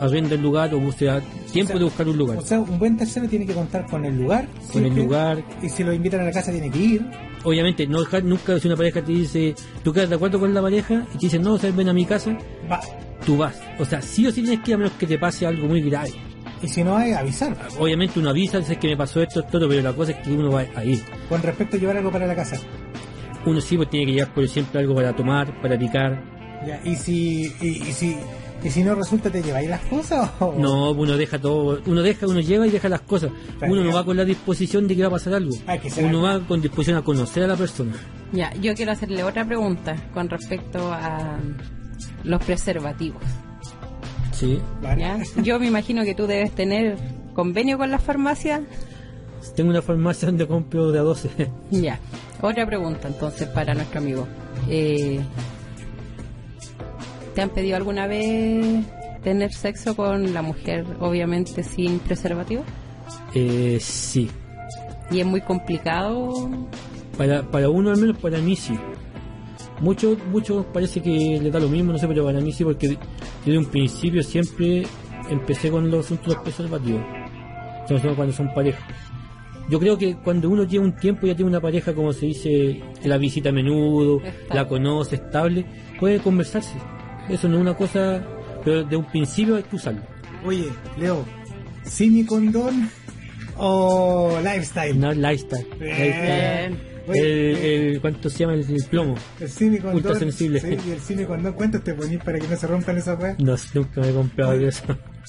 arrenda 0.00 0.34
el 0.34 0.42
lugar 0.42 0.74
o 0.74 0.80
busca 0.80 1.20
tiempo 1.52 1.72
O 1.72 1.74
sea, 1.74 1.78
de 1.78 1.84
buscar 1.84 2.08
un 2.08 2.16
lugar. 2.18 2.38
O 2.38 2.42
sea, 2.42 2.60
un 2.60 2.78
buen 2.78 2.96
tercero 2.96 3.28
tiene 3.28 3.46
que 3.46 3.54
contar 3.54 3.86
con 3.86 4.04
el 4.04 4.16
lugar. 4.16 4.46
Con 4.72 4.84
el 4.84 4.94
lugar, 4.94 5.42
Y 5.62 5.68
si 5.68 5.84
lo 5.84 5.92
invitan 5.92 6.20
a 6.20 6.24
la 6.24 6.32
casa 6.32 6.50
tiene 6.50 6.70
que 6.70 6.78
ir. 6.78 7.06
obviamente, 7.44 7.86
no 7.86 8.00
dejar 8.00 8.24
nunca 8.24 8.58
si 8.58 8.66
una 8.68 8.76
pareja 8.76 9.02
te 9.02 9.12
dice, 9.12 9.54
tú 9.82 9.92
quedas 9.92 10.08
de 10.10 10.16
acuerdo 10.16 10.40
con 10.40 10.52
la 10.52 10.60
pareja 10.62 11.06
y 11.14 11.18
te 11.18 11.26
dicen, 11.26 11.42
no, 11.42 11.56
sabes, 11.58 11.76
ven 11.76 11.88
a 11.88 11.92
mi 11.92 12.04
casa, 12.04 12.36
Va. 12.70 12.80
tú 13.24 13.36
vas. 13.36 13.60
O 13.78 13.84
sea, 13.84 14.02
sí 14.02 14.26
o 14.26 14.32
sí 14.32 14.42
tienes 14.42 14.60
que 14.64 14.72
ir 14.72 14.74
a 14.74 14.78
menos 14.78 14.92
que 14.94 15.06
te 15.06 15.18
pase 15.18 15.46
algo 15.46 15.66
muy 15.68 15.80
grave. 15.82 16.10
Y 16.62 16.68
si 16.68 16.84
no 16.84 16.96
hay, 16.96 17.12
avisar. 17.12 17.56
Obviamente 17.78 18.20
uno 18.20 18.30
avisa, 18.30 18.58
dice 18.60 18.76
que 18.76 18.86
me 18.88 18.96
pasó 18.96 19.20
esto, 19.20 19.40
esto, 19.40 19.56
otro, 19.56 19.68
pero 19.68 19.82
la 19.82 19.92
cosa 19.92 20.12
es 20.12 20.18
que 20.18 20.30
uno 20.32 20.50
va 20.52 20.64
a 20.76 20.84
ir. 20.84 21.02
Con 21.28 21.42
respecto 21.42 21.76
a 21.76 21.80
llevar 21.80 21.96
algo 21.96 22.12
para 22.12 22.24
la 22.26 22.36
casa. 22.36 22.56
Uno 23.44 23.60
sí 23.60 23.76
pues 23.76 23.90
tiene 23.90 24.06
que 24.06 24.12
llevar, 24.12 24.34
por 24.34 24.44
ejemplo, 24.44 24.80
algo 24.80 24.94
para 24.94 25.14
tomar, 25.14 25.60
para 25.60 25.78
picar. 25.78 26.22
Ya, 26.66 26.80
Y 26.84 26.94
si 26.94 27.52
y, 27.60 27.68
y 27.88 27.92
si 27.92 28.16
y 28.64 28.70
si 28.70 28.84
no 28.84 28.94
resulta, 28.94 29.28
¿te 29.28 29.42
lleváis 29.42 29.68
las 29.68 29.80
cosas 29.82 30.30
o...? 30.38 30.54
No, 30.56 30.92
uno 30.92 31.16
deja 31.16 31.38
todo, 31.38 31.80
uno 31.84 32.00
deja, 32.02 32.28
uno 32.28 32.40
lleva 32.40 32.66
y 32.66 32.70
deja 32.70 32.88
las 32.88 33.00
cosas. 33.00 33.32
Claro. 33.58 33.72
Uno 33.72 33.84
no 33.84 33.92
va 33.92 34.04
con 34.04 34.16
la 34.16 34.24
disposición 34.24 34.86
de 34.86 34.94
que 34.94 35.02
va 35.02 35.08
a 35.08 35.12
pasar 35.12 35.34
algo. 35.34 35.52
Ser 35.88 36.04
Uno 36.04 36.22
va 36.22 36.40
con 36.46 36.60
disposición 36.60 36.96
a 36.96 37.02
conocer 37.02 37.42
a 37.42 37.48
la 37.48 37.56
persona. 37.56 37.94
Ya, 38.32 38.52
yo 38.54 38.74
quiero 38.74 38.92
hacerle 38.92 39.24
otra 39.24 39.44
pregunta 39.44 39.96
con 40.14 40.28
respecto 40.28 40.92
a 40.92 41.38
los 42.22 42.44
preservativos. 42.44 43.22
Sí. 44.32 44.60
Vale. 44.80 45.00
¿ya? 45.00 45.22
Yo 45.42 45.58
me 45.58 45.66
imagino 45.66 46.04
que 46.04 46.14
tú 46.14 46.26
debes 46.26 46.52
tener 46.52 46.96
convenio 47.34 47.78
con 47.78 47.90
las 47.90 48.02
farmacias. 48.02 48.60
Tengo 49.56 49.70
una 49.70 49.82
farmacia 49.82 50.26
donde 50.26 50.46
compro 50.46 50.92
de 50.92 51.00
a 51.00 51.02
12. 51.02 51.50
Ya. 51.72 51.98
Otra 52.42 52.66
pregunta 52.66 53.08
entonces 53.08 53.48
para 53.48 53.72
nuestro 53.72 54.00
amigo. 54.00 54.26
Eh, 54.68 55.20
¿Te 57.34 57.40
han 57.40 57.50
pedido 57.50 57.76
alguna 57.76 58.06
vez 58.06 58.84
tener 59.22 59.52
sexo 59.52 59.96
con 59.96 60.34
la 60.34 60.42
mujer, 60.42 60.84
obviamente 61.00 61.62
sin 61.62 61.98
preservativo? 62.00 62.64
eh, 63.34 63.78
sí. 63.80 64.28
Y 65.10 65.20
es 65.20 65.26
muy 65.26 65.40
complicado. 65.40 66.50
Para, 67.16 67.42
para 67.42 67.68
uno 67.68 67.90
al 67.90 67.98
menos, 67.98 68.18
para 68.18 68.38
mí 68.38 68.56
sí. 68.56 68.74
Muchos 69.80 70.16
muchos 70.30 70.64
parece 70.66 71.00
que 71.00 71.38
le 71.40 71.50
da 71.50 71.60
lo 71.60 71.68
mismo, 71.68 71.92
no 71.92 71.98
sé, 71.98 72.06
pero 72.08 72.24
para 72.24 72.40
mí 72.40 72.52
sí, 72.52 72.64
porque 72.64 72.96
desde 73.44 73.58
un 73.58 73.66
principio 73.66 74.22
siempre 74.22 74.84
empecé 75.28 75.70
con 75.70 75.90
los 75.90 76.06
asuntos 76.06 76.36
preservativos. 76.36 77.02
Sobre 77.88 78.00
todo 78.00 78.16
cuando 78.16 78.34
son 78.34 78.52
parejas. 78.54 78.82
Yo 79.70 79.78
creo 79.78 79.96
que 79.96 80.16
cuando 80.16 80.50
uno 80.50 80.64
lleva 80.64 80.84
un 80.84 80.92
tiempo, 80.96 81.26
ya 81.26 81.34
tiene 81.34 81.48
una 81.50 81.60
pareja, 81.60 81.94
como 81.94 82.12
se 82.12 82.26
dice, 82.26 82.82
que 83.00 83.08
la 83.08 83.16
visita 83.18 83.48
a 83.50 83.52
menudo, 83.52 84.18
Estable. 84.22 84.46
la 84.54 84.68
conoce, 84.68 85.16
estable, 85.16 85.64
puede 85.98 86.18
conversarse. 86.18 86.74
Eso 87.28 87.48
no 87.48 87.56
es 87.56 87.60
una 87.62 87.74
cosa, 87.76 88.22
pero 88.64 88.84
de 88.84 88.96
un 88.96 89.04
principio 89.06 89.56
hay 89.56 89.62
que 89.62 89.76
usarlo. 89.76 90.02
Oye, 90.44 90.66
Leo, 90.98 91.24
¿Simi 91.84 92.24
Condón 92.24 92.88
o 93.56 94.38
Lifestyle? 94.42 94.98
No 94.98 95.12
lifestyle. 95.12 95.66
Bien. 95.78 95.96
lifestyle. 95.98 96.92
Oye, 97.08 97.20
El, 97.20 97.56
eh, 97.56 97.86
el- 97.94 98.00
¿Cuánto 98.00 98.30
se 98.30 98.38
llama 98.38 98.54
el, 98.54 98.60
el 98.70 98.84
plomo? 98.84 99.14
El 99.40 99.48
Simi 99.48 99.78
Condón. 99.78 99.96
ultra 99.96 100.14
sensible. 100.16 100.60
Sí, 100.60 100.76
y 101.10 101.12
el 101.20 101.26
Condón, 101.26 101.52
¿cuántos 101.54 101.82
te 101.82 101.94
ponís 101.94 102.18
para 102.18 102.38
que 102.38 102.46
no 102.48 102.56
se 102.56 102.66
rompan 102.66 102.96
esas 102.98 103.18
weas? 103.20 103.38
No, 103.40 103.56
nunca 103.74 104.00
me 104.00 104.08
he 104.10 104.12
comprado 104.12 104.54
eso. 104.54 104.84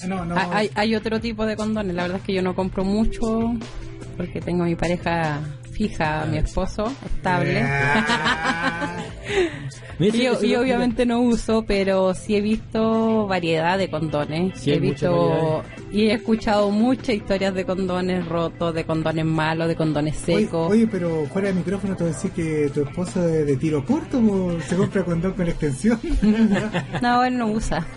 No, 0.08 0.24
no. 0.24 0.34
Ah, 0.36 0.50
Hay, 0.52 0.70
hay 0.74 0.94
otro 0.96 1.20
tipo 1.20 1.46
de 1.46 1.56
condones, 1.56 1.94
la 1.94 2.02
verdad 2.02 2.18
es 2.18 2.24
que 2.24 2.34
yo 2.34 2.42
no 2.42 2.54
compro 2.54 2.84
mucho 2.84 3.54
porque 4.14 4.40
tengo 4.40 4.64
mi 4.64 4.74
pareja 4.74 5.40
fija, 5.72 6.24
mi 6.30 6.38
esposo, 6.38 6.84
estable. 7.04 7.64
Yo- 9.98 10.60
obviamente 10.60 11.06
no 11.06 11.20
uso, 11.20 11.64
pero 11.66 12.14
sí 12.14 12.34
he 12.36 12.40
visto 12.40 13.26
variedad 13.26 13.78
de 13.78 13.88
condones. 13.88 14.58
Sí, 14.60 14.72
he 14.72 14.80
visto 14.80 15.62
y 15.92 16.08
he 16.08 16.14
escuchado 16.14 16.70
muchas 16.70 17.14
historias 17.14 17.54
de 17.54 17.64
condones 17.64 18.26
rotos, 18.26 18.74
de 18.74 18.84
condones 18.84 19.24
malos, 19.24 19.68
de 19.68 19.76
condones 19.76 20.16
secos. 20.16 20.70
oye, 20.72 20.88
pero 20.88 21.24
fuera 21.26 21.48
de 21.48 21.54
micrófono 21.54 21.94
te 21.94 22.02
voy 22.04 22.12
a 22.12 22.16
decir 22.16 22.30
que 22.32 22.70
tu 22.74 22.82
esposo 22.82 23.24
es 23.28 23.46
de 23.46 23.56
tiro 23.56 23.84
corto 23.84 24.20
se 24.66 24.74
compra 24.76 25.04
condón 25.04 25.32
con 25.32 25.46
extensión. 25.48 26.00
No, 27.02 27.24
él 27.24 27.38
no 27.38 27.46
usa. 27.46 27.86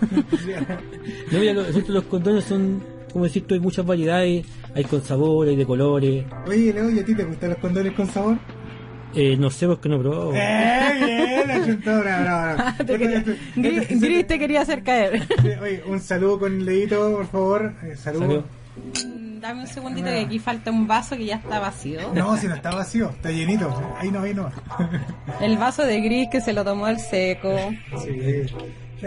No, 1.32 1.38
mira, 1.40 1.52
los, 1.52 1.66
resulta 1.66 1.86
que 1.88 1.92
los 1.92 2.04
condones 2.04 2.44
son, 2.44 2.82
como 3.12 3.24
decir, 3.24 3.46
tú, 3.46 3.54
hay 3.54 3.60
muchas 3.60 3.84
variedades, 3.86 4.46
hay 4.74 4.84
con 4.84 5.02
sabores, 5.02 5.50
hay 5.52 5.56
de 5.56 5.66
colores. 5.66 6.24
Oye, 6.46 6.72
Leo, 6.72 6.90
¿y 6.90 6.98
a 6.98 7.04
ti 7.04 7.14
te 7.14 7.24
gustan 7.24 7.50
los 7.50 7.58
condones 7.58 7.92
con 7.92 8.06
sabor? 8.08 8.36
Eh, 9.14 9.36
no 9.38 9.48
sé 9.50 9.66
porque 9.66 9.88
no 9.88 9.96
he 9.96 9.98
probado. 10.00 10.32
¡Eh, 10.34 10.90
bien! 10.98 11.48
La 11.48 11.64
chuntadora, 11.66 12.20
bravo, 12.20 12.54
bravo. 12.56 12.76
Te 12.86 12.98
quería- 12.98 13.24
Gris, 13.56 14.00
Gris 14.00 14.26
te 14.26 14.38
quería 14.38 14.60
hacer 14.60 14.82
caer. 14.82 15.22
Oye, 15.62 15.82
un 15.86 15.98
saludo 16.00 16.38
con 16.40 16.52
el 16.60 16.66
dedito, 16.66 17.10
por 17.12 17.26
favor. 17.26 17.72
Eh, 17.84 17.96
saludo. 17.96 18.44
Salud. 18.92 19.14
Dame 19.40 19.60
un 19.62 19.66
segundito 19.68 20.08
que 20.08 20.18
aquí 20.20 20.38
falta 20.40 20.70
un 20.70 20.86
vaso 20.86 21.16
que 21.16 21.24
ya 21.24 21.36
está 21.36 21.58
vacío. 21.60 22.00
No, 22.12 22.36
si 22.36 22.48
no 22.48 22.54
está 22.56 22.70
vacío, 22.70 23.08
está 23.10 23.30
llenito. 23.30 23.72
Ahí 23.98 24.10
no, 24.10 24.20
ahí 24.20 24.34
no. 24.34 24.50
El 25.40 25.56
vaso 25.56 25.84
de 25.84 26.00
Gris 26.00 26.28
que 26.30 26.40
se 26.40 26.52
lo 26.52 26.64
tomó 26.64 26.88
el 26.88 26.98
seco. 26.98 27.56
Sí. 28.04 28.42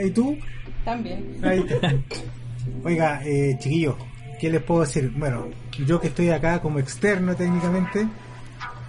¿Y 0.03 0.09
tú? 0.11 0.37
También. 0.85 1.37
Ahí 1.43 1.59
está. 1.67 1.93
Oiga, 2.83 3.21
eh, 3.25 3.57
chiquillos, 3.59 3.95
¿qué 4.39 4.49
les 4.49 4.61
puedo 4.63 4.81
decir? 4.81 5.11
Bueno, 5.15 5.47
yo 5.85 5.99
que 5.99 6.07
estoy 6.07 6.29
acá 6.29 6.59
como 6.61 6.79
externo 6.79 7.35
técnicamente, 7.35 8.07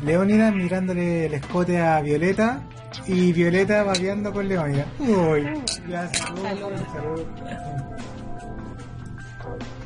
Leónida 0.04 0.50
mirándole 0.50 1.26
el 1.26 1.34
escote 1.34 1.78
a 1.80 2.00
Violeta 2.00 2.62
y 3.06 3.32
Violeta 3.32 3.82
babeando 3.84 4.32
con 4.32 4.48
Leónida. 4.48 4.86
Uy, 4.98 5.44
ya, 5.88 6.08
salud, 6.12 6.42
Salud. 6.42 6.72
salud. 6.92 7.20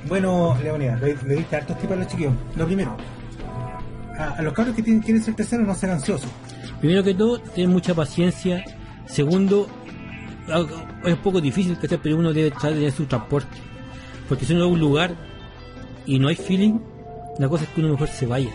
Bueno, 0.08 0.56
Leónida, 0.62 0.96
le, 0.96 1.16
le 1.26 1.34
diste 1.36 1.56
hartos 1.56 1.78
tips 1.78 1.92
a 1.92 1.96
los 1.96 2.06
chiquillos. 2.06 2.32
Lo 2.56 2.64
primero, 2.66 2.96
a, 4.18 4.40
los 4.42 4.52
cabros 4.52 4.74
que 4.76 4.82
tienen, 4.82 5.02
quieren 5.02 5.22
ser 5.22 5.34
terceros 5.34 5.66
no 5.66 5.74
ser 5.74 5.90
ansiosos. 5.90 6.30
Primero 6.80 7.02
que 7.02 7.14
todo, 7.14 7.40
tener 7.40 7.68
mucha 7.68 7.94
paciencia. 7.94 8.62
Segundo, 9.06 9.66
algo- 10.48 10.76
es 11.04 11.12
un 11.14 11.18
poco 11.22 11.40
difícil, 11.40 11.76
pero 12.02 12.16
uno 12.16 12.32
debe 12.32 12.52
tener 12.52 12.92
su 12.92 13.06
transporte. 13.06 13.48
Porque 14.28 14.44
si 14.44 14.52
uno 14.52 14.64
va 14.64 14.70
a 14.70 14.72
un 14.72 14.80
lugar 14.80 15.16
y 16.06 16.18
no 16.18 16.28
hay 16.28 16.36
feeling, 16.36 16.78
la 17.38 17.48
cosa 17.48 17.64
es 17.64 17.70
que 17.70 17.80
uno 17.80 17.90
mejor 17.90 18.08
se 18.08 18.26
vaya. 18.26 18.50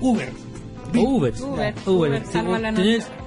Uber. 0.00 0.30
O 0.96 1.00
Uber. 1.00 1.34
Uber, 1.40 1.74
Uber, 1.86 2.22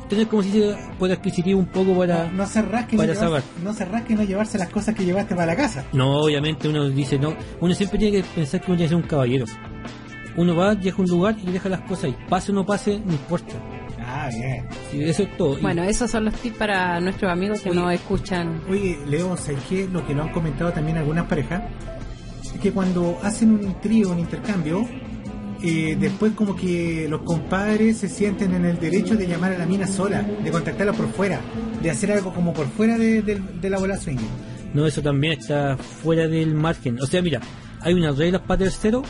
tener, 0.09 0.27
como 0.27 0.43
si 0.43 0.51
se 0.51 0.75
poder 0.99 1.17
adquisitivo 1.17 1.59
un 1.59 1.65
poco 1.67 1.97
para... 1.97 2.29
No 2.29 2.45
se 2.45 2.61
rasque, 2.61 2.95
no, 2.95 3.03
para 3.03 3.15
saber. 3.15 3.43
no 3.63 3.73
se 3.73 3.85
rasque 3.85 4.13
y 4.13 4.15
no 4.15 4.23
llevarse 4.23 4.57
las 4.57 4.69
cosas 4.69 4.93
que 4.95 5.05
llevaste 5.05 5.33
para 5.33 5.47
la 5.47 5.55
casa. 5.55 5.85
No, 5.93 6.21
obviamente 6.21 6.67
uno 6.67 6.89
dice 6.89 7.17
no. 7.17 7.35
Uno 7.61 7.73
siempre 7.73 7.99
tiene 7.99 8.17
que 8.17 8.27
pensar 8.27 8.61
que 8.61 8.67
uno 8.67 8.77
tiene 8.77 8.89
que 8.89 8.95
ser 8.95 9.03
un 9.03 9.09
caballero. 9.09 9.45
Uno 10.35 10.55
va, 10.55 10.73
llega 10.73 10.97
a 10.97 11.01
un 11.01 11.07
lugar 11.07 11.35
y 11.41 11.51
deja 11.51 11.69
las 11.69 11.81
cosas 11.81 12.05
ahí. 12.05 12.17
Pase 12.27 12.51
o 12.51 12.55
no 12.55 12.65
pase, 12.65 12.99
no 12.99 13.11
importa. 13.11 13.53
Ah, 14.15 14.29
bien. 14.29 14.65
Y 14.93 15.03
eso 15.09 15.23
es 15.23 15.35
todo. 15.37 15.57
Bueno, 15.59 15.81
esos 15.83 16.11
son 16.11 16.25
los 16.25 16.35
tips 16.35 16.57
para 16.57 16.99
nuestros 16.99 17.31
amigos 17.31 17.61
que 17.61 17.71
Oye. 17.71 17.79
no 17.79 17.89
escuchan. 17.89 18.61
Oye, 18.69 18.99
Leo, 19.07 19.35
¿sabes 19.37 19.59
qué? 19.67 19.87
Lo 19.91 20.05
que 20.05 20.13
lo 20.13 20.21
han 20.23 20.29
comentado 20.31 20.71
también 20.71 20.97
algunas 20.99 21.25
parejas, 21.25 21.63
es 22.43 22.59
que 22.61 22.71
cuando 22.71 23.17
hacen 23.23 23.51
un 23.53 23.81
trío, 23.81 24.11
un 24.11 24.19
intercambio, 24.19 24.87
eh, 25.63 25.97
después 25.99 26.33
como 26.33 26.55
que 26.55 27.07
los 27.09 27.21
compadres 27.23 27.97
se 27.97 28.07
sienten 28.07 28.53
en 28.53 28.65
el 28.65 28.79
derecho 28.79 29.15
de 29.15 29.25
llamar 29.27 29.53
a 29.53 29.57
la 29.57 29.65
mina 29.65 29.87
sola, 29.87 30.21
de 30.21 30.51
contactarla 30.51 30.93
por 30.93 31.07
fuera, 31.11 31.39
de 31.81 31.89
hacer 31.89 32.11
algo 32.11 32.33
como 32.33 32.53
por 32.53 32.67
fuera 32.67 32.97
de, 32.99 33.21
de- 33.23 33.39
de 33.39 33.69
la 33.69 33.79
bola 33.79 33.97
swing. 33.97 34.17
No, 34.75 34.85
eso 34.85 35.01
también 35.01 35.33
está 35.39 35.75
fuera 35.77 36.27
del 36.27 36.53
margen. 36.53 37.01
O 37.01 37.07
sea, 37.07 37.21
mira, 37.23 37.39
hay 37.81 37.93
unas 37.95 38.17
reglas 38.17 38.41
para 38.41 38.59
tercero 38.59 39.01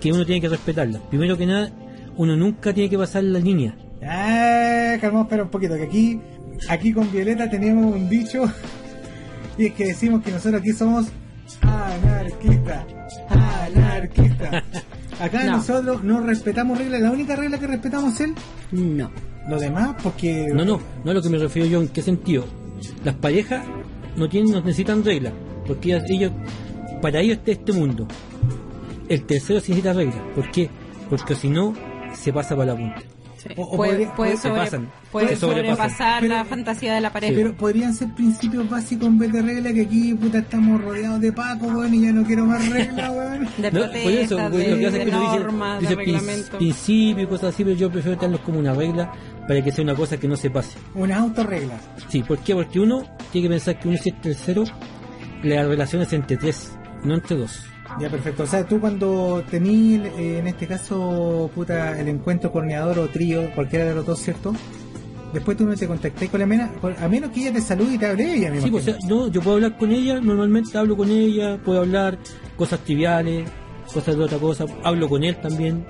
que 0.00 0.10
uno 0.12 0.24
tiene 0.24 0.40
que 0.40 0.48
respetarlas. 0.48 1.02
Primero 1.10 1.36
que 1.36 1.46
nada, 1.46 1.70
uno 2.16 2.36
nunca 2.36 2.72
tiene 2.72 2.88
que 2.88 2.96
pasar 2.98 3.24
la 3.24 3.38
línea. 3.38 3.74
Ah, 4.06 4.96
calmamos, 5.00 5.26
espera 5.26 5.42
un 5.44 5.50
poquito, 5.50 5.76
que 5.76 5.82
aquí, 5.84 6.20
aquí 6.68 6.92
con 6.92 7.10
Violeta 7.12 7.48
tenemos 7.50 7.94
un 7.94 8.08
dicho, 8.08 8.44
y 9.58 9.66
es 9.66 9.72
que 9.74 9.86
decimos 9.86 10.22
que 10.22 10.30
nosotros 10.32 10.60
aquí 10.60 10.72
somos 10.72 11.06
anarquistas, 11.62 12.84
anarquistas. 13.28 14.64
Acá 15.20 15.44
No. 15.44 15.52
nosotros 15.58 16.02
no 16.02 16.20
respetamos 16.20 16.78
reglas, 16.78 17.00
la 17.02 17.10
única 17.10 17.36
regla 17.36 17.58
que 17.58 17.66
respetamos 17.66 18.14
es 18.14 18.20
el 18.72 18.96
No. 18.96 19.10
Lo 19.48 19.58
demás, 19.58 19.96
porque. 20.02 20.48
No, 20.54 20.64
no, 20.64 20.80
no 21.04 21.10
a 21.10 21.14
lo 21.14 21.22
que 21.22 21.28
me 21.30 21.38
refiero 21.38 21.66
yo, 21.68 21.80
¿en 21.80 21.88
qué 21.88 22.02
sentido? 22.02 22.44
Las 23.04 23.14
parejas 23.16 23.64
no 24.16 24.28
tienen, 24.28 24.52
no 24.52 24.60
necesitan 24.60 25.02
reglas, 25.04 25.32
porque 25.66 25.90
ellas, 25.94 26.04
ellos, 26.08 26.32
para 27.02 27.20
ellos 27.20 27.38
está 27.38 27.52
este 27.52 27.72
mundo. 27.72 28.06
El 29.08 29.24
tercero 29.24 29.60
sí 29.60 29.72
necesita 29.72 29.92
reglas, 29.94 30.16
¿por 30.34 30.50
qué? 30.50 30.70
Porque 31.08 31.34
si 31.34 31.48
no, 31.48 31.74
se 32.14 32.32
pasa 32.32 32.54
para 32.54 32.72
la 32.74 32.78
punta. 32.78 33.02
Sí. 33.42 33.48
O- 33.56 33.62
o 33.62 33.76
puede 33.76 33.92
podría- 33.92 34.14
puede 34.14 34.36
se 34.36 34.48
sobre- 34.48 34.60
pasan, 34.60 34.90
puede 35.10 35.28
se 35.28 35.36
sobrepasan. 35.36 35.76
sobrepasar 35.76 36.20
Pero- 36.20 36.34
la 36.34 36.44
fantasía 36.44 36.94
de 36.94 37.00
la 37.00 37.10
pareja. 37.12 37.32
Pero 37.34 37.54
podrían 37.54 37.94
ser 37.94 38.08
principios 38.14 38.68
básicos 38.68 39.08
en 39.08 39.18
vez 39.18 39.32
de 39.32 39.40
reglas 39.42 39.72
que 39.72 39.80
aquí, 39.80 40.14
puta, 40.14 40.38
estamos 40.38 40.80
rodeados 40.82 41.20
de 41.20 41.32
Paco, 41.32 41.66
weón, 41.68 41.94
y 41.94 42.02
ya 42.02 42.12
no 42.12 42.22
quiero 42.24 42.44
más 42.44 42.68
reglas, 42.68 43.10
weón. 43.16 43.48
de 43.56 43.70
No, 43.72 43.80
protestas, 43.80 44.02
por 44.02 44.12
eso, 44.12 44.36
de, 44.36 44.42
lo 44.70 44.78
que 44.78 44.86
hace 44.86 44.98
de 44.98 45.04
dice, 45.06 45.16
dice 45.80 45.96
principios 46.56 47.22
y 47.22 47.26
cosas 47.26 47.54
así, 47.54 47.64
pero 47.64 47.76
yo 47.76 47.90
prefiero 47.90 48.18
tenerlos 48.18 48.40
como 48.42 48.58
una 48.58 48.74
regla 48.74 49.12
para 49.48 49.62
que 49.64 49.72
sea 49.72 49.82
una 49.84 49.94
cosa 49.94 50.16
que 50.18 50.28
no 50.28 50.36
se 50.36 50.50
pase. 50.50 50.78
Unas 50.94 51.18
autorreglas. 51.18 51.80
Sí, 52.08 52.22
¿por 52.22 52.38
qué? 52.40 52.54
Porque 52.54 52.78
uno 52.80 53.04
tiene 53.32 53.48
que 53.48 53.54
pensar 53.54 53.78
que 53.78 53.88
uno 53.88 53.96
si 53.96 54.10
es 54.10 54.20
tercero, 54.20 54.64
la 55.42 55.64
relación 55.64 56.02
es 56.02 56.12
entre 56.12 56.36
tres, 56.36 56.72
no 57.04 57.14
entre 57.14 57.36
dos. 57.36 57.62
Ya, 57.98 58.08
perfecto. 58.08 58.44
O 58.44 58.46
sea, 58.46 58.66
tú 58.66 58.78
cuando 58.80 59.42
tení, 59.50 59.96
eh, 59.96 60.38
en 60.38 60.46
este 60.46 60.66
caso, 60.66 61.50
puta, 61.54 61.98
el 62.00 62.08
encuentro 62.08 62.52
corneador 62.52 62.98
o 62.98 63.08
trío, 63.08 63.50
cualquiera 63.54 63.86
de 63.86 63.94
los 63.94 64.06
dos, 64.06 64.18
¿cierto? 64.20 64.52
Después 65.32 65.56
tú 65.56 65.64
no 65.64 65.74
te 65.76 65.86
contacté 65.86 66.28
con 66.28 66.40
la 66.40 66.46
mena, 66.46 66.72
con- 66.80 66.94
a 67.00 67.08
menos 67.08 67.30
que 67.30 67.40
ella 67.42 67.52
te 67.52 67.60
salude 67.60 67.94
y 67.94 67.98
te 67.98 68.06
hable 68.06 68.34
ella, 68.34 68.50
me 68.50 68.60
Sí, 68.60 68.70
pues, 68.70 68.88
o 68.88 68.90
sea, 68.92 68.98
no, 69.08 69.28
yo 69.28 69.40
puedo 69.40 69.56
hablar 69.56 69.76
con 69.78 69.92
ella, 69.92 70.20
normalmente 70.20 70.76
hablo 70.76 70.96
con 70.96 71.08
ella, 71.10 71.58
puedo 71.64 71.80
hablar 71.80 72.18
cosas 72.56 72.80
triviales, 72.80 73.48
cosas 73.92 74.16
de 74.16 74.24
otra 74.24 74.38
cosa, 74.38 74.64
hablo 74.82 75.08
con 75.08 75.22
él 75.22 75.36
también, 75.36 75.84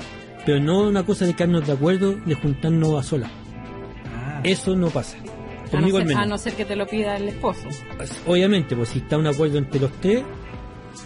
pero 0.45 0.61
no 0.61 0.89
una 0.89 1.05
cosa 1.05 1.25
de 1.27 1.35
quedarnos 1.35 1.67
de 1.67 1.73
acuerdo, 1.73 2.17
de 2.27 2.35
juntarnos 2.35 2.99
a 2.99 3.03
solas. 3.03 3.31
Ah, 4.15 4.41
Eso 4.45 4.77
no 4.77 4.89
pasa. 4.89 5.17
a, 5.17 5.23
no 5.23 5.71
Conmigo 5.71 5.99
al 5.99 6.09
ser, 6.09 6.17
a 6.19 6.27
no 6.27 6.37
ser 6.39 6.53
que 6.55 6.65
te 6.67 6.77
lo 6.77 6.87
pida 6.87 7.17
el 7.17 7.29
esposo. 7.29 7.63
Pues, 7.97 8.13
Obviamente, 8.27 8.77
pues 8.77 8.91
si 8.91 8.99
está 8.99 9.17
un 9.17 9.27
acuerdo 9.27 9.57
entre 9.59 9.81
los 9.81 9.93
tres, 10.01 10.23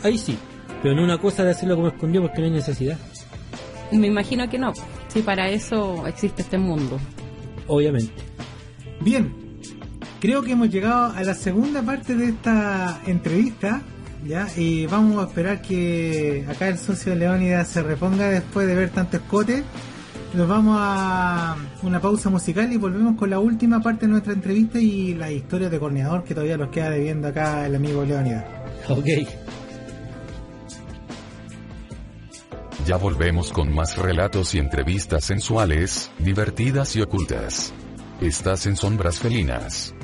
ahí 0.03 0.19
sí. 0.19 0.37
Pero 0.85 0.97
no 0.97 1.03
una 1.03 1.17
cosa 1.17 1.45
de 1.45 1.53
hacerlo 1.53 1.77
como 1.77 1.89
escondido 1.89 2.25
porque 2.25 2.41
no 2.41 2.45
hay 2.45 2.51
necesidad. 2.51 2.99
Me 3.91 4.07
imagino 4.07 4.47
que 4.51 4.59
no. 4.59 4.75
Si 5.09 5.23
para 5.23 5.49
eso 5.49 6.07
existe 6.07 6.43
este 6.43 6.59
mundo. 6.59 7.01
Obviamente. 7.69 8.13
Bien, 9.01 9.33
creo 10.21 10.43
que 10.43 10.53
hemos 10.53 10.69
llegado 10.69 11.15
a 11.17 11.23
la 11.23 11.33
segunda 11.33 11.81
parte 11.81 12.15
de 12.15 12.27
esta 12.27 13.01
entrevista, 13.07 13.81
¿ya? 14.27 14.47
Y 14.59 14.85
vamos 14.85 15.25
a 15.25 15.29
esperar 15.29 15.63
que 15.63 16.45
acá 16.47 16.69
el 16.69 16.77
socio 16.77 17.13
de 17.13 17.19
Leónidas 17.21 17.67
se 17.67 17.83
reponga 17.83 18.29
después 18.29 18.67
de 18.67 18.75
ver 18.75 18.91
tanto 18.91 19.17
escote. 19.17 19.63
Nos 20.35 20.47
vamos 20.47 20.77
a 20.79 21.57
una 21.83 21.99
pausa 21.99 22.29
musical 22.29 22.71
y 22.71 22.77
volvemos 22.77 23.17
con 23.17 23.31
la 23.31 23.39
última 23.39 23.81
parte 23.81 24.05
de 24.05 24.13
nuestra 24.13 24.35
entrevista 24.35 24.79
y 24.79 25.15
la 25.15 25.33
historia 25.33 25.71
de 25.71 25.79
Corneador 25.79 26.25
que 26.25 26.35
todavía 26.35 26.59
nos 26.59 26.69
queda 26.69 26.91
debiendo 26.91 27.29
acá 27.29 27.65
el 27.65 27.75
amigo 27.75 28.05
Leónidas. 28.05 28.45
Ok. 28.91 29.09
Ya 32.87 32.99
volvemos 32.99 33.51
con 33.51 33.75
más 33.75 33.97
relatos 33.97 34.55
y 34.55 34.59
entrevistas 34.59 35.25
sensuales, 35.25 36.13
divertidas 36.19 36.95
y 36.97 37.01
ocultas. 37.01 37.73
Estás 38.21 38.67
en 38.67 38.77
Sombras 38.77 39.19
Felinas. 39.21 39.95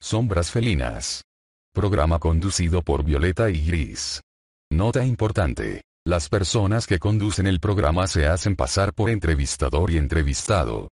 Sombras 0.00 0.52
Felinas. 0.52 1.24
Programa 1.74 2.20
conducido 2.20 2.82
por 2.82 3.02
Violeta 3.02 3.50
y 3.50 3.66
Gris. 3.66 4.20
Nota 4.70 5.04
importante. 5.04 5.82
Las 6.06 6.28
personas 6.28 6.86
que 6.86 7.00
conducen 7.00 7.48
el 7.48 7.58
programa 7.58 8.06
se 8.06 8.26
hacen 8.26 8.54
pasar 8.54 8.94
por 8.94 9.10
entrevistador 9.10 9.90
y 9.90 9.96
entrevistado. 9.96 10.90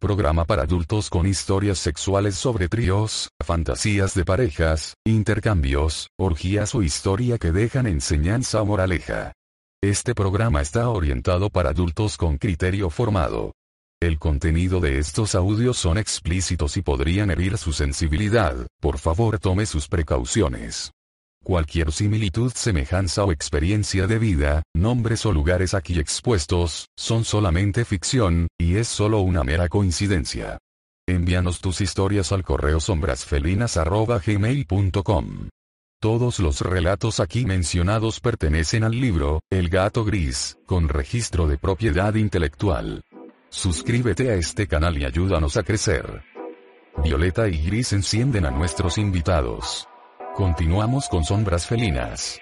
Programa 0.00 0.44
para 0.44 0.62
adultos 0.62 1.10
con 1.10 1.26
historias 1.26 1.80
sexuales 1.80 2.36
sobre 2.36 2.68
tríos, 2.68 3.30
fantasías 3.44 4.14
de 4.14 4.24
parejas, 4.24 4.94
intercambios, 5.04 6.10
orgías 6.16 6.72
o 6.76 6.84
historia 6.84 7.36
que 7.36 7.50
dejan 7.50 7.88
enseñanza 7.88 8.62
o 8.62 8.66
moraleja. 8.66 9.32
Este 9.82 10.14
programa 10.14 10.62
está 10.62 10.88
orientado 10.88 11.50
para 11.50 11.70
adultos 11.70 12.16
con 12.16 12.38
criterio 12.38 12.90
formado. 12.90 13.54
El 14.00 14.20
contenido 14.20 14.78
de 14.78 15.00
estos 15.00 15.34
audios 15.34 15.76
son 15.78 15.98
explícitos 15.98 16.76
y 16.76 16.82
podrían 16.82 17.32
herir 17.32 17.58
su 17.58 17.72
sensibilidad, 17.72 18.68
por 18.80 18.98
favor 18.98 19.40
tome 19.40 19.66
sus 19.66 19.88
precauciones. 19.88 20.92
Cualquier 21.44 21.92
similitud, 21.92 22.52
semejanza 22.54 23.24
o 23.24 23.32
experiencia 23.32 24.06
de 24.06 24.18
vida, 24.18 24.62
nombres 24.74 25.24
o 25.24 25.32
lugares 25.32 25.72
aquí 25.74 25.98
expuestos, 25.98 26.88
son 26.96 27.24
solamente 27.24 27.84
ficción, 27.84 28.48
y 28.58 28.76
es 28.76 28.88
solo 28.88 29.20
una 29.20 29.44
mera 29.44 29.68
coincidencia. 29.68 30.58
Envíanos 31.08 31.60
tus 31.60 31.80
historias 31.80 32.32
al 32.32 32.44
correo 32.44 32.80
sombrasfelinas.gmail.com. 32.80 35.48
Todos 36.00 36.38
los 36.38 36.60
relatos 36.60 37.18
aquí 37.18 37.44
mencionados 37.44 38.20
pertenecen 38.20 38.84
al 38.84 38.92
libro, 38.92 39.40
El 39.50 39.68
gato 39.68 40.04
gris, 40.04 40.56
con 40.66 40.88
registro 40.88 41.48
de 41.48 41.58
propiedad 41.58 42.14
intelectual. 42.14 43.02
Suscríbete 43.48 44.30
a 44.30 44.34
este 44.34 44.68
canal 44.68 44.96
y 44.98 45.06
ayúdanos 45.06 45.56
a 45.56 45.62
crecer. 45.62 46.22
Violeta 47.02 47.48
y 47.48 47.64
Gris 47.64 47.92
encienden 47.92 48.44
a 48.44 48.50
nuestros 48.50 48.98
invitados. 48.98 49.87
Continuamos 50.38 51.08
con 51.08 51.24
Sombras 51.24 51.66
Felinas. 51.66 52.40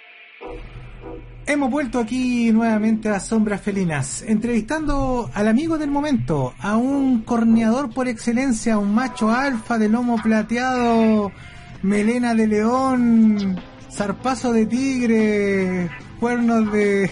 Hemos 1.46 1.70
vuelto 1.70 1.98
aquí 1.98 2.52
nuevamente 2.52 3.08
a 3.08 3.18
Sombras 3.18 3.62
Felinas, 3.62 4.20
entrevistando 4.20 5.30
al 5.32 5.48
amigo 5.48 5.78
del 5.78 5.90
momento, 5.90 6.52
a 6.58 6.76
un 6.76 7.22
corneador 7.22 7.88
por 7.88 8.06
excelencia, 8.06 8.76
un 8.76 8.94
macho 8.94 9.30
alfa 9.30 9.78
de 9.78 9.88
lomo 9.88 10.20
plateado, 10.22 11.32
melena 11.80 12.34
de 12.34 12.46
león, 12.46 13.58
zarpazo 13.90 14.52
de 14.52 14.66
tigre, 14.66 15.88
cuernos 16.20 16.70
de, 16.70 17.10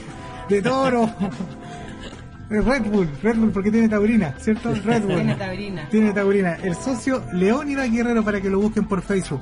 de 0.51 0.61
toro. 0.61 1.11
Red 2.51 2.91
Bull, 2.91 3.09
Red 3.23 3.37
Bull 3.37 3.53
porque 3.53 3.71
tiene 3.71 3.89
taurina, 3.89 4.35
¿cierto? 4.39 4.75
Red 4.75 5.05
Bull. 5.05 5.15
Tiene 5.15 5.35
taurina. 5.35 5.89
Tiene 5.89 6.13
taurina. 6.13 6.59
El 6.63 6.75
socio 6.75 7.25
Leónidas 7.33 7.91
Guerrero 7.91 8.23
para 8.23 8.43
que 8.43 8.51
lo 8.51 8.61
busquen 8.61 8.85
por 8.85 9.01
Facebook. 9.01 9.41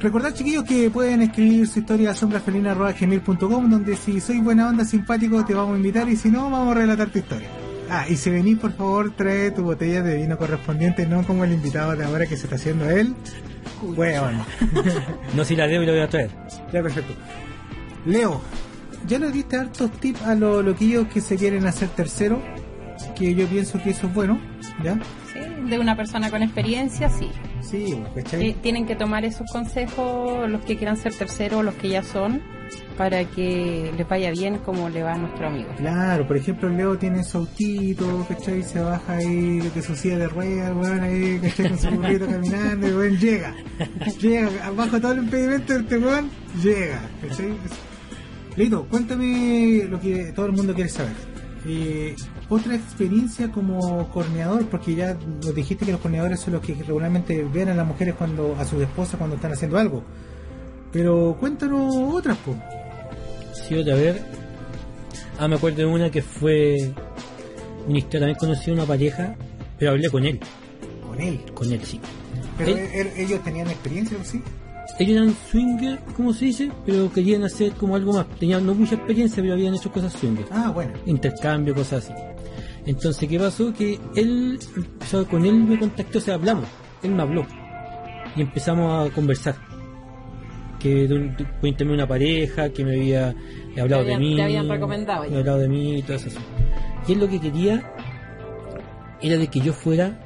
Recordad 0.00 0.32
chiquillos 0.32 0.64
que 0.64 0.90
pueden 0.90 1.22
escribir 1.22 1.66
su 1.66 1.80
historia 1.80 2.10
a 2.10 2.14
sombrasfelina.gmail.com 2.14 3.68
donde 3.70 3.96
si 3.96 4.20
sois 4.20 4.42
buena 4.42 4.68
onda, 4.68 4.84
simpático, 4.84 5.44
te 5.44 5.54
vamos 5.54 5.74
a 5.74 5.76
invitar 5.78 6.08
y 6.08 6.16
si 6.16 6.30
no, 6.30 6.48
vamos 6.50 6.76
a 6.76 6.78
relatar 6.78 7.08
tu 7.10 7.18
historia. 7.18 7.48
Ah, 7.90 8.04
y 8.08 8.16
si 8.16 8.30
venís, 8.30 8.58
por 8.58 8.72
favor, 8.74 9.12
trae 9.16 9.50
tu 9.50 9.62
botella 9.64 10.02
de 10.02 10.16
vino 10.18 10.36
correspondiente, 10.36 11.06
no 11.06 11.24
como 11.24 11.42
el 11.44 11.52
invitado 11.52 11.96
de 11.96 12.04
ahora 12.04 12.26
que 12.26 12.36
se 12.36 12.44
está 12.44 12.56
haciendo 12.56 12.88
él. 12.88 13.14
Bueno, 13.82 14.44
No 15.34 15.44
si 15.44 15.56
la 15.56 15.66
debo 15.66 15.82
y 15.82 15.86
la 15.86 15.92
voy 15.92 16.00
a 16.02 16.08
traer. 16.08 16.30
ya 16.72 16.82
perfecto. 16.82 17.14
Leo, 18.06 18.40
ya 19.06 19.18
le 19.18 19.30
diste 19.32 19.56
hartos 19.56 19.90
tips 19.92 20.22
a 20.22 20.34
los 20.36 20.64
loquillos 20.64 21.08
que 21.08 21.20
se 21.20 21.36
quieren 21.36 21.66
hacer 21.66 21.88
tercero, 21.88 22.40
que 23.16 23.34
yo 23.34 23.46
pienso 23.48 23.82
que 23.82 23.90
eso 23.90 24.06
es 24.06 24.14
bueno, 24.14 24.38
¿ya? 24.84 24.94
Sí, 25.32 25.40
de 25.68 25.78
una 25.78 25.96
persona 25.96 26.30
con 26.30 26.42
experiencia, 26.42 27.08
sí. 27.10 27.30
Sí, 27.70 28.02
¿cachai? 28.14 28.50
Eh, 28.50 28.56
tienen 28.62 28.86
que 28.86 28.96
tomar 28.96 29.24
esos 29.24 29.50
consejos 29.50 30.48
los 30.48 30.62
que 30.62 30.76
quieran 30.76 30.96
ser 30.96 31.14
terceros, 31.14 31.64
los 31.64 31.74
que 31.74 31.88
ya 31.90 32.02
son, 32.02 32.40
para 32.96 33.24
que 33.24 33.92
les 33.96 34.08
vaya 34.08 34.30
bien 34.30 34.58
como 34.58 34.88
le 34.88 35.02
va 35.02 35.14
a 35.14 35.18
nuestro 35.18 35.48
amigo. 35.48 35.68
Claro, 35.76 36.26
por 36.26 36.36
ejemplo, 36.36 36.68
Leo 36.68 36.96
tiene 36.96 37.22
su 37.24 37.38
autito, 37.38 38.26
¿cachai? 38.28 38.62
Se 38.62 38.80
baja 38.80 39.16
ahí 39.16 39.58
de 39.58 39.82
su 39.82 39.94
silla 39.94 40.18
de 40.18 40.28
ruedas, 40.28 40.74
weón, 40.74 41.00
ahí, 41.00 41.38
¿cachai? 41.42 41.68
Con 41.68 41.78
su 41.78 41.90
burrito 41.90 42.26
caminando, 42.26 42.88
y 42.88 42.92
weón, 42.92 43.18
llega. 43.18 43.54
Llega, 44.20 44.66
abajo 44.66 45.00
todo 45.00 45.12
el 45.12 45.18
impedimento 45.18 45.74
de 45.74 45.80
este 45.80 45.98
weón, 45.98 46.30
llega, 46.62 47.00
¿cachai? 47.20 47.52
Lito, 48.56 48.86
cuéntame 48.88 49.84
lo 49.88 50.00
que 50.00 50.32
todo 50.34 50.46
el 50.46 50.52
mundo 50.52 50.74
quiere 50.74 50.90
saber. 50.90 51.12
Eh, 51.66 52.16
otra 52.50 52.74
experiencia 52.74 53.50
como 53.52 54.08
corneador, 54.10 54.66
porque 54.66 54.94
ya 54.94 55.14
nos 55.42 55.54
dijiste 55.54 55.84
que 55.84 55.92
los 55.92 56.00
corneadores 56.00 56.40
son 56.40 56.54
los 56.54 56.62
que 56.62 56.74
regularmente 56.74 57.44
ven 57.52 57.68
a 57.68 57.74
las 57.74 57.86
mujeres 57.86 58.14
cuando, 58.14 58.56
a 58.58 58.64
sus 58.64 58.80
esposas 58.82 59.16
cuando 59.16 59.36
están 59.36 59.52
haciendo 59.52 59.76
algo. 59.78 60.02
Pero 60.92 61.36
cuéntanos 61.38 61.94
otras, 61.96 62.38
pues. 62.44 62.56
Sí, 63.68 63.74
otra 63.76 63.94
vez. 63.94 64.22
Ah, 65.38 65.46
me 65.48 65.56
acuerdo 65.56 65.78
de 65.78 65.86
una 65.86 66.10
que 66.10 66.22
fue 66.22 66.92
una 67.86 67.98
historia. 67.98 68.20
También 68.20 68.38
conocí 68.38 68.70
a 68.70 68.74
una 68.74 68.84
pareja, 68.84 69.36
pero 69.78 69.90
hablé 69.92 70.08
con 70.08 70.24
él. 70.24 70.40
Con 71.06 71.20
él. 71.20 71.40
Con 71.54 71.72
él, 71.72 71.80
sí. 71.84 72.00
Pero 72.56 72.70
Él- 72.70 72.78
él- 72.94 73.10
ellos 73.16 73.42
tenían 73.44 73.68
experiencia, 73.68 74.16
¿o 74.20 74.24
¿sí? 74.24 74.42
Ellos 74.98 75.16
eran 75.16 75.34
swinger, 75.50 76.00
como 76.16 76.32
se 76.32 76.46
dice, 76.46 76.72
pero 76.84 77.12
querían 77.12 77.44
hacer 77.44 77.72
como 77.72 77.94
algo 77.94 78.14
más. 78.14 78.26
Tenían 78.40 78.66
no 78.66 78.74
mucha 78.74 78.96
experiencia, 78.96 79.40
pero 79.42 79.52
habían 79.54 79.74
hecho 79.74 79.92
cosas 79.92 80.12
swinger. 80.14 80.46
Ah, 80.50 80.70
bueno. 80.74 80.92
intercambio, 81.06 81.74
cosas 81.74 82.04
así. 82.04 82.12
Entonces, 82.86 83.28
¿qué 83.28 83.38
pasó? 83.38 83.72
Que 83.72 83.98
él, 84.16 84.58
empezó, 84.76 85.26
con 85.26 85.44
él 85.44 85.54
me 85.54 85.78
contactó, 85.78 86.18
o 86.18 86.20
sea, 86.20 86.34
hablamos, 86.34 86.66
él 87.02 87.10
me 87.10 87.22
habló 87.22 87.46
y 88.36 88.42
empezamos 88.42 89.08
a 89.10 89.14
conversar. 89.14 89.56
Que 90.78 91.08
cuéntame 91.60 91.92
una 91.92 92.06
pareja 92.06 92.68
que 92.70 92.84
me 92.84 92.94
había 92.94 93.34
hablado 93.80 94.04
de 94.04 94.16
mí, 94.16 94.36
te 94.36 94.42
habían 94.42 94.68
recomendado 94.68 95.28
me 95.28 95.38
hablado 95.38 95.58
de 95.58 95.68
mí 95.68 95.98
y 95.98 96.02
todo 96.02 96.16
eso. 96.16 96.40
Y 97.06 97.12
él 97.12 97.20
lo 97.20 97.28
que 97.28 97.40
quería 97.40 97.92
era 99.20 99.36
de 99.36 99.48
que 99.48 99.60
yo 99.60 99.72
fuera 99.72 100.20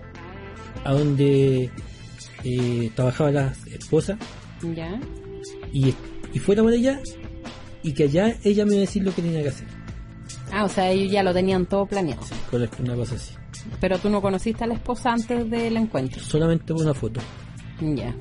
a 0.85 0.93
donde 0.93 1.71
eh, 2.45 2.91
trabajaba 2.95 3.31
la 3.31 3.53
esposa 3.73 4.19
¿Ya? 4.75 5.01
y, 5.73 5.95
y 6.35 6.39
fuera 6.39 6.63
por 6.63 6.73
allá 6.73 7.01
y 7.83 7.93
que 7.93 8.05
allá 8.05 8.37
ella 8.45 8.65
me 8.65 8.73
iba 8.73 8.79
a 8.79 8.87
decir 8.87 9.03
lo 9.03 9.15
que 9.15 9.23
tenía 9.23 9.43
que 9.43 9.49
hacer. 9.49 9.67
Ah, 10.53 10.65
o 10.65 10.69
sea, 10.69 10.91
ellos 10.91 11.11
ya 11.11 11.23
lo 11.23 11.33
tenían 11.33 11.67
todo 11.67 11.87
planeado. 11.87 12.23
Correcto, 12.51 12.83
una 12.83 12.95
cosa 12.95 13.15
así. 13.15 13.35
Pero 13.81 13.99
tú 13.99 14.11
no 14.11 14.21
conociste 14.21 14.65
a 14.65 14.67
la 14.67 14.75
esposa 14.75 15.13
antes 15.13 15.49
del 15.51 15.77
encuentro. 15.77 16.21
Solamente 16.23 16.73
por 16.75 16.83
una 16.83 16.95
foto. 16.95 17.21
Ya. 17.81 18.15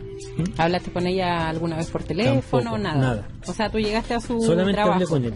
¿Hablaste 0.58 0.92
con 0.92 1.06
ella 1.06 1.50
alguna 1.50 1.76
vez 1.78 1.88
por 1.92 2.04
teléfono 2.04 2.72
Tampoco, 2.72 2.76
o 2.76 2.78
nada? 2.78 3.00
nada. 3.00 3.28
O 3.46 3.54
sea, 3.54 3.70
tú 3.70 3.80
llegaste 3.80 4.14
a 4.14 4.20
su 4.22 4.42
Solamente 4.42 4.74
trabajo. 4.74 4.94
hablé 4.94 5.06
con 5.08 5.26
él. 5.26 5.34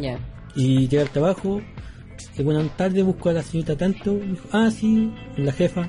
Ya. 0.00 0.18
Y 0.54 0.80
llegué 0.88 1.00
al 1.00 1.10
trabajo, 1.10 1.60
y 2.36 2.42
buena 2.42 2.62
tarde 2.76 3.02
busco 3.02 3.30
a 3.30 3.32
la 3.32 3.42
señorita 3.42 3.76
tanto, 3.76 4.14
dijo, 4.14 4.46
ah 4.52 4.70
sí, 4.70 5.12
la 5.36 5.52
jefa. 5.52 5.88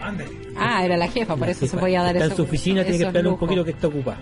Ándale. 0.00 0.30
Ah, 0.56 0.84
era 0.84 0.96
la 0.96 1.08
jefa, 1.08 1.34
por 1.36 1.46
La 1.46 1.52
eso 1.52 1.60
se 1.60 1.66
jefa 1.68 1.80
podía 1.80 2.02
dar 2.02 2.14
Está 2.16 2.26
eso. 2.26 2.32
en 2.34 2.36
su 2.36 2.42
oficina, 2.44 2.82
tiene 2.82 2.98
que 2.98 3.04
esperar 3.04 3.26
un 3.26 3.38
poquito 3.38 3.64
que 3.64 3.70
que 3.72 3.76
está 3.76 3.88
ocupada. 3.88 4.18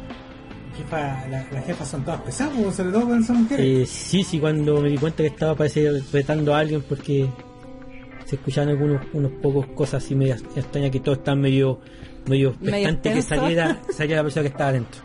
Jefa, 0.82 1.26
la- 1.28 1.46
las 1.52 1.64
jefas 1.66 1.88
son 1.88 2.04
todas 2.04 2.20
pesadas, 2.22 2.52
pues, 2.56 2.74
sobre 2.74 2.92
todo 2.92 3.06
cuando 3.06 3.26
son 3.26 3.42
mujeres. 3.42 3.66
Eh, 3.66 3.86
sí, 3.86 4.22
sí, 4.24 4.38
cuando 4.38 4.80
me 4.80 4.88
di 4.90 4.96
cuenta 4.98 5.22
que 5.22 5.28
estaba 5.28 5.54
parece 5.54 6.00
retando 6.12 6.54
a 6.54 6.58
alguien 6.58 6.82
porque 6.88 7.28
se 8.24 8.36
escuchaban 8.36 8.68
algunos 8.70 9.02
unos 9.12 9.32
pocos 9.42 9.66
cosas 9.68 10.04
así 10.04 10.14
medias 10.14 10.42
extrañas 10.54 10.90
que 10.90 11.00
todos 11.00 11.18
están 11.18 11.40
medio 11.40 11.80
medio 12.28 12.54
Medio 12.60 12.88
expectantes 12.88 13.14
que 13.14 13.22
saliera, 13.22 13.80
saliera 13.92 14.20
la 14.20 14.24
persona 14.24 14.42
que 14.42 14.48
estaba 14.48 14.70
adentro. 14.70 15.00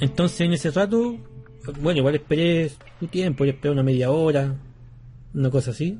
Entonces 0.00 0.40
en 0.42 0.52
ese 0.52 0.70
rato, 0.70 1.16
bueno, 1.82 1.98
igual 1.98 2.14
esperé 2.14 2.70
su 2.98 3.06
tiempo, 3.08 3.44
yo 3.44 3.50
esperé 3.52 3.72
una 3.72 3.82
media 3.82 4.10
hora, 4.10 4.54
una 5.34 5.50
cosa 5.50 5.72
así. 5.72 5.98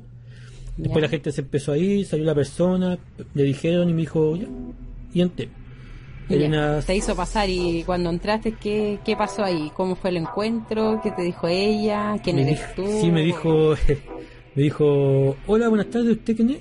Después 0.77 0.95
Ya. 0.95 1.01
la 1.01 1.09
gente 1.09 1.31
se 1.31 1.41
empezó 1.41 1.73
a 1.73 1.77
ir, 1.77 2.05
salió 2.05 2.25
la 2.25 2.33
persona, 2.33 2.97
le 3.33 3.43
dijeron 3.43 3.89
y 3.89 3.93
me 3.93 4.01
dijo, 4.01 4.35
ya, 4.35 4.47
y 5.13 5.21
entré. 5.21 5.49
Una- 6.35 6.79
Te 6.81 6.95
hizo 6.95 7.15
pasar 7.15 7.49
y 7.49 7.83
cuando 7.83 8.09
entraste, 8.09 8.53
¿qué, 8.53 8.99
¿qué 9.05 9.15
pasó 9.15 9.43
ahí? 9.43 9.71
¿Cómo 9.75 9.95
fue 9.95 10.09
el 10.11 10.17
encuentro? 10.17 10.99
¿Qué 11.03 11.11
te 11.11 11.21
dijo 11.23 11.47
ella? 11.47 12.15
¿Quién 12.23 12.35
me 12.37 12.43
eres 12.43 12.75
tú? 12.75 12.85
Sí, 13.01 13.11
me 13.11 13.21
dijo, 13.21 13.75
me 14.55 14.63
dijo, 14.63 15.35
hola, 15.47 15.67
buenas 15.69 15.87
tardes, 15.89 16.17
¿usted 16.17 16.35
quién 16.35 16.49
es? 16.51 16.59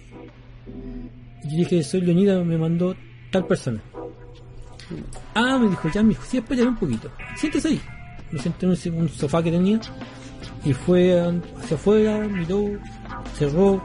Y 1.44 1.50
yo 1.52 1.56
dije, 1.58 1.82
soy 1.82 2.02
Leonida, 2.02 2.42
me 2.44 2.58
mandó 2.58 2.94
tal 3.30 3.46
persona. 3.46 3.80
Ah, 5.34 5.58
me 5.58 5.68
dijo, 5.68 5.88
ya, 5.92 6.02
me 6.02 6.10
dijo, 6.10 6.22
sí, 6.26 6.38
espérate 6.38 6.66
un 6.68 6.76
poquito. 6.76 7.10
Siéntese 7.36 7.68
ahí. 7.68 7.80
Me 8.32 8.38
senté 8.40 8.66
en 8.66 8.94
un- 8.94 9.08
sofá 9.08 9.42
que 9.42 9.50
tenía 9.50 9.80
y 10.64 10.72
fue 10.72 11.18
hacia 11.20 11.76
afuera, 11.76 12.18
miró, 12.28 12.64
cerró, 13.36 13.82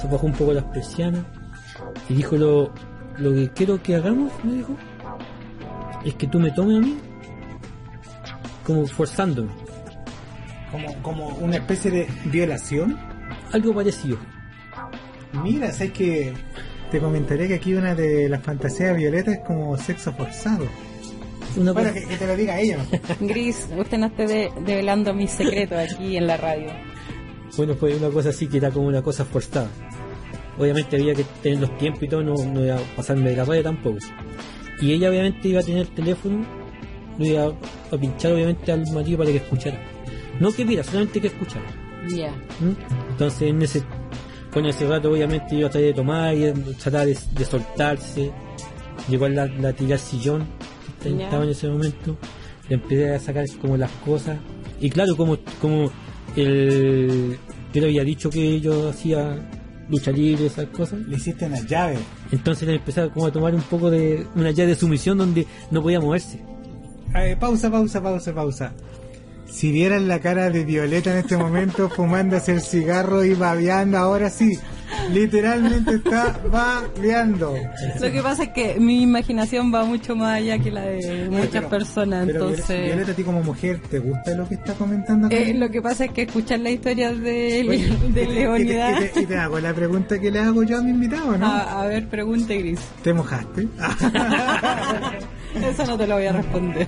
se 0.00 0.06
bajó 0.08 0.26
un 0.26 0.32
poco 0.32 0.52
las 0.52 0.64
persianas 0.64 1.24
y 2.08 2.14
dijo, 2.14 2.36
lo, 2.36 2.72
lo 3.18 3.34
que 3.34 3.50
quiero 3.50 3.82
que 3.82 3.96
hagamos, 3.96 4.32
me 4.44 4.52
dijo, 4.54 4.76
es 6.10 6.14
que 6.16 6.26
tú 6.26 6.38
me 6.38 6.50
tomes 6.50 6.76
a 6.78 6.80
mí 6.80 6.96
como 8.64 8.86
forzándome. 8.86 9.50
Como, 10.70 10.94
como 11.02 11.28
una 11.36 11.56
especie 11.56 11.90
de 11.90 12.08
violación. 12.26 12.98
Algo 13.52 13.74
parecido. 13.74 14.18
Mira, 15.44 15.70
sabes 15.72 15.92
que 15.92 16.32
te 16.90 16.98
comentaré 17.00 17.48
que 17.48 17.54
aquí 17.54 17.74
una 17.74 17.94
de 17.94 18.28
las 18.28 18.42
fantasías 18.42 18.96
violetas 18.96 19.34
es 19.34 19.40
como 19.46 19.76
sexo 19.78 20.12
forzado. 20.12 20.66
una 21.56 21.72
Bueno, 21.72 21.90
cosa- 21.90 22.00
que, 22.00 22.06
que 22.08 22.16
te 22.16 22.26
lo 22.26 22.36
diga 22.36 22.58
ella. 22.60 22.78
Gris, 23.20 23.68
usted 23.76 23.98
no 23.98 24.06
esté 24.06 24.26
de- 24.26 24.50
develando 24.64 25.14
mis 25.14 25.30
secretos 25.30 25.78
aquí 25.78 26.16
en 26.16 26.26
la 26.26 26.36
radio. 26.36 26.70
Bueno, 27.56 27.74
fue 27.74 27.96
una 27.96 28.08
cosa 28.10 28.30
así 28.30 28.48
que 28.48 28.58
era 28.58 28.70
como 28.70 28.88
una 28.88 29.02
cosa 29.02 29.24
forzada. 29.24 29.68
Obviamente 30.58 30.96
había 30.96 31.14
que 31.14 31.24
tener 31.42 31.60
los 31.60 31.76
tiempos 31.78 32.02
y 32.02 32.08
todo, 32.08 32.22
no, 32.22 32.34
no 32.34 32.64
iba 32.64 32.76
a 32.76 32.96
pasarme 32.96 33.30
de 33.30 33.36
la 33.36 33.44
raya 33.44 33.62
tampoco. 33.62 33.98
Y 34.80 34.92
ella 34.92 35.10
obviamente 35.10 35.48
iba 35.48 35.60
a 35.60 35.62
tener 35.62 35.82
el 35.82 35.88
teléfono, 35.88 36.44
lo 37.18 37.24
iba 37.24 37.52
a 37.90 37.96
pinchar 37.96 38.32
obviamente 38.32 38.72
al 38.72 38.84
marido 38.92 39.18
para 39.18 39.30
que 39.30 39.36
escuchara. 39.36 39.80
No 40.40 40.52
que 40.52 40.64
viera, 40.64 40.82
solamente 40.82 41.20
que 41.20 41.28
escuchara. 41.28 41.64
Ya. 42.08 42.30
¿Mm? 42.60 43.10
Entonces 43.10 43.42
en 43.42 43.62
ese, 43.62 43.82
con 44.52 44.66
ese 44.66 44.86
rato 44.86 45.10
obviamente 45.10 45.58
yo 45.58 45.70
traté 45.70 45.86
de 45.86 45.94
tomar 45.94 46.36
y 46.36 46.52
tratar 46.74 47.06
de, 47.06 47.16
de 47.32 47.44
soltarse. 47.44 48.32
Llegó 49.08 49.28
la, 49.28 49.46
la 49.46 49.72
tiré 49.72 49.94
al 49.94 49.98
sillón 49.98 50.46
que 51.02 51.10
estaba 51.10 51.44
en 51.44 51.50
ese 51.50 51.68
momento. 51.68 52.16
Le 52.68 52.74
empecé 52.74 53.14
a 53.14 53.18
sacar 53.20 53.46
como 53.60 53.76
las 53.76 53.90
cosas. 54.04 54.38
Y 54.80 54.90
claro, 54.90 55.16
como, 55.16 55.38
como 55.60 55.90
el, 56.36 57.38
yo 57.72 57.80
le 57.80 57.86
había 57.86 58.04
dicho 58.04 58.28
que 58.30 58.60
yo 58.60 58.90
hacía 58.90 59.48
lucha 59.88 60.10
libre, 60.10 60.46
esas 60.46 60.66
cosas. 60.66 61.00
Le 61.00 61.16
hiciste 61.16 61.46
una 61.46 61.60
llave. 61.60 61.98
Entonces 62.32 62.68
le 62.68 62.76
empecé 62.76 63.02
a 63.02 63.08
como 63.08 63.26
a 63.26 63.32
tomar 63.32 63.54
un 63.54 63.62
poco 63.62 63.90
de 63.90 64.26
una 64.34 64.50
llave 64.50 64.70
de 64.70 64.76
sumisión 64.76 65.18
donde 65.18 65.46
no 65.70 65.82
podía 65.82 66.00
moverse. 66.00 66.40
A 67.14 67.20
ver, 67.20 67.38
pausa, 67.38 67.70
pausa, 67.70 68.02
pausa, 68.02 68.34
pausa. 68.34 68.72
Si 69.48 69.70
vieran 69.70 70.08
la 70.08 70.20
cara 70.20 70.50
de 70.50 70.64
Violeta 70.64 71.12
en 71.12 71.18
este 71.18 71.36
momento 71.36 71.88
fumándose 71.96 72.52
el 72.52 72.60
cigarro 72.60 73.24
y 73.24 73.34
babeando, 73.34 73.98
ahora 73.98 74.28
sí, 74.28 74.58
literalmente 75.12 75.94
está 75.96 76.38
babeando. 76.50 77.54
Lo 78.00 78.10
que 78.12 78.22
pasa 78.22 78.44
es 78.44 78.48
que 78.50 78.78
mi 78.80 79.02
imaginación 79.02 79.72
va 79.74 79.84
mucho 79.84 80.14
más 80.16 80.36
allá 80.36 80.58
que 80.58 80.70
la 80.70 80.82
de 80.82 81.28
muchas 81.30 81.50
Pero- 81.50 81.68
personas, 81.68 82.26
pero, 82.26 82.48
entonces... 82.50 82.84
Violeta, 82.86 83.12
a 83.12 83.14
ti 83.14 83.22
como 83.24 83.42
mujer, 83.42 83.80
¿te 83.90 83.98
gusta 83.98 84.34
lo 84.34 84.48
que 84.48 84.54
está 84.54 84.74
comentando? 84.74 85.28
Eh, 85.30 85.54
lo 85.54 85.68
que 85.70 85.82
pasa 85.82 86.04
es 86.06 86.10
que 86.12 86.22
escuchar 86.22 86.60
la 86.60 86.70
historia 86.70 87.12
de, 87.12 87.66
Oye, 87.68 87.76
y 88.08 88.12
de 88.12 88.26
te-. 88.26 88.32
Y 88.62 88.66
te, 88.66 88.72
y 89.04 89.08
te- 89.12 89.20
y 89.22 89.26
te 89.26 89.36
hago 89.36 89.58
la 89.60 89.72
pregunta 89.74 90.18
que 90.18 90.30
le 90.30 90.38
hago 90.40 90.62
yo 90.62 90.78
a 90.78 90.82
mi 90.82 90.90
invitado, 90.90 91.36
¿no? 91.36 91.46
A, 91.46 91.82
a 91.82 91.86
ver, 91.86 92.08
pregunte 92.08 92.56
Gris. 92.58 92.80
¿Te 93.02 93.12
mojaste? 93.12 93.68
Eso 95.56 95.86
no 95.86 95.96
te 95.96 96.06
lo 96.06 96.16
voy 96.16 96.26
a 96.26 96.32
responder. 96.32 96.86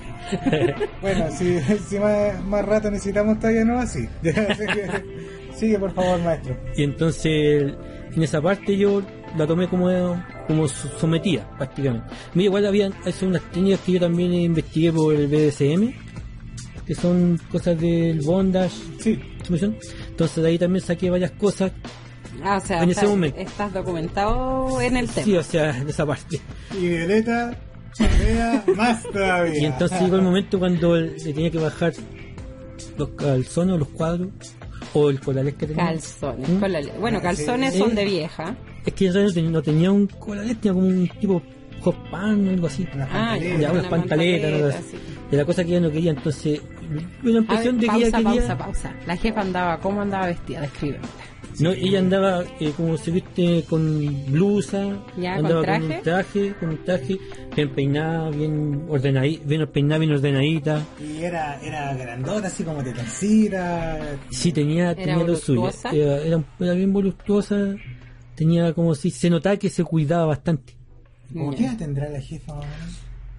bueno, 1.01 1.25
si, 1.35 1.59
si 1.89 1.97
más, 1.99 2.43
más 2.45 2.63
rato 2.65 2.91
necesitamos 2.91 3.39
todavía 3.39 3.65
no 3.65 3.79
así. 3.79 4.07
Sigue, 5.59 5.77
por 5.79 5.91
favor, 5.93 6.19
maestro. 6.21 6.55
Y 6.75 6.83
entonces 6.83 7.73
en 8.15 8.23
esa 8.23 8.41
parte 8.41 8.75
yo 8.77 9.01
la 9.37 9.45
tomé 9.45 9.67
como, 9.67 9.87
como 10.47 10.67
so- 10.67 10.89
sometida 10.99 11.47
prácticamente. 11.57 12.07
Mira, 12.33 12.45
igual 12.45 12.65
había 12.65 12.87
unas 13.21 13.41
técnicas 13.51 13.79
que 13.81 13.91
yo 13.93 13.99
también 13.99 14.33
investigué 14.33 14.91
por 14.91 15.13
el 15.13 15.27
BDSM, 15.27 15.93
que 16.87 16.95
son 16.95 17.39
cosas 17.51 17.79
del 17.79 18.21
bondage, 18.21 18.73
Sí. 18.99 19.19
sumisión. 19.43 19.75
Entonces 20.09 20.41
de 20.43 20.49
ahí 20.49 20.57
también 20.57 20.83
saqué 20.83 21.09
varias 21.09 21.31
cosas. 21.31 21.71
Ah, 22.43 22.57
o 22.57 22.65
sea, 22.65 22.77
En 22.83 22.89
ese 22.89 23.01
estás, 23.01 23.09
momento. 23.09 23.39
estás 23.39 23.73
documentado 23.73 24.81
en 24.81 24.95
el 24.97 25.09
tema. 25.09 25.25
Sí, 25.25 25.35
o 25.35 25.43
sea, 25.43 25.77
en 25.77 25.89
esa 25.89 26.05
parte. 26.05 26.39
Y 26.79 26.87
Violeta, 26.87 27.57
más 28.75 29.03
todavía. 29.03 29.59
Y 29.59 29.65
entonces 29.65 29.99
llegó 30.01 30.15
el 30.15 30.21
momento 30.21 30.57
cuando 30.57 30.95
le 30.95 31.11
tenía 31.33 31.51
que 31.51 31.57
bajar 31.59 31.93
los 32.97 33.09
calzones 33.09 33.75
o 33.75 33.77
los 33.77 33.87
cuadros 33.89 34.29
o 34.93 35.09
el 35.09 35.19
colales 35.19 35.53
que 35.55 35.67
tenía. 35.67 35.85
Calzones. 35.85 36.49
¿Mm? 36.49 36.99
Bueno, 36.99 37.21
calzones 37.21 37.73
Sí. 37.73 37.79
son 37.79 37.95
de 37.95 38.05
vieja. 38.05 38.55
Es 38.85 38.93
que 38.93 39.07
en 39.07 39.51
no 39.51 39.61
tenía, 39.61 39.91
un 39.91 40.07
colales, 40.07 40.57
tenía 40.59 40.73
como 40.73 40.87
un 40.87 41.07
tipo 41.19 41.41
hot 41.81 41.95
pan 42.09 42.47
o 42.47 42.51
algo 42.51 42.67
así. 42.67 42.87
Una 42.93 43.07
Ah. 43.11 43.37
Ya, 43.37 43.71
unas 43.71 43.71
una 43.81 43.89
pantaletas, 43.89 44.51
pantaleta, 44.51 44.97
de 45.31 45.37
la 45.37 45.45
cosa 45.45 45.63
que 45.63 45.69
ella 45.71 45.79
no 45.81 45.91
quería, 45.91 46.11
entonces 46.11 46.61
me 46.89 47.01
da 47.01 47.03
la 47.23 47.37
A 47.37 47.41
impresión 47.41 47.75
ver, 47.77 47.81
de 47.81 47.87
que 47.87 47.87
pausa, 47.87 48.07
ella 48.07 48.17
quería. 48.17 48.31
pausa, 48.47 48.57
pausa. 48.57 48.93
La 49.05 49.15
jefa 49.17 49.41
andaba, 49.41 49.79
¿cómo 49.79 50.01
andaba 50.01 50.25
vestida? 50.27 50.61
Descríbeme. 50.61 51.05
No, 51.59 51.71
ella 51.71 51.99
andaba 51.99 52.43
eh, 52.59 52.71
como 52.77 52.95
se 52.97 53.11
viste 53.11 53.63
con 53.69 54.25
blusa, 54.31 54.97
Ya, 55.17 55.35
¿con 55.35 55.45
andaba 55.45 55.61
traje? 55.63 55.83
un 55.97 56.01
traje, 56.03 56.53
con 56.59 56.69
un 56.69 56.83
traje 56.85 57.17
bien 57.55 57.69
peinada, 57.75 58.29
bien 58.29 58.85
ordenadita, 58.87 59.43
bien 59.45 59.67
peinada, 59.67 59.99
bien 59.99 60.11
ordenadita. 60.13 60.85
Y 61.01 61.23
era, 61.23 61.59
era 61.61 61.93
grandota, 61.95 62.47
así 62.47 62.63
como 62.63 62.81
tetoncita. 62.83 63.99
Sí, 64.29 64.51
tenía, 64.51 64.95
tenía 64.95 65.17
lo 65.17 65.35
suyo. 65.35 65.69
Era, 65.91 66.17
era, 66.21 66.43
era 66.59 66.73
bien 66.73 66.93
voluptuosa, 66.93 67.75
tenía 68.35 68.73
como 68.73 68.95
si 68.95 69.09
se 69.11 69.29
notaba 69.29 69.57
que 69.57 69.69
se 69.69 69.83
cuidaba 69.83 70.25
bastante. 70.27 70.75
¿Cómo 71.33 71.51
Ya. 71.51 71.57
qué 71.57 71.65
edad 71.65 71.77
tendrá 71.77 72.09
la 72.09 72.21
jefa? 72.21 72.53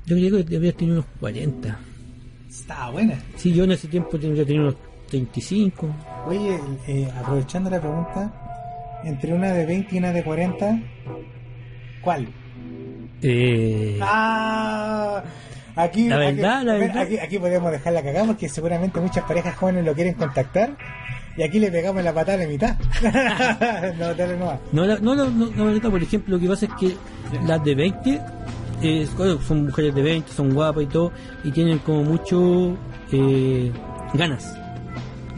Yo 0.07 0.17
creo 0.17 0.37
que 0.39 0.45
debía 0.45 0.73
tener 0.73 0.93
unos 0.95 1.07
40. 1.21 1.79
Estaba 2.49 2.91
buena. 2.91 3.19
Sí, 3.37 3.53
yo 3.55 3.65
en 3.65 3.73
ese 3.73 3.89
tiempo 3.89 4.19
tendría 4.19 4.45
tenía 4.45 4.63
unos 4.63 4.75
35. 5.09 5.89
Oye, 6.27 6.61
eh, 6.87 7.09
aprovechando 7.19 7.71
la 7.71 7.81
pregunta, 7.81 8.31
entre 9.05 9.33
una 9.35 9.53
de 9.53 9.67
20 9.67 9.95
y 9.95 9.99
una 9.99 10.13
de 10.13 10.23
40, 10.23 10.79
¿cuál? 12.03 12.29
Eh, 13.23 13.99
Ah, 14.03 15.23
aquí, 15.77 16.09
La 16.09 16.17
aquí- 16.17 16.37
verdad, 16.37 16.63
la 16.63 16.75
verdad. 16.75 17.03
Aquí, 17.03 17.19
aquí 17.19 17.39
podemos 17.39 17.71
dejar 17.73 17.93
la 17.93 18.03
cagada 18.03 18.27
porque 18.27 18.49
seguramente 18.49 19.01
muchas 19.01 19.25
parejas 19.25 19.57
jóvenes 19.57 19.85
lo 19.85 19.95
quieren 19.95 20.15
contactar 20.15 20.77
y 21.37 21.43
aquí 21.43 21.59
le 21.59 21.71
pegamos 21.71 22.03
la 22.05 22.13
patada 22.13 22.39
a 22.39 22.43
la 22.43 22.49
mitad. 22.49 22.77
no, 23.99 24.15
dale 24.15 24.37
nomás. 24.37 24.59
No, 24.73 24.85
la, 24.87 24.99
no, 24.99 25.15
no, 25.15 25.91
por 25.91 26.03
ejemplo, 26.03 26.37
lo 26.37 26.41
que 26.41 26.49
pasa 26.49 26.67
es 26.67 26.73
que 26.79 26.97
las 27.47 27.65
de 27.65 27.75
20 27.75 28.21
eh, 28.83 29.07
son 29.47 29.67
mujeres 29.67 29.95
de 29.95 30.03
20, 30.03 30.33
son 30.33 30.53
guapas 30.55 30.85
y 30.85 30.87
todo, 30.87 31.13
y 31.45 31.51
tienen 31.51 31.79
como 31.79 32.03
mucho 32.05 32.77
eh, 33.13 33.73
ganas. 34.15 34.57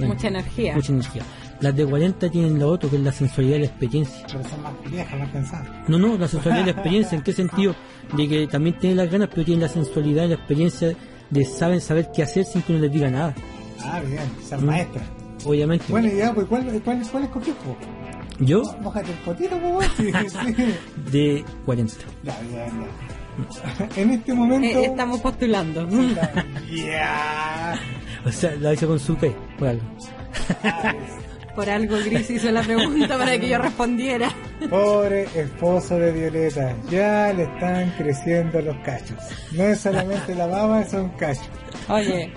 Mucha 0.09 0.29
energía. 0.29 0.75
Mucha 0.75 0.93
energía. 0.93 1.23
Las 1.61 1.77
de 1.77 1.87
40 1.87 2.29
tienen 2.31 2.59
lo 2.59 2.69
otro, 2.71 2.91
que 2.91 2.97
es 2.97 3.03
la 3.03 3.13
sensualidad 3.13 3.57
y 3.57 3.61
la 3.61 3.67
experiencia. 3.67 4.25
Pero 4.27 4.43
son 4.49 4.63
más 4.63 4.73
viejas, 4.91 5.19
más 5.19 5.29
pensadas. 5.31 5.69
No, 5.89 5.99
no, 5.99 6.17
la 6.19 6.27
sensualidad 6.29 6.63
y 6.63 6.67
la 6.67 6.73
experiencia, 6.73 7.17
¿en 7.17 7.23
qué 7.25 7.33
sentido? 7.33 7.75
De 8.17 8.29
que 8.29 8.47
también 8.49 8.79
tienen 8.79 8.97
las 8.99 9.11
ganas, 9.11 9.29
pero 9.31 9.45
tienen 9.45 9.63
la 9.63 9.69
sensualidad 9.69 10.25
y 10.25 10.29
la 10.29 10.35
experiencia 10.35 10.95
de 11.31 11.45
saben 11.45 11.81
saber 11.81 12.11
qué 12.15 12.23
hacer 12.25 12.45
sin 12.45 12.63
que 12.63 12.73
uno 12.73 12.83
les 12.83 12.93
diga 12.93 13.11
nada. 13.11 13.35
Ah, 13.85 14.01
bien, 14.07 14.21
son 14.49 14.63
Mm. 14.65 14.67
maestras. 14.67 15.05
Obviamente. 15.45 15.85
Bueno, 15.89 16.09
ya, 16.13 16.33
pues, 16.35 16.47
¿cuál, 16.47 16.65
cuál, 16.85 17.03
cuál 17.11 17.25
escogió? 17.25 17.55
po? 17.55 17.77
Yo, 18.41 18.63
Mójate 18.81 19.11
el 19.13 19.19
potito, 19.19 19.57
po, 19.59 19.69
weón. 19.69 19.91
Sí, 19.97 20.11
sí. 20.57 21.11
de 21.13 21.45
40. 21.65 21.95
Ya, 22.25 22.37
ya, 22.53 22.67
ya. 22.67 23.89
En 23.97 24.11
este 24.11 24.35
momento. 24.35 24.79
Eh, 24.79 24.85
estamos 24.87 25.21
postulando. 25.21 25.89
Ya. 26.71 27.79
O 28.25 28.31
sea, 28.33 28.55
la 28.57 28.73
hice 28.73 28.87
con 28.87 28.99
su 28.99 29.17
P, 29.17 29.35
por 29.59 29.69
algo. 29.69 29.83
Por 31.55 31.69
algo 31.69 31.97
Gris 31.99 32.31
hizo 32.31 32.51
la 32.51 32.63
pregunta 32.63 33.19
para 33.19 33.39
que 33.39 33.49
yo 33.49 33.59
respondiera. 33.59 34.31
Pobre 34.71 35.27
esposo 35.35 35.99
de 35.99 36.11
Violeta, 36.13 36.75
ya 36.91 37.33
le 37.33 37.43
están 37.43 37.91
creciendo 37.99 38.61
los 38.63 38.77
cachos. 38.79 39.19
No 39.53 39.65
es 39.65 39.81
solamente 39.81 40.35
la 40.35 40.47
baba, 40.47 40.85
son 40.87 41.11
cachos. 41.11 41.51
Oye, 41.89 42.33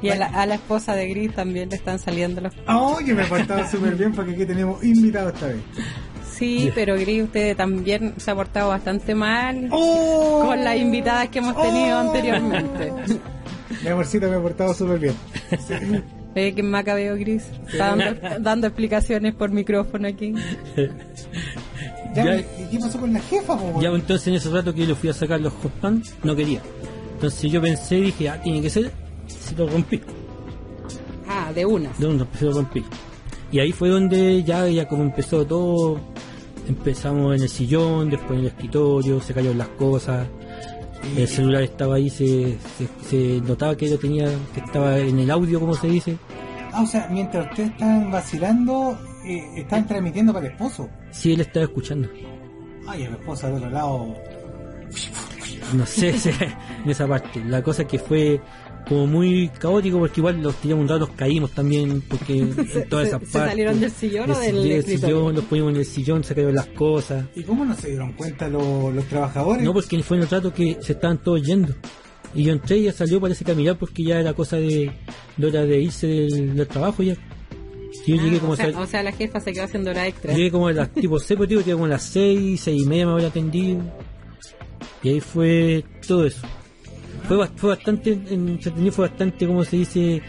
y 0.00 0.08
a 0.08 0.16
la, 0.16 0.26
a 0.26 0.46
la 0.46 0.54
esposa 0.54 0.94
de 0.94 1.08
Gris 1.08 1.34
también 1.34 1.68
le 1.68 1.76
están 1.76 1.98
saliendo 1.98 2.40
los... 2.40 2.54
Ah, 2.66 2.80
Oye, 2.80 3.12
me 3.12 3.24
he 3.24 3.26
portado 3.26 3.66
súper 3.68 3.96
bien 3.96 4.12
porque 4.12 4.32
aquí 4.32 4.46
tenemos 4.46 4.82
invitado 4.82 5.28
esta 5.28 5.48
vez. 5.48 5.58
Sí, 6.32 6.72
pero 6.74 6.94
Gris, 6.94 7.24
usted 7.24 7.56
también 7.56 8.14
se 8.16 8.30
ha 8.30 8.34
portado 8.34 8.70
bastante 8.70 9.14
mal 9.14 9.68
¡Oh! 9.70 10.42
con 10.46 10.64
las 10.64 10.76
invitadas 10.76 11.28
que 11.28 11.38
hemos 11.40 11.54
tenido 11.60 11.98
¡Oh! 11.98 12.00
anteriormente. 12.00 12.92
Mi 13.84 13.90
amorcito 13.90 14.28
me 14.30 14.36
he 14.36 14.40
portado 14.40 14.74
súper 14.74 14.98
bien. 14.98 15.14
Ve 16.34 16.52
que 16.52 16.62
macabeo 16.64 17.14
Gris 17.16 17.44
está 17.70 17.94
dando, 17.94 18.20
dando 18.40 18.66
explicaciones 18.66 19.34
por 19.34 19.50
micrófono 19.50 20.08
aquí. 20.08 20.34
Ya, 22.14 22.24
Ya- 22.24 22.36
¿Y 22.40 22.68
qué 22.72 22.78
pasó 22.80 22.98
con 22.98 23.12
la 23.12 23.20
jefa, 23.20 23.56
po, 23.56 23.80
Ya 23.80 23.90
weón? 23.90 24.00
entonces 24.00 24.28
en 24.28 24.34
ese 24.34 24.50
rato 24.50 24.72
que 24.74 24.80
yo 24.80 24.86
le 24.88 24.94
fui 24.94 25.10
a 25.10 25.12
sacar 25.12 25.40
los 25.40 25.52
hot 25.52 25.72
pants, 25.80 26.14
no 26.24 26.34
quería. 26.34 26.60
Entonces 27.14 27.50
yo 27.52 27.60
pensé 27.60 27.98
y 27.98 28.02
dije, 28.02 28.28
ah, 28.28 28.40
tiene 28.42 28.60
que 28.60 28.70
ser, 28.70 28.90
si 29.26 29.54
lo 29.54 29.68
rompí. 29.68 30.00
Ah, 31.28 31.52
de 31.54 31.64
una. 31.64 31.90
De 31.98 32.06
un 32.06 32.26
se 32.38 32.44
lo 32.46 32.52
rompí. 32.52 32.84
Y 33.52 33.60
ahí 33.60 33.70
fue 33.72 33.88
donde 33.88 34.42
ya, 34.42 34.66
ya 34.68 34.88
como 34.88 35.04
empezó 35.04 35.46
todo, 35.46 36.00
empezamos 36.68 37.36
en 37.36 37.42
el 37.42 37.48
sillón, 37.48 38.10
después 38.10 38.32
en 38.32 38.40
el 38.40 38.46
escritorio, 38.46 39.20
se 39.20 39.32
cayeron 39.32 39.58
las 39.58 39.68
cosas, 39.68 40.26
el 41.16 41.28
celular 41.28 41.62
estaba 41.62 41.96
ahí, 41.96 42.10
se, 42.10 42.58
se, 42.78 42.88
se 43.08 43.40
notaba 43.40 43.76
que 43.76 43.88
lo 43.88 43.98
tenía, 43.98 44.26
que 44.54 44.60
estaba 44.60 44.98
en 44.98 45.18
el 45.18 45.30
audio, 45.30 45.60
como 45.60 45.74
se 45.74 45.88
dice. 45.88 46.18
Ah, 46.72 46.82
o 46.82 46.86
sea, 46.86 47.08
mientras 47.10 47.48
ustedes 47.50 47.70
están 47.70 48.10
vacilando, 48.10 48.98
eh, 49.24 49.44
están 49.56 49.86
transmitiendo 49.86 50.32
para 50.32 50.46
el 50.46 50.52
esposo. 50.52 50.88
Sí, 51.12 51.32
él 51.32 51.40
estaba 51.40 51.64
escuchando. 51.64 52.08
Ay, 52.86 53.04
el 53.04 53.12
esposo 53.14 53.46
del 53.46 53.56
otro 53.56 53.70
lado. 53.70 54.14
no 55.72 55.86
sé 55.86 56.14
en 56.84 56.90
esa 56.90 57.06
parte. 57.06 57.44
La 57.44 57.62
cosa 57.62 57.82
es 57.82 57.88
que 57.88 57.98
fue 57.98 58.40
como 58.88 59.06
muy 59.06 59.48
caótico 59.58 59.98
porque 59.98 60.20
igual 60.20 60.42
los 60.42 60.54
tiramos 60.56 60.82
un 60.82 60.88
rato, 60.88 61.00
los 61.06 61.10
caímos 61.16 61.50
también 61.52 62.02
porque 62.02 62.38
en 62.38 62.54
todas 62.88 63.08
se- 63.08 63.16
esas 63.16 63.20
se 63.28 63.32
partes. 63.32 63.32
salieron 63.32 63.80
del 63.80 63.90
sillón 63.90 64.30
o 64.30 64.38
del 64.38 64.62
del 64.68 64.84
sillón, 64.84 65.34
los 65.34 65.44
ponimos 65.44 65.72
en 65.72 65.76
el 65.78 65.84
sillón, 65.86 66.24
se 66.24 66.34
cayeron 66.34 66.54
las 66.54 66.66
cosas. 66.66 67.24
¿Y 67.34 67.42
cómo 67.44 67.64
no 67.64 67.74
se 67.74 67.88
dieron 67.88 68.12
cuenta 68.12 68.48
lo- 68.48 68.90
los 68.92 69.04
trabajadores? 69.06 69.64
No, 69.64 69.72
porque 69.72 70.02
fue 70.02 70.16
en 70.18 70.24
el 70.24 70.28
rato 70.28 70.52
que 70.52 70.76
se 70.80 70.92
estaban 70.92 71.18
todos 71.22 71.42
yendo. 71.42 71.74
Y 72.34 72.42
yo 72.44 72.52
entré 72.52 72.78
y 72.78 72.80
ella 72.82 72.92
salió, 72.92 73.20
parece 73.20 73.44
que 73.44 73.52
a 73.52 73.54
mirar 73.54 73.78
porque 73.78 74.02
ya 74.02 74.18
era 74.20 74.34
cosa 74.34 74.56
de, 74.56 74.90
de 75.36 75.46
hora 75.46 75.62
de 75.64 75.80
irse 75.80 76.06
del, 76.06 76.56
del 76.56 76.66
trabajo 76.66 77.02
ya. 77.02 77.16
Y 78.06 78.16
yo 78.16 78.22
llegué 78.22 78.38
como 78.40 78.52
Ah, 78.52 78.54
o, 78.54 78.56
sea, 78.56 78.66
a 78.66 78.80
o 78.80 78.86
sea, 78.86 79.02
la 79.04 79.12
jefa 79.12 79.38
se 79.40 79.52
quedó 79.52 79.64
haciendo 79.64 79.90
hora 79.90 80.06
extra. 80.06 80.34
Llegué 80.34 80.50
como 80.50 80.66
a 80.66 80.72
las 80.72 80.90
tipo 80.92 81.18
6, 81.18 81.38
pues, 81.38 81.48
llegué 81.48 81.72
como 81.72 81.84
a 81.86 81.88
las 81.88 82.02
6, 82.02 82.60
6 82.60 82.82
y 82.82 82.86
media 82.86 83.06
me 83.06 83.12
había 83.12 83.28
atendido. 83.28 83.80
Y 85.02 85.08
ahí 85.10 85.20
fue 85.20 85.84
todo 86.06 86.26
eso. 86.26 86.44
Fue, 87.26 87.48
fue 87.56 87.70
bastante 87.70 88.12
entretenido, 88.12 88.92
fue 88.92 89.08
bastante, 89.08 89.46
como 89.46 89.64
se 89.64 89.76
dice, 89.78 90.22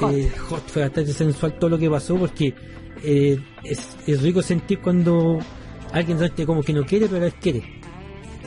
Hot. 0.00 0.12
eh, 0.14 0.30
hot, 0.48 0.66
fue 0.68 0.82
bastante 0.82 1.12
sensual 1.12 1.58
todo 1.58 1.70
lo 1.70 1.78
que 1.78 1.90
pasó 1.90 2.16
porque 2.16 2.54
eh, 3.02 3.38
es, 3.64 3.96
es 4.06 4.22
rico 4.22 4.40
sentir 4.42 4.80
cuando 4.80 5.38
alguien 5.92 6.18
realmente 6.18 6.46
como 6.46 6.62
que 6.62 6.72
no 6.72 6.84
quiere, 6.84 7.06
pero 7.06 7.16
a 7.16 7.20
la 7.20 7.24
vez 7.26 7.34
quiere. 7.40 7.62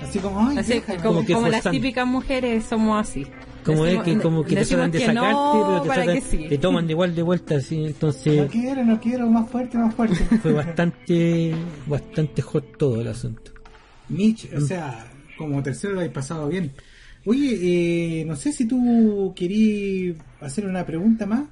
Así 0.02 0.18
como, 0.20 0.48
ay, 0.48 0.58
Así, 0.58 0.82
como, 0.82 1.02
como 1.04 1.26
que 1.26 1.34
como 1.34 1.48
las 1.48 1.64
típicas 1.70 2.08
mujeres 2.08 2.66
somos 2.66 3.00
así. 3.08 3.26
Como 3.64 3.84
Decimos- 3.86 4.08
es 4.08 4.14
que 4.16 4.20
como 4.24 4.44
que 4.44 4.56
te 4.56 4.66
tratan 4.66 4.90
de 4.92 5.00
sacarte, 5.00 5.22
no, 5.32 5.64
pero 5.68 5.82
te, 5.84 5.90
tratan- 5.90 6.22
sí. 6.24 6.46
te 6.50 6.58
toman 6.58 6.88
de 6.88 6.94
igual 6.94 7.14
de 7.14 7.22
vuelta, 7.22 7.56
así, 7.58 7.86
entonces 7.86 8.38
No 8.42 8.48
quiero, 8.48 8.84
no 8.84 9.00
quiero, 9.00 9.30
más 9.30 9.48
fuerte, 9.52 9.78
más 9.78 9.94
fuerte. 9.94 10.16
fue 10.42 10.54
bastante, 10.54 11.54
bastante 11.86 12.42
hot 12.42 12.78
todo 12.78 13.00
el 13.02 13.08
asunto. 13.10 13.52
Mitch, 14.10 14.50
o 14.58 14.62
sea, 14.62 15.06
como 15.38 15.62
tercero 15.62 15.94
lo 15.94 16.00
habéis 16.00 16.14
pasado 16.14 16.48
bien. 16.48 16.72
Oye, 17.26 18.22
eh, 18.22 18.26
no 18.26 18.36
sé 18.36 18.52
si 18.52 18.66
tú 18.68 19.34
querías 19.36 20.16
hacer 20.40 20.66
una 20.66 20.86
pregunta 20.86 21.26
más. 21.26 21.44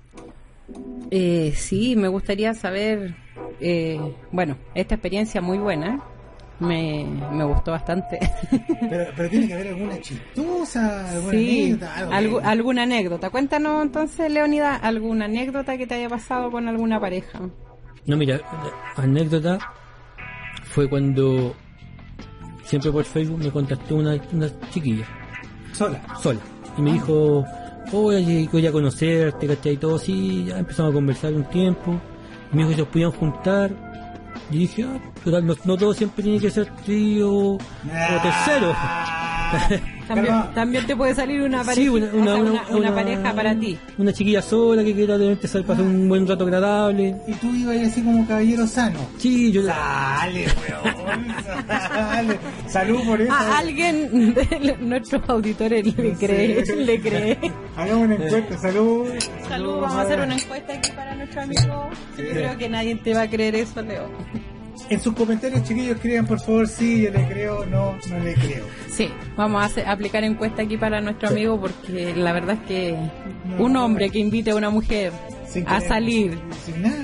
Eh, 1.11 1.53
sí, 1.55 1.95
me 1.95 2.07
gustaría 2.07 2.53
saber, 2.53 3.15
eh, 3.59 3.99
bueno, 4.32 4.57
esta 4.76 4.95
experiencia 4.95 5.41
muy 5.41 5.57
buena, 5.59 6.01
me, 6.59 7.05
me 7.32 7.43
gustó 7.43 7.72
bastante. 7.72 8.20
Pero, 8.89 9.05
pero 9.15 9.30
tiene 9.30 9.47
que 9.47 9.53
haber 9.53 9.67
alguna 9.70 9.99
chistosa, 10.01 11.11
alguna 11.11 11.32
sí, 11.32 11.61
anécdota, 11.65 11.95
algo 12.17 12.39
que- 12.39 12.45
alguna 12.45 12.84
anécdota. 12.84 13.30
Cuéntanos 13.30 13.84
entonces, 13.84 14.32
Leonida, 14.32 14.76
alguna 14.76 15.26
anécdota 15.26 15.78
que 15.78 15.86
te 15.86 15.95
haya 15.95 16.09
pasado 16.09 16.49
con 16.49 16.67
alguna 16.67 16.99
pareja. 16.99 17.39
No, 18.05 18.17
mira, 18.17 18.39
anécdota 18.95 19.59
fue 20.63 20.89
cuando 20.89 21.55
siempre 22.63 22.91
por 22.91 23.03
Facebook 23.05 23.39
me 23.43 23.51
contactó 23.51 23.95
una, 23.97 24.20
una 24.34 24.49
chiquilla, 24.72 25.05
sola. 25.80 26.01
sola, 26.21 26.39
y 26.77 26.82
me 26.82 26.93
dijo, 26.93 27.45
oye, 27.93 28.49
voy 28.51 28.67
a 28.67 28.71
conocerte, 28.71 29.47
¿cachai? 29.47 29.73
Y 29.73 29.77
todo 29.77 29.95
así, 29.95 30.45
ya 30.45 30.59
empezamos 30.59 30.91
a 30.91 30.93
conversar 30.93 31.34
un 31.34 31.45
tiempo, 31.45 31.99
y 32.51 32.55
me 32.55 32.63
dijo 32.63 32.69
que 32.71 32.75
se 32.75 32.86
podían 32.86 33.11
juntar, 33.11 33.71
y 34.51 34.57
dije, 34.59 34.84
ah, 34.84 34.99
total, 35.23 35.45
no, 35.45 35.55
no 35.63 35.77
todo 35.77 35.93
siempre 35.93 36.23
tiene 36.23 36.39
que 36.39 36.51
ser 36.51 36.69
trío 36.84 37.32
o 37.32 37.57
tercero. 38.21 38.75
También, 40.53 40.86
te 40.88 40.95
puede 40.95 41.14
salir 41.16 41.41
una 41.41 41.60
pareja, 41.64 41.82
Sí, 41.82 41.88
una, 41.89 42.07
o 42.07 42.10
sea, 42.12 42.20
una, 42.20 42.34
una- 42.36 42.41
una- 42.51 42.62
una 42.70 42.78
una- 42.78 42.95
pareja 42.95 43.34
para 43.34 43.55
ti. 43.55 43.78
Una 43.97 44.12
chiquilla 44.14 44.41
sola 44.41 44.84
que 44.84 44.93
quiera 44.93 45.18
realmente 45.18 45.47
saber 45.47 45.68
pasar 45.68 45.84
un 45.86 46.10
buen 46.10 46.28
rato 46.28 46.43
agradable. 46.45 47.16
Y 47.28 47.34
tú 47.34 47.53
ibas 47.53 47.76
ahí 47.76 47.86
así 47.86 48.01
como 48.01 48.28
caballero 48.28 48.66
sano. 48.68 48.99
Sí, 49.18 49.51
yo 49.51 49.64
Sale, 49.64 50.45
weón. 50.45 51.28
Sale. 51.68 52.39
Salud 52.68 52.99
por 53.05 53.22
eso. 53.22 53.32
A 53.34 53.57
alguien 53.60 54.34
de 54.34 54.78
nuestros 54.82 55.22
auditores 55.30 55.86
le 55.97 56.14
cree, 56.14 56.64
le 56.76 57.01
cree. 57.01 57.38
Hagamos 57.76 58.05
una 58.05 58.16
encuesta. 58.16 58.57
Salud. 58.57 59.07
Salud, 59.47 59.74
vamos 59.82 59.95
a 59.95 60.01
hacer 60.01 60.20
una 60.22 60.36
encuesta 60.36 60.74
aquí 60.74 60.91
para 60.95 61.16
nuestro 61.16 61.41
amigo. 61.41 61.89
Yo 62.18 62.24
creo 62.30 62.57
que 62.57 62.70
nadie 62.70 62.95
te 62.95 63.14
va 63.14 63.22
a 63.24 63.30
creer 63.30 63.55
eso, 63.55 63.82
Leo. 63.82 64.10
En 64.89 64.99
sus 65.01 65.13
comentarios, 65.13 65.63
chiquillos, 65.63 65.95
escriban 65.95 66.25
por 66.25 66.39
favor 66.39 66.67
sí, 66.67 67.03
yo 67.03 67.11
le 67.11 67.27
creo, 67.27 67.65
no, 67.65 67.95
no 68.09 68.19
le 68.23 68.34
creo. 68.34 68.65
Sí, 68.89 69.09
vamos 69.36 69.61
a 69.61 69.65
hacer- 69.65 69.88
aplicar 69.88 70.23
encuesta 70.23 70.61
aquí 70.63 70.77
para 70.77 70.99
nuestro 71.01 71.30
amigo 71.30 71.59
porque 71.59 72.15
la 72.15 72.34
verdad 72.34 72.57
es 72.61 72.67
que 72.67 72.97
un 73.59 73.75
hombre 73.77 74.09
que 74.09 74.19
invite 74.19 74.51
a 74.51 74.55
una 74.55 74.69
mujer 74.69 75.11
Sin 75.47 75.67
a 75.67 75.80
salir 75.82 76.39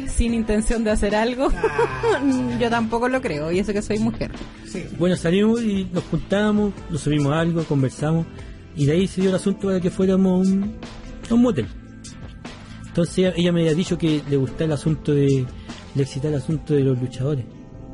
Sin 0.08 0.34
intención 0.34 0.84
de 0.84 0.92
hacer 0.92 1.16
algo, 1.16 1.50
Ah. 1.54 2.22
yo 2.60 2.70
tampoco 2.70 3.08
lo 3.10 3.22
creo, 3.22 3.52
y 3.52 3.60
eso 3.60 3.74
que 3.74 3.82
soy 3.82 4.00
mujer. 4.00 4.32
Sí. 4.68 4.84
Bueno, 4.98 5.16
salimos 5.16 5.62
y 5.62 5.88
nos 5.92 6.04
juntamos, 6.06 6.74
nos 6.90 7.02
subimos 7.02 7.34
a 7.34 7.40
algo, 7.42 7.64
conversamos, 7.66 8.26
y 8.76 8.86
de 8.86 8.94
ahí 8.94 9.08
se 9.08 9.22
dio 9.22 9.30
el 9.30 9.36
asunto 9.36 9.68
para 9.68 9.80
que 9.80 9.90
fuéramos 9.92 10.48
a 10.48 10.52
un, 10.52 10.76
a 11.30 11.34
un 11.34 11.42
motel. 11.42 11.68
Entonces 12.88 13.18
ella, 13.20 13.34
ella 13.36 13.52
me 13.52 13.62
había 13.62 13.74
dicho 13.74 13.98
que 13.98 14.22
le 14.30 14.38
gustaba 14.38 14.66
el 14.66 14.72
asunto 14.72 15.14
de, 15.14 15.46
le 15.96 16.04
excitaba 16.04 16.36
el 16.36 16.42
asunto 16.42 16.74
de 16.74 16.82
los 16.82 17.00
luchadores. 17.00 17.46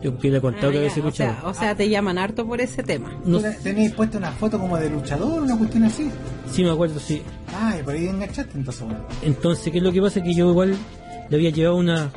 Yo 0.01 0.17
que 0.17 0.31
le 0.31 0.37
he 0.37 0.41
contado 0.41 0.69
Ah, 0.69 0.71
que 0.71 0.79
a 0.85 0.87
o, 0.87 0.89
sea, 0.93 1.03
luchaba. 1.03 1.41
o 1.49 1.53
sea, 1.53 1.75
te 1.75 1.87
llaman 1.89 2.17
harto 2.17 2.45
por 2.47 2.59
ese 2.59 2.81
tema. 2.83 3.15
No, 3.23 3.39
¿Tú 3.39 3.45
¿Tenéis 3.63 3.91
puesto 3.93 4.17
una 4.17 4.31
foto 4.31 4.59
como 4.59 4.77
de 4.77 4.89
luchador, 4.89 5.41
una 5.43 5.57
cuestión 5.57 5.83
así? 5.83 6.09
sí 6.49 6.63
me 6.63 6.71
acuerdo, 6.71 6.99
sí. 6.99 7.21
Ah, 7.53 7.75
y 7.79 7.83
por 7.83 7.93
ahí 7.93 8.07
enganchaste 8.07 8.57
entonces, 8.57 8.83
bueno. 8.83 8.99
Entonces, 9.21 9.71
¿qué 9.71 9.77
es 9.77 9.83
lo 9.83 9.91
que 9.91 10.01
pasa? 10.01 10.23
Que 10.23 10.33
yo 10.33 10.49
igual 10.49 10.75
le 11.29 11.35
había 11.37 11.49
llevado 11.51 11.75
unas 11.77 12.09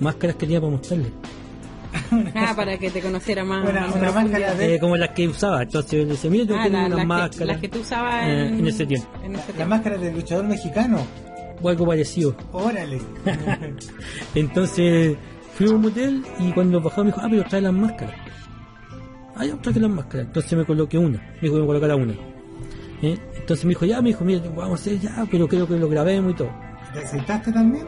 máscaras 0.00 0.36
que 0.36 0.40
tenía 0.46 0.60
para 0.60 0.72
mostrarle. 0.72 1.10
Ah, 2.34 2.54
para 2.56 2.78
que 2.78 2.90
te 2.90 3.00
conociera 3.00 3.44
más. 3.44 3.68
Una- 3.68 3.80
más 3.86 3.94
una 3.94 4.12
máscara 4.12 4.54
de- 4.54 4.74
Eh, 4.74 4.78
como 4.80 4.96
las 4.96 5.10
que 5.10 5.28
usaba. 5.28 5.62
Entonces 5.62 5.90
yo 5.92 5.98
le 5.98 6.04
decía, 6.06 6.30
mira, 6.30 6.44
yo 6.44 6.56
Ah, 6.58 6.62
tengo 6.64 6.76
la- 6.78 6.86
unas 6.86 6.90
las, 6.90 7.00
que, 7.00 7.06
máscaras. 7.06 7.46
las 7.48 7.56
que 7.58 7.68
tú 7.68 7.78
usabas 7.80 8.26
eh, 8.26 8.46
en, 8.48 8.58
en 8.60 8.66
ese 8.68 8.86
tiempo. 8.86 9.08
en 9.24 9.34
ese 9.34 9.48
La 9.48 9.52
tiempo. 9.54 9.66
máscara 9.74 9.98
del 9.98 10.14
luchador 10.14 10.44
mexicano. 10.46 10.98
O 11.60 11.68
algo 11.68 11.86
parecido. 11.86 12.34
Órale. 12.52 13.00
Entonces 14.34 15.16
fuimos 15.58 15.72
a 15.72 15.76
un 15.76 15.82
motel 15.82 16.24
y 16.38 16.52
cuando 16.52 16.80
bajamos 16.80 17.04
me 17.06 17.10
dijo, 17.10 17.20
ah, 17.22 17.28
pero 17.30 17.44
trae 17.44 17.60
las 17.60 17.72
máscaras. 17.72 18.14
Ah, 19.34 19.44
ya 19.44 19.56
traje 19.56 19.80
las 19.80 19.90
máscaras. 19.90 20.26
Entonces 20.26 20.58
me 20.58 20.64
coloqué 20.64 20.98
una. 20.98 21.18
Me 21.18 21.40
dijo 21.42 21.54
que 21.54 21.60
me 21.60 21.66
colocara 21.66 21.96
una. 21.96 22.14
¿Eh? 23.02 23.18
Entonces 23.36 23.64
me 23.64 23.70
dijo, 23.70 23.84
ya, 23.84 24.00
me 24.00 24.08
dijo, 24.08 24.24
mira, 24.24 24.40
vamos 24.56 24.80
a 24.80 24.82
hacer 24.82 25.00
ya, 25.00 25.26
pero 25.30 25.46
creo 25.48 25.66
que 25.66 25.76
lo 25.76 25.88
grabemos 25.88 26.32
y 26.32 26.36
todo. 26.36 26.50
¿Te 26.92 27.06
sentaste 27.06 27.52
también? 27.52 27.86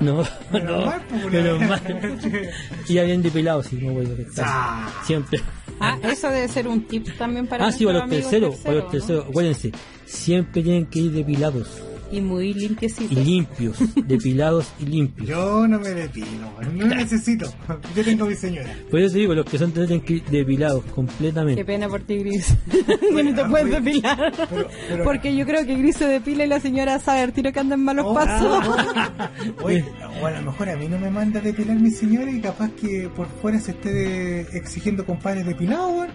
No, 0.00 0.22
Menos 0.52 0.78
no, 0.80 0.86
mal, 0.86 1.02
pues, 1.08 1.26
pero 1.30 1.56
weón. 1.56 1.68
mal. 1.68 1.82
Y 2.88 2.98
habían 2.98 3.22
depilado, 3.22 3.62
sí, 3.62 3.78
no 3.82 3.92
voy 3.94 4.06
a 4.06 4.22
estar. 4.22 4.44
Ah. 4.48 4.88
Siempre. 5.04 5.40
Ah, 5.80 5.98
eso 6.02 6.28
debe 6.28 6.48
ser 6.48 6.68
un 6.68 6.86
tip 6.86 7.06
también 7.16 7.46
para 7.46 7.66
Ah, 7.66 7.72
sí, 7.72 7.84
para 7.84 8.00
los 8.00 8.10
terceros, 8.10 8.56
para 8.56 8.76
los 8.76 8.90
terceros. 8.90 9.26
Acuérdense, 9.28 9.72
siempre 10.04 10.62
tienen 10.62 10.86
que 10.86 11.00
ir 11.00 11.12
depilados 11.12 11.80
¿no? 11.80 11.97
Y 12.10 12.20
muy 12.22 12.48
y 12.50 12.54
limpiecitos. 12.54 13.16
limpios. 13.24 13.76
depilados 14.06 14.66
y 14.80 14.86
limpios. 14.86 15.28
Yo 15.28 15.68
no 15.68 15.78
me 15.78 15.90
depilo, 15.90 16.26
no 16.74 16.86
necesito. 16.86 17.52
Yo 17.94 18.02
tengo 18.04 18.26
mi 18.26 18.34
señora. 18.34 18.70
Por 18.90 19.00
eso 19.00 19.16
digo, 19.16 19.34
los 19.34 19.44
que 19.44 19.58
son 19.58 19.72
tienen 19.72 20.00
que 20.00 20.14
ir 20.14 20.24
depilados 20.24 20.84
Qué 20.84 20.90
completamente. 20.90 21.64
pena 21.64 21.88
por 21.88 22.00
ti, 22.02 22.16
Gris. 22.18 22.54
que 23.14 23.22
no 23.24 23.34
te 23.34 23.40
ah, 23.42 23.48
puedes 23.48 23.70
depilar. 23.70 24.32
pero- 24.50 24.68
pero- 24.88 25.04
Porque 25.08 25.36
yo 25.36 25.44
creo 25.46 25.66
que 25.66 25.74
Gris 25.76 25.96
se 25.96 26.06
depila 26.06 26.44
y 26.44 26.48
la 26.48 26.60
señora 26.60 26.98
sabe 26.98 27.22
el 27.24 27.32
tiro 27.32 27.52
que 27.52 27.60
anda 27.60 27.74
en 27.74 27.84
malos 27.84 28.06
Oh, 28.08 28.14
pasos. 28.14 28.64
ah, 28.64 29.30
oh. 29.60 29.64
Oye, 29.66 29.84
o 30.22 30.26
a 30.26 30.30
lo 30.30 30.42
mejor 30.50 30.68
a 30.70 30.76
mí 30.76 30.88
no 30.88 30.98
me 30.98 31.10
manda 31.10 31.40
a 31.40 31.42
depilar 31.42 31.76
mi 31.78 31.90
señora 31.90 32.30
y 32.30 32.40
capaz 32.40 32.70
que 32.70 33.10
por 33.14 33.26
fuera 33.42 33.60
se 33.60 33.72
esté 33.72 33.92
de- 33.92 34.40
exigiendo 34.56 35.04
compadres 35.04 35.44
depilados. 35.46 36.08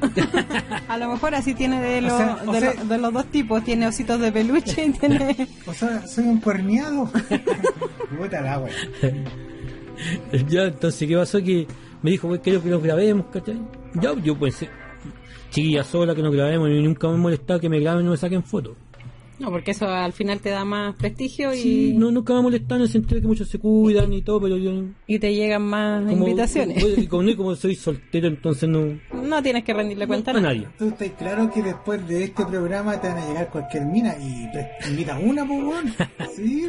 A 0.88 0.98
lo 0.98 1.10
mejor 1.12 1.36
así 1.36 1.54
tiene 1.54 1.80
de, 1.82 1.98
O 2.00 2.02
los 2.02 2.18
sea, 2.18 2.38
o 2.48 2.52
de, 2.52 2.60
sea- 2.60 2.74
lo- 2.74 2.86
de 2.86 2.98
los 2.98 3.14
dos 3.14 3.26
tipos. 3.28 3.64
Tiene 3.64 3.88
ositos 3.88 4.20
de 4.20 4.32
peluche 4.32 4.86
y 4.86 4.92
tiene... 4.92 5.48
O 5.68 5.74
sea, 5.74 5.83
soy 6.08 6.26
un 6.26 6.40
cuerniado. 6.40 7.10
Puta 8.18 8.42
la 8.42 8.60
weón. 8.60 9.26
Ya, 10.50 10.64
entonces, 10.64 11.08
¿qué 11.08 11.16
pasó? 11.16 11.42
Que 11.42 11.68
me 12.02 12.12
dijo, 12.12 12.28
pues, 12.28 12.42
quiero 12.42 12.62
que 12.62 12.70
los 12.70 12.84
grabemos, 12.84 13.28
¿cachai? 13.32 13.60
Ya, 13.96 14.14
yo 14.22 14.38
pensé, 14.38 14.70
chiquilla 15.50 15.84
sola, 15.84 16.16
que 16.16 16.22
nos 16.22 16.34
grabemos, 16.34 16.70
y 16.70 16.82
nunca 16.82 17.08
me 17.08 17.16
he 17.16 17.18
molestado 17.18 17.60
que 17.60 17.70
me 17.70 17.80
graben 17.80 18.02
y 18.02 18.06
no 18.06 18.12
me 18.12 18.18
saquen 18.18 18.44
fotos. 18.44 18.76
No, 19.40 19.50
porque 19.50 19.72
eso 19.72 19.88
al 19.90 20.14
final 20.14 20.40
te 20.40 20.50
da 20.50 20.64
más 20.64 20.96
prestigio 20.96 21.54
y, 21.54 21.58
Sí, 21.58 21.94
no, 21.96 22.12
nunca 22.12 22.34
me 22.34 22.40
ha 22.40 22.42
molestado 22.44 22.76
en 22.76 22.82
el 22.84 22.90
sentido 22.90 23.16
de 23.16 23.22
que 23.22 23.28
muchos 23.28 23.50
se 23.50 23.58
cuidan 23.60 24.14
y 24.14 24.22
todo, 24.22 24.40
pero 24.40 24.58
yo... 24.58 24.72
y 25.08 25.20
te 25.20 25.34
llegan 25.34 25.64
más 25.64 26.04
Como, 26.06 26.28
invitaciones. 26.28 26.82
Como, 26.84 27.08
como, 27.10 27.24
no- 27.24 27.38
como 27.38 27.56
soy 27.56 27.76
soltero, 27.76 28.28
entonces 28.28 28.70
no... 28.70 29.00
No 29.12 29.42
tienes 29.42 29.64
que 29.64 29.74
rendirle 29.74 30.06
cuenta 30.08 30.32
a 30.32 30.38
a 30.38 30.42
nadie. 30.42 30.68
Tú 30.78 30.90
estás 30.90 31.10
claro 31.18 31.50
que 31.52 31.62
después 31.64 32.08
de 32.08 32.26
este 32.26 32.46
programa 32.46 33.00
te 33.02 33.08
van 33.08 33.18
a 33.18 33.28
llegar 33.28 33.50
cualquier 33.50 33.86
mina 33.86 34.16
y 34.22 34.52
te 34.52 34.70
invita 34.90 35.18
una, 35.18 35.46
pues, 35.46 35.64
weón. 35.64 35.94
Sí. 36.36 36.68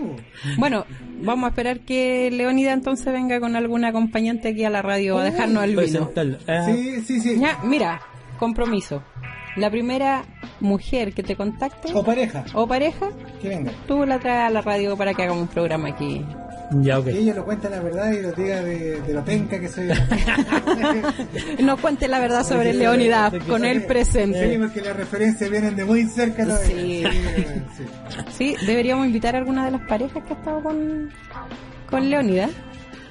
Bueno, 0.59 0.87
vamos 1.23 1.47
a 1.47 1.49
esperar 1.51 1.81
que 1.81 2.31
Leonida 2.31 2.73
entonces 2.73 3.12
venga 3.12 3.41
con 3.41 3.57
algún 3.57 3.85
acompañante 3.85 4.49
aquí 4.49 4.65
a 4.65 4.71
la 4.71 4.83
radio 4.83 5.19
a 5.19 5.25
Uy, 5.25 5.31
dejarnos 5.31 5.65
el 5.65 5.77
vino. 5.77 6.11
Ah, 6.47 6.67
Sí, 6.67 7.01
sí, 7.03 7.21
sí. 7.21 7.39
Ya, 7.39 7.61
mira, 7.65 8.01
compromiso. 8.39 9.03
La 9.57 9.70
primera 9.70 10.24
mujer 10.61 11.12
que 11.12 11.22
te 11.22 11.36
contacte 11.36 11.92
O 11.94 12.02
pareja, 12.05 12.44
o 12.55 12.66
pareja, 12.66 13.09
que 13.40 13.48
venga. 13.48 13.72
tú 13.86 14.05
la 14.05 14.18
traes 14.18 14.48
a 14.48 14.50
la 14.50 14.61
radio 14.62 14.96
para 14.96 15.14
que 15.14 15.22
hagamos 15.22 15.42
un 15.42 15.48
programa 15.48 15.88
aquí. 15.90 16.24
Ya, 16.80 16.98
ok. 16.98 17.05
Que 17.05 17.18
ella 17.18 17.34
lo 17.34 17.44
cuente 17.44 17.68
la 17.70 17.78
verdad 17.80 18.11
y 18.12 18.22
lo 18.22 18.32
diga 18.32 18.62
de, 18.62 19.00
de 19.02 19.12
lo 19.14 19.24
penca 19.24 19.61
que 19.61 19.68
soy. 19.68 19.88
Nos 21.62 21.80
cuente 21.80 22.09
la 22.09 22.18
verdad 22.20 22.44
sobre 22.44 22.72
Leonida 22.72 23.30
con 23.48 23.64
el 23.64 23.80
Sí, 23.82 23.86
presente. 23.86 24.59
porque 24.59 24.80
las 24.80 24.96
referencias 24.96 25.50
vienen 25.50 25.76
de 25.76 25.84
muy 25.84 26.05
cerca. 26.07 26.44
¿no? 26.44 26.57
Sí. 26.57 27.05
sí. 27.76 27.84
Sí, 28.36 28.66
deberíamos 28.66 29.07
invitar 29.07 29.34
a 29.34 29.38
alguna 29.38 29.66
de 29.66 29.72
las 29.72 29.82
parejas 29.82 30.22
que 30.24 30.32
ha 30.34 30.36
estado 30.36 30.62
con, 30.62 31.11
con 31.90 32.09
Leonida 32.11 32.48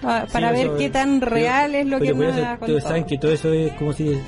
pa- 0.01 0.25
para 0.25 0.53
Sí, 0.55 0.63
ver 0.67 0.77
qué 0.77 0.89
tan 0.89 1.21
real 1.21 1.75
es 1.75 1.85
lo 1.85 1.99
que 1.99 2.13
pero 2.13 2.31
nos 2.33 2.37
ha 2.43 2.57
contado. 2.57 2.79
saben 2.81 3.05
que 3.05 3.17
todo 3.17 3.31
eso 3.31 3.53
es 3.53 3.71
como 3.73 3.93
si 3.93 4.19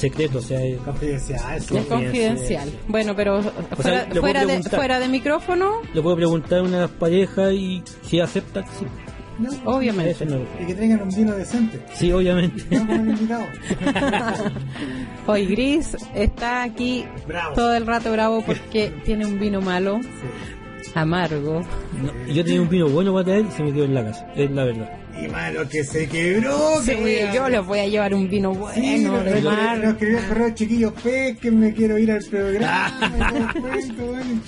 secreto, 0.00 0.38
o 0.38 0.42
sea, 0.42 0.62
es- 0.64 0.78
Confidencial. 0.78 1.56
Es 1.58 1.66
confidencial. 1.86 2.70
Bueno, 2.88 3.14
pero 3.14 3.42
fuera, 3.76 4.04
de, 4.06 4.62
fuera 4.70 4.98
de 5.00 5.08
micrófono, 5.08 5.82
le 5.92 6.00
puedo 6.02 6.16
preguntar 6.16 6.58
a 6.60 6.62
una 6.62 6.88
pareja 6.88 7.52
y 7.52 7.82
si 8.02 8.20
acepta, 8.20 8.64
sí. 8.78 8.86
No, 9.38 9.48
obviamente. 9.64 10.26
No. 10.26 10.36
Y 10.60 10.66
que 10.66 10.74
traigan 10.74 11.00
un 11.02 11.08
vino 11.08 11.32
decente. 11.34 11.80
Sí, 11.94 12.12
obviamente. 12.12 12.62
Hoy 15.26 15.46
Gris 15.46 15.96
está 16.14 16.62
aquí 16.62 17.04
Bravo. 17.26 17.54
todo 17.54 17.74
el 17.74 17.86
rato 17.86 18.12
bravo 18.12 18.42
porque 18.44 18.92
tiene 19.04 19.24
un 19.26 19.38
vino 19.38 19.60
malo, 19.60 20.00
Sí. 20.82 20.90
amargo. 20.94 21.62
No, 22.02 22.32
yo 22.32 22.44
tenía 22.44 22.60
un 22.62 22.68
vino 22.68 22.88
bueno 22.88 23.12
para 23.12 23.24
traer 23.24 23.46
y 23.46 23.50
se 23.52 23.62
me 23.62 23.72
quedó 23.72 23.84
en 23.84 23.94
la 23.94 24.04
casa, 24.04 24.26
es 24.34 24.50
la 24.50 24.64
verdad. 24.64 24.90
Y 25.22 25.28
malo 25.28 25.68
que 25.68 25.84
se 25.84 26.08
quebró. 26.08 26.80
Sí, 26.82 26.92
que 26.96 27.30
yo 27.34 27.48
les 27.48 27.64
voy 27.64 27.78
a 27.80 27.86
llevar 27.86 28.14
un 28.14 28.28
vino 28.28 28.52
bueno, 28.54 28.74
Sí, 28.74 29.04
mar. 29.44 29.78
nos 29.78 29.92
escribió 29.94 30.18
el 30.18 30.24
correo 30.26 30.50
chiquillos 30.54 30.92
pesquen, 31.02 31.60
me 31.60 31.74
quiero 31.74 31.98
ir 31.98 32.10
al 32.12 32.22
programa. 32.24 33.52
cuento, 33.60 34.06
bueno. 34.06 34.40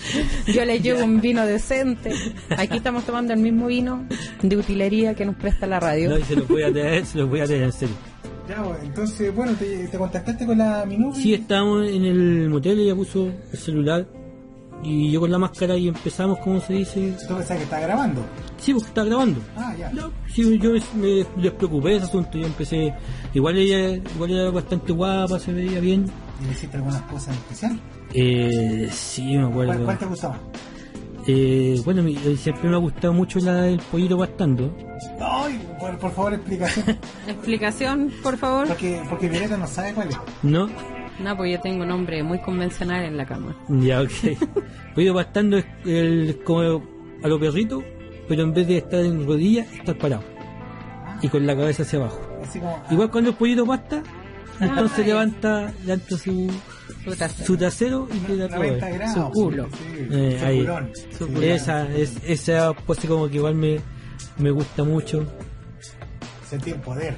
Yo 0.47 0.65
les 0.65 0.83
llevo 0.83 1.05
un 1.05 1.21
vino 1.21 1.45
decente. 1.47 2.11
Aquí 2.57 2.77
estamos 2.79 3.05
tomando 3.05 3.33
el 3.33 3.41
mismo 3.41 3.67
vino 3.67 4.07
de 4.43 4.57
utilería 4.57 5.15
que 5.15 5.25
nos 5.27 5.37
presta 5.37 5.67
la 5.67 5.81
radio. 5.81 6.11
No, 6.11 6.19
y 6.19 6.23
se 6.23 6.37
los 6.37 6.49
voy 6.49 6.63
a 6.63 6.73
traer, 6.73 7.05
se 7.07 7.19
los 7.19 7.29
voy 7.29 7.41
a 7.41 7.45
traer 7.47 7.63
en 7.65 7.73
serio. 7.73 7.95
Ya, 8.49 8.61
bueno, 8.61 8.79
entonces, 8.83 9.35
bueno, 9.35 9.53
te, 9.55 9.87
te 9.87 9.97
contactaste 9.99 10.45
con 10.47 10.59
la 10.59 10.85
Minubi. 10.85 11.21
Sí, 11.21 11.35
estábamos 11.35 11.87
en 11.89 12.05
el 12.05 12.49
motel, 12.49 12.81
ella 12.81 12.95
puso 12.95 13.31
el 13.53 13.59
celular 13.59 14.07
y 14.83 15.11
yo 15.11 15.21
con 15.21 15.31
la 15.31 15.39
máscara 15.39 15.77
y 15.77 15.89
empezamos, 15.89 16.39
como 16.41 16.61
se 16.61 16.73
dice. 16.75 17.17
Tú 17.29 17.37
pensás 17.37 17.57
que 17.57 17.63
está 17.65 17.81
grabando. 17.81 18.25
Sí, 18.59 18.73
porque 18.75 18.89
está 18.89 19.05
grabando. 19.05 19.41
Ah, 19.57 19.75
ya. 19.79 19.91
No, 19.93 20.11
sí, 20.33 20.59
yo 20.59 20.71
me 20.97 21.25
despreocupé 21.43 21.91
de 21.91 21.97
ese 21.97 22.07
asunto, 22.07 22.39
yo 22.39 22.47
empecé. 22.47 22.93
Igual 23.35 23.57
ella 23.59 23.95
igual 24.15 24.31
era 24.33 24.51
bastante 24.51 24.93
guapa, 24.93 25.39
se 25.39 25.53
veía 25.53 25.81
bien. 25.81 26.07
¿Y 26.43 26.47
le 26.47 26.53
hiciste 26.53 26.77
algunas 26.77 27.03
cosas 27.03 27.29
en 27.29 27.35
especial? 27.35 27.81
Eh, 28.15 28.89
sí, 28.93 29.37
me 29.37 29.49
¿Cuál, 29.51 29.71
acuerdo. 29.71 29.85
cuál 29.85 29.99
te 29.99 30.07
gustaba? 30.07 30.39
Eh, 31.29 31.81
bueno, 31.85 32.03
mi- 32.03 32.17
eh, 32.17 32.37
siempre 32.37 32.69
me 32.69 32.75
ha 32.75 32.79
gustado 32.81 33.13
mucho 33.13 33.39
la 33.39 33.63
del 33.63 33.79
pollito. 33.79 34.21
Ay, 35.21 35.61
por, 35.79 35.97
por 35.99 36.11
favor, 36.13 36.35
explicación. 36.35 36.99
Explicación, 37.29 38.13
por 38.25 38.37
favor. 38.37 38.67
Porque, 38.67 39.01
porque 39.09 39.29
Violeta 39.29 39.57
no 39.57 39.67
sabe 39.69 39.95
cuál 39.95 40.09
es. 40.09 40.17
¿No? 40.43 40.69
No, 41.23 41.37
pues 41.37 41.53
yo 41.53 41.61
tengo 41.61 41.83
un 41.83 41.89
nombre 41.89 42.23
muy 42.23 42.39
convencional 42.41 43.05
en 43.05 43.17
la 43.17 43.25
cama. 43.27 43.57
Ya, 43.69 44.01
ok. 44.03 44.11
pollito 44.95 45.15
pastando 45.15 45.59
es 45.59 45.65
el, 45.85 46.41
como 46.45 46.83
a 47.23 47.29
los 47.29 47.41
perritos, 47.41 47.83
pero 48.29 48.43
en 48.43 48.53
vez 48.53 48.67
de 48.67 48.79
estar 48.79 49.01
en 49.01 49.27
rodillas, 49.27 49.71
estar 49.73 49.97
parado. 49.97 50.23
Y 51.23 51.29
con 51.29 51.47
la 51.47 51.55
cabeza 51.57 51.83
hacia 51.85 52.01
abajo. 52.01 52.21
Así 52.43 52.59
como. 52.59 52.75
ah, 52.77 52.87
Igual 52.91 53.11
cuando 53.11 53.31
el 53.31 53.37
pollito 53.37 53.65
pasta, 53.65 54.03
entonces 54.61 54.99
ya. 54.99 55.05
levanta, 55.15 55.73
levanta 55.85 56.17
su, 56.19 56.51
Su 57.05 57.15
trasero. 57.17 57.47
su 57.47 57.57
trasero 57.57 58.09
y 58.13 58.19
queda 58.27 58.49
todo. 58.49 58.59
90 58.59 58.89
grados. 58.91 59.15
Su 59.15 59.31
culo. 59.31 59.69
Sí, 59.71 60.07
Eh, 60.11 60.37
su 60.41 60.47
ahí. 60.47 60.59
culón. 60.61 60.91
Su 61.19 61.27
culo. 61.29 61.43
Esa, 61.43 61.89
es, 61.95 62.17
esa 62.27 62.73
pose 62.73 63.07
como 63.07 63.29
que 63.29 63.37
igual 63.37 63.55
me, 63.55 63.79
me 64.39 64.51
gusta 64.51 64.83
mucho. 64.83 65.25
Sentir 66.49 66.77
poder. 66.77 67.17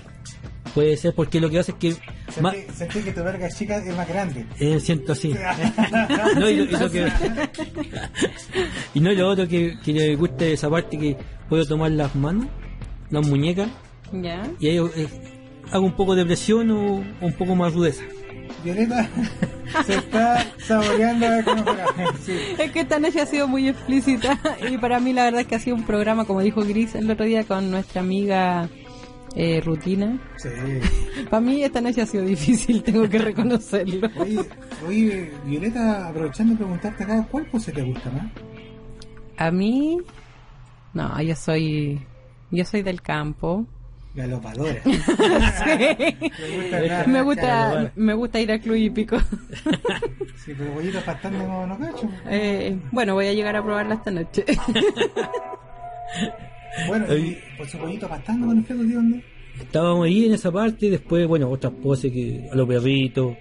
Puede 0.75 0.97
ser 0.97 1.15
porque 1.15 1.41
lo 1.41 1.49
que 1.51 1.59
hace 1.61 1.73
es 1.73 1.79
que 1.79 1.97
ma- 2.41 2.55
sentir 2.75 3.05
que 3.05 3.13
tu 3.13 3.23
verga 3.23 3.49
chica 3.49 3.77
es 3.79 3.97
más 3.97 4.09
grande. 4.09 4.47
eh, 4.59 4.79
siento 4.81 5.13
así. 5.13 5.35
no, 6.39 6.49
y, 6.51 6.57
lo, 6.57 6.65
y 6.65 6.71
lo 6.81 6.91
que, 6.91 7.07
y 8.95 9.01
no 9.01 9.13
y 9.13 9.17
lo 9.17 9.29
otro 9.29 9.49
que, 9.49 9.77
que 9.85 9.93
le 9.93 10.17
gusta 10.17 10.45
esa 10.47 10.69
parte 10.71 10.99
que 10.99 11.17
puedo 11.49 11.65
tomar 11.67 11.91
las 11.91 12.15
manos, 12.15 12.47
las 13.11 13.27
muñecas, 13.27 13.69
¿Ya? 14.13 14.43
y 14.61 14.69
ahí 14.69 14.77
eh, 14.79 15.09
hago 15.73 15.85
un 15.85 15.93
poco 15.97 16.15
de 16.15 16.25
presión 16.25 16.71
o, 16.71 16.97
o 16.97 17.27
un 17.27 17.33
poco 17.33 17.55
más 17.57 17.73
rudeza. 17.75 18.03
Violeta 18.63 19.09
se 19.87 19.95
está 19.97 20.47
saboreando 20.67 21.27
a 21.27 21.31
ver 21.31 21.45
cómo. 21.45 21.65
Sí. 22.25 22.33
Es 22.59 22.71
que 22.71 22.81
esta 22.81 22.99
noche 22.99 23.21
ha 23.21 23.27
sido 23.27 23.47
muy 23.49 23.69
explícita 23.69 24.39
y 24.71 24.79
para 24.79 25.01
mí 25.01 25.13
la 25.13 25.25
verdad 25.25 25.43
es 25.43 25.47
que 25.47 25.55
ha 25.57 25.59
sido 25.59 25.77
un 25.77 25.85
programa, 25.85 26.25
como 26.25 26.41
dijo 26.41 26.63
Gris 26.63 26.95
el 26.95 27.11
otro 27.11 27.27
día 27.27 27.45
con 27.45 27.71
nuestra 27.71 28.01
amiga 28.01 28.69
eh, 29.37 29.61
Rutina. 29.65 30.19
Sí. 30.37 30.49
Para 31.31 31.41
mí 31.41 31.63
esta 31.63 31.81
noche 31.81 32.03
ha 32.03 32.07
sido 32.07 32.25
difícil, 32.25 32.83
tengo 32.83 33.09
que 33.09 33.19
reconocerlo. 33.19 34.09
Oye, 34.17 34.41
oye, 34.87 35.33
Violeta, 35.45 36.09
aprovechando 36.09 36.53
de 36.53 36.59
preguntarte 36.59 37.05
acá, 37.05 37.27
¿cuál 37.31 37.47
pose 37.47 37.73
te 37.73 37.83
gusta 37.83 38.11
más? 38.11 38.27
A 39.37 39.51
mí, 39.51 39.99
no, 40.93 41.21
yo 41.23 41.35
soy, 41.35 42.01
yo 42.51 42.65
soy 42.65 42.83
del 42.83 43.03
campo. 43.03 43.67
Galopadora. 44.15 44.81
Sí. 44.85 44.93
Me 46.39 46.53
gusta 46.63 47.05
Me 47.09 47.23
gusta, 47.23 47.43
Claro. 47.43 47.91
me 47.97 48.15
gusta 48.15 48.41
ir 48.41 48.53
al 48.53 48.61
club 48.61 48.77
hípico. 48.77 49.19
Sí, 50.37 50.53
pero 50.57 50.73
bollito 50.73 51.01
pastando 51.05 51.39
no, 51.49 51.67
no 51.67 51.77
cacho. 51.79 52.09
Eh, 52.29 52.79
bueno, 52.93 53.15
voy 53.15 53.27
a 53.27 53.33
llegar 53.33 53.57
a 53.57 53.63
probarla 53.65 53.95
esta 53.95 54.11
noche. 54.13 54.45
Bueno, 56.89 57.17
y 57.17 57.39
por 57.57 57.67
su 57.69 57.79
bollito 57.79 58.09
pastando 58.09 58.47
con 58.47 58.59
el 58.59 58.65
flaco, 58.65 58.83
¿de 58.83 58.95
dónde? 58.95 59.25
Estábamos 59.61 60.07
ahí 60.07 60.27
en 60.27 60.35
esa 60.35 60.51
parte, 60.51 60.91
después, 60.91 61.27
bueno, 61.29 61.49
otras 61.49 61.73
poses 61.75 62.11
que 62.13 62.49
a 62.53 62.55
los 62.57 62.67
perritos. 62.67 63.37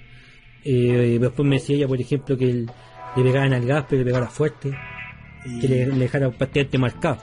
Eh, 0.63 1.17
después 1.19 1.47
me 1.47 1.55
decía 1.55 1.75
ella, 1.75 1.87
por 1.87 1.99
ejemplo, 1.99 2.37
que 2.37 2.49
el- 2.49 2.71
le 3.15 3.23
pegaran 3.23 3.53
al 3.53 3.65
gas, 3.65 3.85
pero 3.89 3.99
le 4.01 4.05
pegara 4.05 4.27
fuerte, 4.27 4.71
Y 5.45 5.59
que 5.59 5.67
le, 5.67 5.87
le 5.87 5.95
dejara 5.99 6.29
prácticamente 6.31 6.77
marcado. 6.77 7.17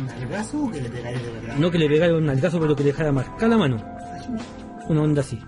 ¿Un 0.00 0.08
algazo 0.08 0.64
o 0.64 0.70
que 0.70 0.80
le 0.80 0.88
pegáis 0.88 1.20
de 1.22 1.30
verdad? 1.32 1.56
No 1.58 1.70
que 1.70 1.78
le 1.78 1.88
pegara 1.88 2.14
un 2.16 2.28
algazo, 2.28 2.60
pero 2.60 2.76
que 2.76 2.82
le 2.84 2.90
dejara 2.90 3.10
marcar 3.12 3.48
la 3.48 3.56
mano. 3.58 3.84
Una 4.88 5.02
onda 5.02 5.20
así. 5.22 5.38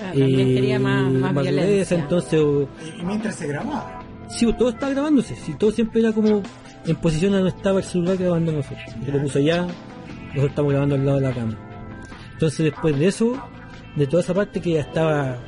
También 0.00 0.40
Eh, 0.40 0.54
quería 0.54 0.78
más, 0.80 1.12
más 1.12 1.42
violencia. 1.42 1.98
entonces, 1.98 2.40
Y, 2.40 3.00
y 3.00 3.04
mientras 3.04 3.34
se 3.36 3.46
grababa. 3.48 4.02
sí, 4.28 4.50
todo 4.58 4.70
estaba 4.70 4.92
grabándose, 4.92 5.36
sí, 5.36 5.54
todo 5.58 5.70
siempre 5.72 6.00
era 6.00 6.12
como 6.12 6.42
en 6.86 6.96
posición 6.96 7.32
donde 7.32 7.48
estaba 7.50 7.78
el 7.78 7.84
celular 7.84 8.16
grabando 8.16 8.52
nosotros. 8.52 8.80
Yo 9.06 9.12
lo 9.12 9.22
puso 9.22 9.38
allá, 9.38 9.62
nosotros 9.62 10.48
estamos 10.50 10.70
grabando 10.72 10.94
al 10.94 11.06
lado 11.06 11.18
de 11.20 11.26
la 11.28 11.32
cama. 11.34 11.58
Entonces 12.32 12.64
después 12.64 12.98
de 12.98 13.06
eso, 13.06 13.32
de 13.96 14.06
toda 14.06 14.22
esa 14.22 14.34
parte 14.34 14.60
que 14.60 14.72
ya 14.72 14.80
estaba 14.80 15.38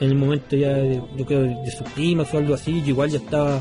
en 0.00 0.08
el 0.08 0.16
momento 0.16 0.56
ya, 0.56 0.70
de, 0.70 1.00
yo 1.16 1.24
creo, 1.26 1.42
de 1.42 1.70
su 1.70 1.84
prima 1.84 2.24
o 2.30 2.36
algo 2.38 2.54
así, 2.54 2.80
yo 2.82 2.88
igual 2.88 3.08
ya 3.10 3.18
estaba, 3.18 3.60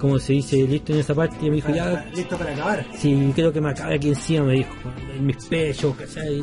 como 0.00 0.18
se 0.18 0.32
dice, 0.32 0.56
listo 0.66 0.92
en 0.94 1.00
esa 1.00 1.14
parte 1.14 1.36
y 1.42 1.50
me 1.50 1.56
dijo, 1.56 1.68
ya, 1.74 1.84
Para- 1.84 2.10
listo 2.12 2.38
para 2.38 2.52
acabar. 2.52 2.86
Sí, 2.96 3.32
creo 3.34 3.52
que 3.52 3.60
me 3.60 3.70
acabe 3.70 3.94
aquí 3.96 4.08
encima, 4.08 4.44
me 4.46 4.52
dijo, 4.54 4.72
en 5.14 5.26
mis 5.26 5.44
pechos, 5.46 5.94
¿cachai? 5.96 6.42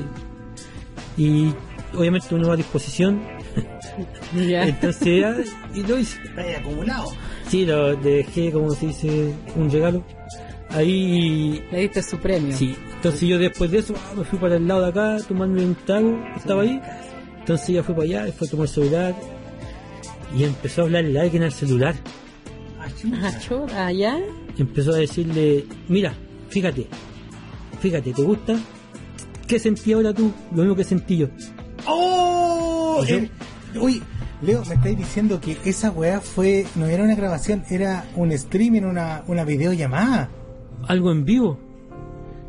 Y 1.18 1.52
obviamente 1.98 2.28
una 2.32 2.42
nueva 2.42 2.56
disposición, 2.56 3.22
entonces 4.36 5.20
ya, 5.22 5.36
y 5.74 5.84
lo 5.84 5.98
hice. 5.98 6.22
Está 6.24 6.42
ahí 6.42 6.54
acumulado. 6.56 7.06
Sí, 7.52 7.66
lo 7.66 7.98
dejé, 7.98 8.50
como 8.50 8.72
se 8.72 8.88
dice, 8.88 9.36
un 9.58 9.70
regalo. 9.70 10.02
Ahí, 10.70 11.62
Le 11.70 11.80
diste 11.82 12.02
su 12.02 12.18
premio. 12.18 12.56
sí. 12.56 12.74
Entonces 12.96 13.28
yo 13.28 13.38
después 13.38 13.70
de 13.72 13.80
eso 13.80 13.94
ah, 13.98 14.14
me 14.16 14.24
fui 14.24 14.40
para 14.40 14.56
el 14.56 14.66
lado 14.66 14.84
de 14.84 14.88
acá, 14.88 15.18
tomando 15.28 15.62
un 15.62 15.76
trago 15.76 16.18
que 16.34 16.40
estaba 16.40 16.62
ahí. 16.62 16.80
Entonces 17.40 17.68
ella 17.68 17.84
fue 17.84 17.94
para 17.94 18.06
allá, 18.06 18.28
y 18.30 18.32
fue 18.32 18.48
a 18.48 18.52
tomar 18.52 18.68
el 18.68 18.74
celular. 18.74 19.16
Y 20.34 20.46
empezó 20.46 20.82
a 20.82 20.86
hablarle 20.86 21.20
a 21.20 21.24
alguien 21.24 21.44
al 21.44 21.52
celular. 21.52 21.96
Ah, 22.80 22.88
chucha. 23.42 23.86
Ah, 23.86 23.92
¿ya? 23.92 24.18
Y 24.58 24.62
empezó 24.62 24.94
a 24.94 24.96
decirle, 24.96 25.66
mira, 25.90 26.14
fíjate, 26.48 26.88
fíjate, 27.82 28.14
¿te 28.14 28.22
gusta? 28.22 28.56
¿Qué 29.46 29.60
sentí 29.60 29.92
ahora 29.92 30.14
tú? 30.14 30.32
Lo 30.52 30.62
mismo 30.62 30.76
que 30.78 30.86
sentí 30.86 31.18
yo. 31.18 31.28
¡Oh! 31.86 33.04
Uy, 33.76 34.02
Leo, 34.42 34.64
me 34.68 34.76
estáis 34.76 34.98
diciendo 34.98 35.40
que 35.40 35.58
esa 35.66 35.92
weá 35.92 36.20
fue, 36.20 36.66
no 36.76 36.88
era 36.88 37.04
una 37.04 37.16
grabación, 37.16 37.64
era 37.70 38.06
un 38.16 38.32
streaming, 38.32 38.82
una, 38.84 39.24
una 39.28 39.44
videollamada. 39.44 40.30
Algo 40.88 41.12
en 41.12 41.26
vivo. 41.26 41.60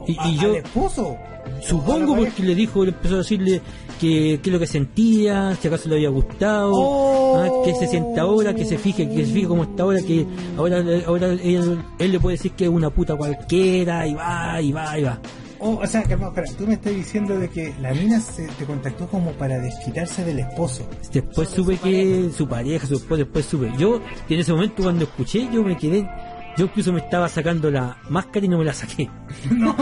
Y, 0.07 0.17
A- 0.19 0.29
y 0.29 0.37
yo 0.39 0.51
Al 0.51 0.57
esposo. 0.57 1.17
supongo 1.61 2.17
porque 2.17 2.43
le 2.43 2.55
dijo, 2.55 2.85
le 2.85 2.91
empezó 2.93 3.17
a 3.17 3.19
decirle 3.19 3.61
que 4.01 4.41
qué 4.43 4.49
es 4.51 4.53
lo 4.53 4.59
que 4.59 4.67
sentía, 4.67 5.55
si 5.61 5.69
acaso 5.69 5.89
le 5.89 5.97
había 5.97 6.09
gustado, 6.09 6.73
Oh. 6.75 7.37
ah, 7.39 7.49
que 7.65 7.75
se 7.75 7.87
siente 7.87 8.19
ahora, 8.19 8.55
que 8.55 8.65
se 8.65 8.79
fije, 8.79 9.09
que 9.09 9.25
se 9.27 9.33
fije 9.33 9.47
cómo 9.47 9.63
está 9.65 9.83
ahora, 9.85 10.01
que 10.01 10.27
ahora, 10.57 10.83
ahora 11.07 11.27
él, 11.29 11.79
él 11.99 12.13
le 12.13 12.19
puede 12.21 12.37
decir 12.37 12.53
que 12.53 12.65
es 12.65 12.71
una 12.71 12.91
puta 12.91 13.15
cualquiera, 13.17 14.07
y 14.07 14.15
va, 14.15 14.61
y 14.61 14.73
va, 14.73 14.99
y 14.99 15.03
va. 15.05 15.21
Oh, 15.65 15.79
o 15.81 15.87
sea, 15.87 16.03
calma, 16.03 16.27
espera, 16.27 16.47
tú 16.59 16.67
me 16.67 16.75
estás 16.75 16.93
diciendo 16.93 17.39
de 17.39 17.49
que 17.49 17.73
la 17.81 17.95
mina 17.95 18.19
se 18.21 18.49
te 18.49 18.65
contactó 18.65 19.07
como 19.07 19.31
para 19.33 19.59
desquitarse 19.61 20.25
del 20.25 20.41
esposo. 20.41 20.89
Después 21.13 21.49
supe 21.51 21.77
que 21.77 22.31
su 22.37 22.49
pareja, 22.49 22.85
su 22.87 22.95
esposo, 22.97 23.19
después 23.19 23.45
supe. 23.47 23.71
Yo, 23.79 24.01
en 24.29 24.41
ese 24.41 24.53
momento 24.53 24.83
cuando 24.83 25.05
escuché, 25.05 25.49
yo 25.53 25.63
me 25.63 25.77
quedé, 25.77 26.09
yo 26.57 26.65
incluso 26.65 26.93
me 26.93 26.99
estaba 26.99 27.29
sacando 27.29 27.71
la 27.71 27.97
máscara 28.11 28.45
y 28.45 28.49
no 28.49 28.59
me 28.59 28.65
la 28.65 28.73
saqué. 28.73 29.09
No, 29.53 29.75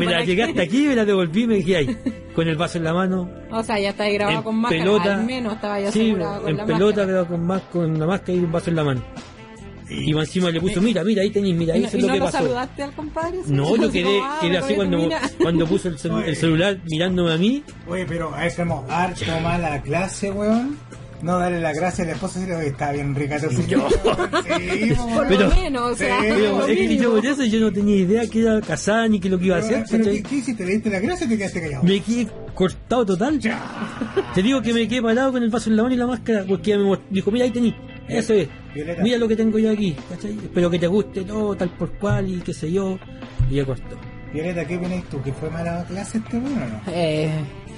me 0.00 0.06
la 0.06 0.12
¿para 0.12 0.24
llegué 0.24 0.36
qué? 0.44 0.50
hasta 0.50 0.62
aquí, 0.62 0.86
me 0.88 0.96
la 0.96 1.04
devolví 1.04 1.42
y 1.44 1.46
me 1.46 1.54
dejé 1.54 1.76
ahí, 1.76 1.98
con 2.34 2.48
el 2.48 2.56
vaso 2.56 2.78
en 2.78 2.84
la 2.84 2.92
mano. 2.92 3.30
O 3.52 3.62
sea, 3.62 3.78
ya 3.78 3.90
está 3.90 4.02
ahí 4.04 4.14
grabado 4.14 4.38
en 4.38 4.44
con 4.44 4.56
máscara. 4.56 4.82
pelota. 4.82 5.14
Al 5.14 5.24
menos 5.24 5.54
estaba 5.54 5.80
ya 5.80 5.92
Sí, 5.92 6.10
con 6.10 6.48
en 6.48 6.56
la 6.56 6.66
pelota, 6.66 6.84
máscara. 7.02 7.06
pero 7.06 7.26
con, 7.28 7.46
más, 7.46 7.62
con 7.72 7.98
la 8.00 8.06
máscara 8.06 8.32
y 8.38 8.40
un 8.40 8.50
vaso 8.52 8.70
en 8.70 8.76
la 8.76 8.84
mano. 8.84 9.02
Y 9.94 10.14
más 10.14 10.28
encima 10.28 10.50
le 10.50 10.60
puso, 10.60 10.80
mira, 10.80 11.04
mira, 11.04 11.22
ahí 11.22 11.30
tenéis, 11.30 11.54
mira, 11.56 11.74
¿Y 11.74 11.76
ahí 11.78 11.82
no, 11.82 11.88
eso 11.88 11.96
es 11.96 12.02
lo 12.02 12.08
no 12.08 12.12
que 12.14 12.18
lo 12.20 12.24
pasó. 12.26 12.38
saludaste 12.38 12.82
al 12.82 12.92
compadre? 12.92 13.38
No, 13.46 13.76
yo 13.76 13.90
quedé, 13.90 14.04
como, 14.04 14.24
ah, 14.24 14.38
quedé 14.40 14.58
así 14.58 14.74
cuando, 14.74 14.98
mira. 14.98 15.20
cuando 15.40 15.66
puso 15.66 15.88
el, 15.88 15.98
celu- 15.98 16.24
el 16.24 16.36
celular 16.36 16.78
mirándome 16.90 17.32
a 17.32 17.36
mí. 17.38 17.62
Oye, 17.88 18.06
pero 18.06 18.34
a 18.34 18.48
como 18.56 18.84
harto 18.88 19.24
mala 19.42 19.82
clase, 19.82 20.30
weón. 20.30 20.76
No, 21.22 21.38
darle 21.38 21.60
las 21.60 21.76
gracias 21.76 22.00
a 22.00 22.10
la 22.10 22.14
esposa 22.16 22.40
decirle, 22.40 22.66
está 22.66 22.90
bien 22.90 23.14
rica 23.14 23.38
tu 23.38 23.48
Sí, 23.62 23.62
Por 25.14 25.28
Pero- 25.28 25.48
lo 25.48 25.54
menos, 25.54 25.92
o 25.92 25.94
sea, 25.94 26.20
Sí, 26.20 26.26
Pero 26.28 26.58
lo 26.58 26.66
es 26.66 26.76
que 26.76 26.96
yo 26.96 27.10
por 27.12 27.24
eso 27.24 27.44
yo 27.44 27.60
no 27.60 27.72
tenía 27.72 27.96
idea 27.96 28.26
que 28.26 28.40
era 28.42 28.60
casada 28.60 29.06
ni 29.06 29.20
que 29.20 29.28
lo 29.28 29.38
que 29.38 29.46
iba 29.46 29.56
a 29.56 29.60
hacer. 29.60 29.84
Pero. 29.88 30.04
¿qué, 30.04 30.22
¿Qué 30.24 30.34
hiciste? 30.36 30.64
¿Le 30.64 30.72
diste 30.72 30.90
las 30.90 31.00
gracias 31.02 31.26
o 31.28 31.30
te 31.30 31.38
quedaste 31.38 31.60
callado? 31.60 31.84
Me 31.84 32.00
quedé 32.00 32.26
cortado 32.54 33.06
total. 33.06 33.38
Ya. 33.38 33.60
Te 34.34 34.42
digo 34.42 34.60
que 34.62 34.72
me 34.72 34.88
quedé 34.88 35.00
parado 35.00 35.30
con 35.30 35.42
el 35.44 35.50
vaso 35.50 35.70
en 35.70 35.76
la 35.76 35.82
mano 35.84 35.94
y 35.94 35.98
la 35.98 36.06
máscara 36.08 36.44
porque 36.46 36.74
ella 36.74 36.82
me 36.82 36.98
dijo, 37.10 37.30
mira 37.30 37.44
ahí 37.44 37.52
tení, 37.52 37.72
eso 38.08 38.32
es. 38.34 38.48
Violeta. 38.74 39.02
Mira 39.02 39.18
lo 39.18 39.28
que 39.28 39.36
tengo 39.36 39.58
yo 39.58 39.70
aquí, 39.70 39.96
¿cachai? 40.08 40.32
Espero 40.32 40.70
que 40.70 40.78
te 40.78 40.86
guste 40.86 41.22
todo, 41.22 41.54
tal 41.54 41.70
por 41.70 41.92
cual 41.92 42.28
y 42.28 42.40
qué 42.40 42.52
sé 42.54 42.72
yo. 42.72 42.98
Y 43.50 43.56
ya 43.56 43.64
cortó. 43.64 43.96
Violeta, 44.32 44.64
¿qué 44.66 44.76
opinas 44.76 45.04
tú? 45.04 45.22
¿Que 45.22 45.32
fue 45.32 45.50
mala 45.50 45.84
clase 45.84 46.18
este 46.18 46.38
bueno 46.38 46.64
o 46.64 46.68
no? 46.68 46.80
Eh, 46.86 47.30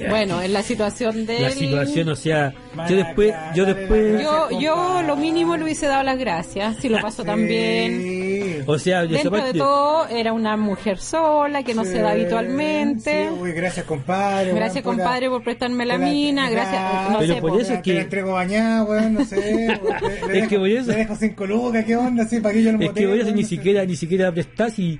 bueno, 0.08 0.42
en 0.42 0.52
la 0.52 0.62
situación 0.62 1.24
de 1.26 1.38
La 1.40 1.46
él, 1.48 1.52
situación, 1.54 2.08
o 2.08 2.16
sea, 2.16 2.52
yo 2.88 2.96
después, 2.96 3.34
yo 3.54 3.64
después, 3.64 4.20
yo, 4.22 4.48
yo 4.60 5.02
lo 5.06 5.16
mínimo 5.16 5.56
le 5.56 5.64
hubiese 5.64 5.86
dado 5.86 6.02
las 6.02 6.18
gracias, 6.18 6.76
si 6.80 6.88
lo 6.88 7.00
pasó 7.00 7.24
tan 7.24 7.46
bien. 7.46 8.00
Sí. 8.02 8.56
o 8.66 8.78
sea, 8.78 9.02
esa 9.04 9.12
Dentro 9.12 9.44
de 9.44 9.52
todo, 9.54 10.08
era 10.08 10.32
una 10.32 10.56
mujer 10.56 10.98
sola, 10.98 11.62
que 11.62 11.74
no 11.74 11.84
se 11.84 11.98
da 12.00 12.12
habitualmente. 12.12 13.28
sí, 13.28 13.34
uy, 13.40 13.52
gracias, 13.52 13.86
compadre. 13.86 14.52
Gracias, 14.52 14.82
compadre, 14.84 15.28
por 15.28 15.42
prestarme 15.42 15.86
la 15.86 15.98
mina. 15.98 16.50
Gracias, 16.50 17.10
no 17.10 17.18
Pero 17.18 17.34
sé, 17.34 17.40
por 17.40 17.50
po. 17.52 17.60
eso 17.60 17.74
es 17.74 17.82
que- 17.82 17.94
la 17.94 18.00
entrego 18.00 18.32
bañada, 18.32 18.84
weón, 18.84 19.14
no 19.14 19.24
sé. 19.24 19.36
Le- 20.26 20.32
le 20.32 20.38
Es 20.40 20.48
que 20.48 20.58
por 20.58 20.68
eso- 20.68 20.90
dejo 20.92 21.14
cinco 21.16 21.46
lucas, 21.46 21.84
¿qué 21.84 21.96
onda? 21.96 22.24
Sí, 22.26 22.40
para 22.40 22.54
que 22.54 22.62
yo 22.62 22.72
no 22.72 22.80
es 22.82 22.90
que 22.92 23.06
voy 23.06 23.20
a 23.20 23.24
ni 23.24 23.44
siquiera, 23.44 23.84
ni 23.84 23.96
siquiera 23.96 24.32
prestás 24.32 24.78
y 24.78 24.98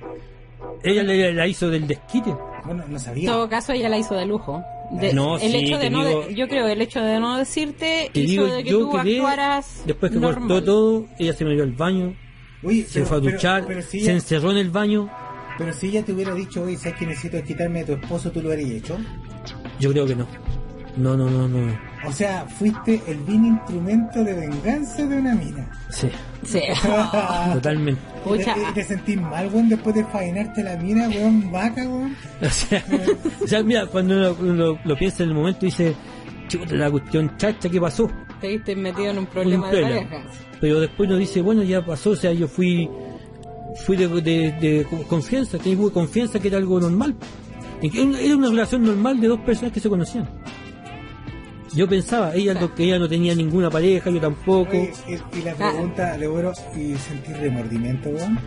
ella 0.83 1.03
le, 1.03 1.33
la 1.33 1.47
hizo 1.47 1.69
del 1.71 1.87
desquite. 1.87 2.31
Bueno, 2.65 2.85
no 2.89 2.97
En 2.99 3.27
todo 3.27 3.49
caso, 3.49 3.73
ella 3.73 3.89
la 3.89 3.99
hizo 3.99 4.15
de 4.15 4.27
lujo. 4.27 4.63
De- 4.91 5.13
No, 5.13 5.37
el 5.37 5.51
sí, 5.51 5.57
hecho 5.57 5.75
de 5.79 5.85
te 5.85 5.91
no 5.91 6.05
digo- 6.05 6.27
de- 6.27 6.35
yo 6.35 6.49
creo 6.49 6.67
el 6.69 6.81
hecho 6.81 7.01
de 7.01 7.19
no 7.19 7.37
decirte 7.39 8.11
Te 8.13 8.21
hizo 8.21 8.31
digo, 8.45 8.47
de 8.47 8.63
que 8.65 8.71
yo 8.71 8.79
tú 8.81 8.91
quedé, 8.93 9.17
actuaras 9.19 9.83
después 9.87 10.13
que 10.13 10.19
normal. 10.19 10.49
cortó 10.49 10.65
todo, 10.65 11.07
ella 11.19 11.33
se 11.33 11.45
me 11.45 11.55
dio 11.55 11.63
al 11.63 11.73
baño, 11.73 12.15
se 12.63 12.85
pero- 12.93 13.07
fue 13.07 13.17
a 13.17 13.21
duchar, 13.21 13.65
Pero, 13.67 13.83
si 13.83 14.01
se 14.01 14.13
encerró 14.13 14.51
en 14.51 14.59
el 14.59 14.71
baño. 14.71 15.11
pero 15.59 15.73
si 15.73 15.89
ella 15.89 16.05
te 16.05 16.13
hubiera 16.13 16.35
dicho, 16.35 16.63
oye, 16.63 16.77
¿sabes 16.77 16.97
que 16.99 17.07
necesito 17.07 17.43
quitarme 17.43 17.81
de 17.85 17.97
tu 17.97 18.01
esposo? 18.05 18.31
¿Tú 18.31 18.41
lo 18.43 18.51
habrías 18.51 18.71
hecho? 18.71 18.99
Yo 19.81 19.91
creo 19.93 20.07
que 20.07 20.15
no. 20.17 20.27
No, 20.97 21.17
no, 21.17 21.29
no, 21.31 21.49
no. 21.49 21.79
O 22.07 22.13
sea, 22.13 22.47
fuiste 22.47 23.01
el 23.07 23.19
vil 23.19 23.45
instrumento 23.47 24.23
de 24.25 24.33
venganza 24.35 25.05
de 25.07 25.17
una 25.19 25.35
mina. 25.35 25.71
Sí, 25.91 26.09
Sí. 26.45 26.61
totalmente. 27.53 28.01
¿Y 28.27 28.39
te, 28.39 28.55
te 28.75 28.85
sentís 28.85 29.21
mal, 29.21 29.49
weón, 29.53 29.69
después 29.69 29.95
de 29.95 30.05
faenarte 30.05 30.63
la 30.63 30.77
mina, 30.77 31.09
weón, 31.09 31.51
vaca, 31.53 31.83
weón? 31.89 32.17
O 32.43 32.51
sea, 32.51 32.85
o 33.43 33.47
sea, 33.47 33.63
mira, 33.63 33.87
cuando 33.87 34.15
uno 34.17 34.55
lo, 34.55 34.55
lo- 34.75 34.79
lo 34.85 34.97
piensa 34.97 35.23
en 35.23 35.31
el 35.31 35.35
momento, 35.35 35.61
dice, 35.67 35.95
chuta, 36.49 36.75
la 36.75 36.91
cuestión 36.91 37.37
chacha, 37.37 37.69
¿qué 37.69 37.81
pasó? 37.81 38.11
Te 38.41 38.49
viste 38.49 38.75
metido 38.77 39.11
en 39.11 39.19
un 39.19 39.27
problema 39.27 39.69
Un 39.69 39.75
de 39.75 39.83
pareja. 39.83 40.23
Pero 40.61 40.81
después 40.81 41.09
uno 41.09 41.19
dice, 41.19 41.41
bueno, 41.43 41.63
ya 41.63 41.85
pasó, 41.85 42.11
o 42.11 42.17
sea, 42.17 42.33
yo 42.33 42.49
fui 42.49 42.89
fui 43.87 43.97
de, 43.97 44.07
de, 44.09 44.53
de 44.53 44.87
confianza, 45.09 45.59
que 45.59 45.75
hubo 45.75 45.91
confianza 45.93 46.39
que 46.39 46.49
era 46.49 46.59
algo 46.59 46.79
normal. 46.81 47.15
Que 47.81 48.03
era 48.25 48.37
una 48.37 48.49
relación 48.49 48.83
normal 48.85 49.21
de 49.21 49.29
dos 49.29 49.41
personas 49.41 49.73
que 49.73 49.81
se 49.81 49.89
conocían. 49.91 50.29
Yo 51.75 51.89
pensaba, 51.89 52.35
ella, 52.35 52.55
no, 52.55 52.73
que 52.75 52.85
ella 52.85 52.99
no 52.99 53.09
tenía 53.09 53.35
ninguna 53.35 53.69
pareja, 53.71 54.11
yo 54.11 54.21
tampoco. 54.21 54.71
Oye, 54.71 54.93
y, 55.09 55.39
y 55.39 55.43
la 55.43 55.55
pregunta, 55.55 56.17
de 56.17 56.27
oro, 56.27 56.53
¿y 56.77 56.95
sentís 56.95 57.37
remordimiento, 57.39 58.11
weón? 58.11 58.39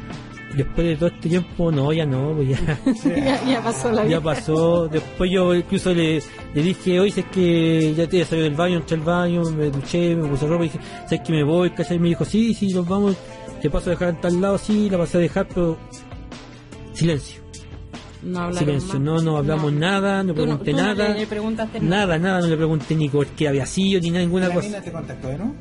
Después 0.56 0.88
de 0.88 0.96
todo 0.96 1.10
este 1.10 1.30
tiempo, 1.30 1.72
no, 1.72 1.92
ya 1.92 2.06
no, 2.06 2.34
pues 2.34 2.50
ya. 2.50 2.80
ya, 3.16 3.46
ya 3.46 3.62
pasó 3.62 3.92
la 3.92 4.04
vida. 4.04 4.12
ya 4.14 4.22
pasó. 4.22 4.88
Después 4.88 5.30
yo 5.30 5.54
incluso 5.54 5.94
le, 5.94 6.22
le 6.54 6.64
dije, 6.64 7.00
oye, 7.00 7.14
es 7.20 7.26
que 7.26 7.94
ya 7.96 8.08
te 8.08 8.24
salió 8.24 8.46
del 8.46 8.56
baño, 8.56 8.78
entré 8.78 8.96
al 8.96 9.04
baño, 9.04 9.44
me 9.52 9.70
duché, 9.70 10.16
me 10.16 10.28
puse 10.30 10.48
ropa 10.48 10.64
y 10.64 10.70
dije, 10.70 10.80
¿sabes 11.04 11.22
que 11.22 11.34
me 11.34 11.44
voy? 11.44 11.70
¿Cachai? 11.72 11.98
Y 11.98 12.00
me 12.00 12.08
dijo, 12.08 12.24
sí, 12.24 12.54
sí, 12.54 12.74
nos 12.74 12.88
vamos, 12.88 13.16
te 13.62 13.70
paso 13.70 13.90
a 13.90 13.92
dejar 13.92 14.10
en 14.10 14.22
tal 14.22 14.40
lado, 14.42 14.58
sí, 14.58 14.90
la 14.90 14.98
pasé 14.98 15.18
a 15.18 15.22
dejar, 15.22 15.48
pero 15.50 15.78
silencio, 16.94 17.42
No 18.24 18.52
silencio, 18.54 18.94
más. 18.96 19.02
no, 19.02 19.22
no 19.22 19.38
hablamos 19.38 19.72
nada, 19.74 20.24
no 20.24 20.34
Tú 20.34 20.40
no- 20.46 20.58
pregunté 20.60 20.72
no 20.74 20.78
nada, 20.84 21.10
le 21.10 21.28
preguntaste 21.28 21.80
nada. 21.80 22.06
nada, 22.06 22.18
nada, 22.20 22.42
no 22.42 22.48
le 22.48 22.58
pregunté 22.58 22.96
ni 22.96 23.10
por 23.10 23.28
qué 23.28 23.48
había 23.48 23.66
sido, 23.66 24.02
ni 24.02 24.10
nada, 24.10 24.22
ninguna 24.26 24.48
¿La 24.50 24.56
cosa. 24.56 24.68
mina 24.68 24.82
te 24.82 24.92
contactó, 24.92 25.38
¿no? 25.38 25.56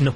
No, 0.00 0.14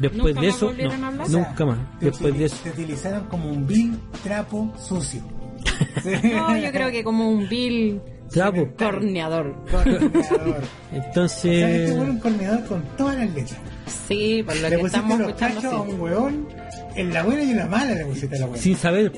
después 0.00 0.34
¿Nunca 0.34 0.40
de 0.40 0.48
eso, 0.48 0.72
no, 0.72 1.28
nunca 1.28 1.66
más, 1.66 1.78
después 2.00 2.38
de 2.38 2.44
eso. 2.44 2.56
Te 2.62 2.70
utilizaron 2.70 3.24
como 3.26 3.50
un 3.50 3.66
vil 3.66 3.98
trapo 4.22 4.72
sucio. 4.78 5.20
Sí. 6.02 6.10
No, 6.34 6.56
yo 6.56 6.70
creo 6.72 6.90
que 6.90 7.02
como 7.04 7.28
un 7.30 7.48
vil 7.48 8.00
Trapo. 8.30 8.68
corneador. 8.78 9.56
Corneador. 9.70 10.10
O 10.14 10.22
sea, 10.22 10.60
Entonces, 10.92 11.88
este 11.88 11.92
un 11.98 12.18
corneador 12.18 12.64
con 12.66 12.82
todas 12.96 13.16
las 13.16 13.30
letras. 13.34 13.58
Sí, 14.06 14.42
por 14.44 14.56
lo 14.56 14.68
Le 14.68 14.76
que 14.76 14.82
estamos 14.82 15.18
los 15.18 15.28
escuchando. 15.28 15.70
a 15.70 15.80
un 15.82 16.00
weón, 16.00 16.48
en 16.96 17.12
la 17.12 17.22
buena 17.24 17.42
y 17.42 17.50
en 17.50 17.56
la 17.56 17.66
mala 17.66 17.94
le 17.94 18.04
pusiste 18.06 18.36
a 18.36 18.40
la 18.40 18.46
buena. 18.46 18.62
sin 18.62 18.76
saber, 18.76 19.12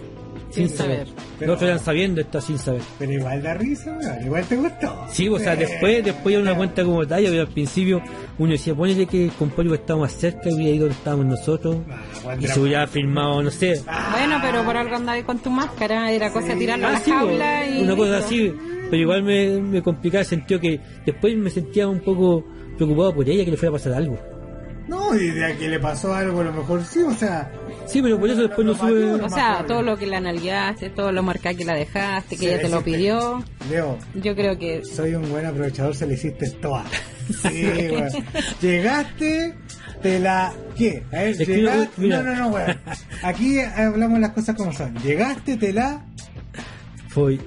sin 0.52 0.68
saber. 0.68 1.06
saber. 1.08 1.22
Pero- 1.38 1.50
Los 1.52 1.56
otros 1.56 1.68
eran 1.70 1.80
sabiendo, 1.80 2.20
está 2.20 2.40
sin 2.40 2.58
saber. 2.58 2.82
Pero 2.98 3.12
igual 3.12 3.42
da 3.42 3.54
risa, 3.54 3.90
weón, 4.00 4.24
igual 4.26 4.44
te 4.44 4.56
gustó. 4.56 5.06
Sí, 5.10 5.28
o 5.28 5.38
sea, 5.38 5.56
después, 5.56 6.04
después 6.04 6.34
ya 6.34 6.40
una 6.40 6.54
cuenta 6.56 6.84
como 6.84 7.06
talla, 7.06 7.28
pero 7.30 7.42
al 7.42 7.48
principio 7.48 8.00
uno 8.38 8.52
decía, 8.52 8.74
ponele 8.74 9.06
que 9.06 9.24
el 9.24 9.32
compadre 9.32 9.74
estaba 9.74 10.00
más 10.00 10.12
cerca 10.12 10.50
y 10.50 10.54
hubiera 10.54 10.70
ido 10.74 10.84
donde 10.86 10.94
estábamos 10.98 11.26
nosotros 11.26 11.76
Ah, 11.90 12.36
y 12.38 12.46
se 12.46 12.60
hubiera 12.60 12.86
firmado, 12.86 13.42
no 13.42 13.50
sé. 13.50 13.80
Bueno, 14.12 14.38
pero 14.42 14.64
por 14.64 14.76
algo 14.76 14.96
andabas 14.96 15.24
con 15.24 15.38
tu 15.38 15.50
máscara, 15.50 16.10
era 16.12 16.32
cosa 16.32 16.48
de 16.48 16.56
tirarlo 16.56 16.86
a 16.86 16.90
Ah, 16.90 16.92
la 16.92 17.00
sí, 17.00 17.10
jaula 17.10 17.66
y. 17.68 17.82
una 17.82 17.96
cosa 17.96 18.18
así, 18.18 18.52
pero 18.90 18.96
igual 19.02 19.22
me, 19.22 19.60
me 19.60 19.82
complicaba 19.82 20.20
el 20.20 20.26
sentido 20.26 20.60
que 20.60 20.80
después 21.06 21.36
me 21.36 21.50
sentía 21.50 21.88
un 21.88 22.00
poco 22.00 22.44
preocupado 22.76 23.14
por 23.14 23.28
ella 23.28 23.44
que 23.44 23.50
le 23.50 23.56
fuera 23.56 23.70
a 23.70 23.78
pasar 23.78 23.92
algo. 23.94 24.18
No, 24.88 25.14
y 25.14 25.30
de 25.30 25.44
a 25.44 25.56
que 25.56 25.68
le 25.68 25.78
pasó 25.78 26.14
algo, 26.14 26.40
a 26.40 26.44
lo 26.44 26.52
mejor 26.52 26.84
sí, 26.84 27.00
o 27.00 27.14
sea. 27.14 27.50
Sí, 27.86 28.02
pero 28.02 28.18
por 28.18 28.30
eso 28.30 28.42
después 28.42 28.66
no 28.66 28.72
Lo 28.72 28.78
sube. 28.78 29.12
O 29.12 29.28
sea, 29.28 29.64
todo 29.66 29.82
lo 29.82 29.96
que 29.96 30.06
la 30.06 30.20
nalgueaste, 30.20 30.90
todo 30.90 31.12
lo 31.12 31.22
marcado 31.22 31.56
que 31.56 31.64
la 31.64 31.74
dejaste, 31.74 32.36
que 32.36 32.46
se 32.46 32.54
ella 32.54 32.62
te 32.62 32.68
lo 32.68 32.82
pidió. 32.82 33.44
Leo, 33.70 33.98
Yo 34.14 34.34
creo 34.34 34.58
que 34.58 34.84
soy 34.84 35.14
un 35.14 35.28
buen 35.30 35.46
aprovechador, 35.46 35.94
se 35.94 36.06
le 36.06 36.14
hiciste 36.14 36.50
toda. 36.50 36.84
Sí, 37.42 37.64
weón. 37.64 38.08
Llegaste, 38.60 39.54
te 40.02 40.18
la. 40.18 40.52
¿Qué? 40.76 41.04
A 41.12 41.16
ver, 41.16 41.36
llegaste. 41.36 41.90
No, 42.08 42.22
no, 42.22 42.34
no, 42.34 42.48
weón. 42.48 42.78
Aquí 43.22 43.60
hablamos 43.60 44.18
las 44.18 44.30
cosas 44.32 44.56
como 44.56 44.72
son. 44.72 44.94
Llegaste, 45.02 45.56
te 45.56 45.72
la. 45.72 46.04
Fue 47.08 47.38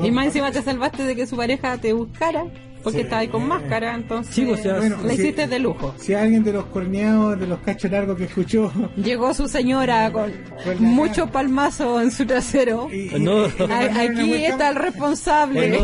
Y 0.02 0.10
más 0.10 0.26
encima 0.26 0.50
te 0.50 0.62
salvaste 0.62 1.04
de 1.04 1.14
que 1.16 1.26
su 1.26 1.36
pareja 1.36 1.78
te 1.78 1.92
buscara, 1.92 2.44
porque 2.84 2.98
Sí. 2.98 3.02
estaba 3.04 3.22
ahí 3.22 3.28
con 3.28 3.48
máscara, 3.48 3.94
entonces 3.94 4.32
Sí, 4.34 4.48
o 4.48 4.56
sea, 4.56 4.76
Bueno, 4.76 4.98
la 5.02 5.14
hiciste 5.14 5.46
de 5.48 5.58
lujo. 5.58 5.94
Si 5.98 6.14
alguien 6.14 6.44
de 6.44 6.52
los 6.52 6.66
corneados, 6.66 7.40
de 7.40 7.46
los 7.48 7.58
cachos 7.60 7.90
largos 7.90 8.16
que 8.18 8.24
escuchó. 8.24 8.70
Llegó 8.96 9.34
su 9.34 9.48
señora 9.48 10.10
con 10.12 10.30
Con 10.62 10.74
la 10.74 10.80
mucho 10.80 11.26
palmazo 11.28 12.00
en 12.00 12.10
su 12.12 12.24
trasero. 12.26 12.88
y- 12.92 13.16
y- 13.16 13.20
No. 13.20 13.44
Aquí 13.46 14.34
está 14.44 14.68
el 14.68 14.76
responsable. 14.76 15.78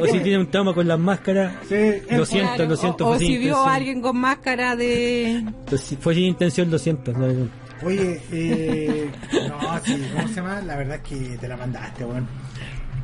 o 0.00 0.06
si 0.06 0.18
tiene 0.20 0.40
un 0.40 0.50
trauma 0.50 0.74
con 0.74 0.86
las 0.88 0.98
máscaras, 0.98 1.54
Sí, 1.68 1.76
lo 2.10 2.26
siento, 2.26 2.54
Claro, 2.56 2.70
lo 2.70 2.76
siento. 2.76 3.06
o, 3.06 3.10
o 3.12 3.18
si 3.18 3.38
vio 3.38 3.56
a 3.64 3.74
alguien 3.74 4.02
con 4.02 4.16
máscara 4.18 4.74
de... 4.76 5.36
Entonces, 5.36 5.96
fue 6.00 6.14
sin 6.14 6.24
intención, 6.24 6.70
lo 6.70 6.78
siento. 6.78 7.12
no, 7.12 7.28
no. 7.28 7.48
Oye, 7.82 8.20
eh, 8.32 9.10
no, 9.48 9.80
sí, 9.84 10.02
¿cómo 10.14 10.28
se 10.28 10.34
llama? 10.34 10.60
La 10.60 10.76
verdad 10.76 10.96
es 10.96 11.02
que 11.08 11.38
te 11.38 11.48
la 11.48 11.56
mandaste, 11.56 12.04
weón. 12.04 12.28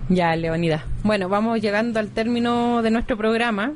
Ya, 0.09 0.37
Leonida. 0.37 0.85
Bueno, 1.03 1.29
vamos 1.29 1.61
llegando 1.61 1.99
al 1.99 2.11
término 2.11 2.83
de 2.83 2.91
nuestro 2.91 3.17
programa. 3.17 3.75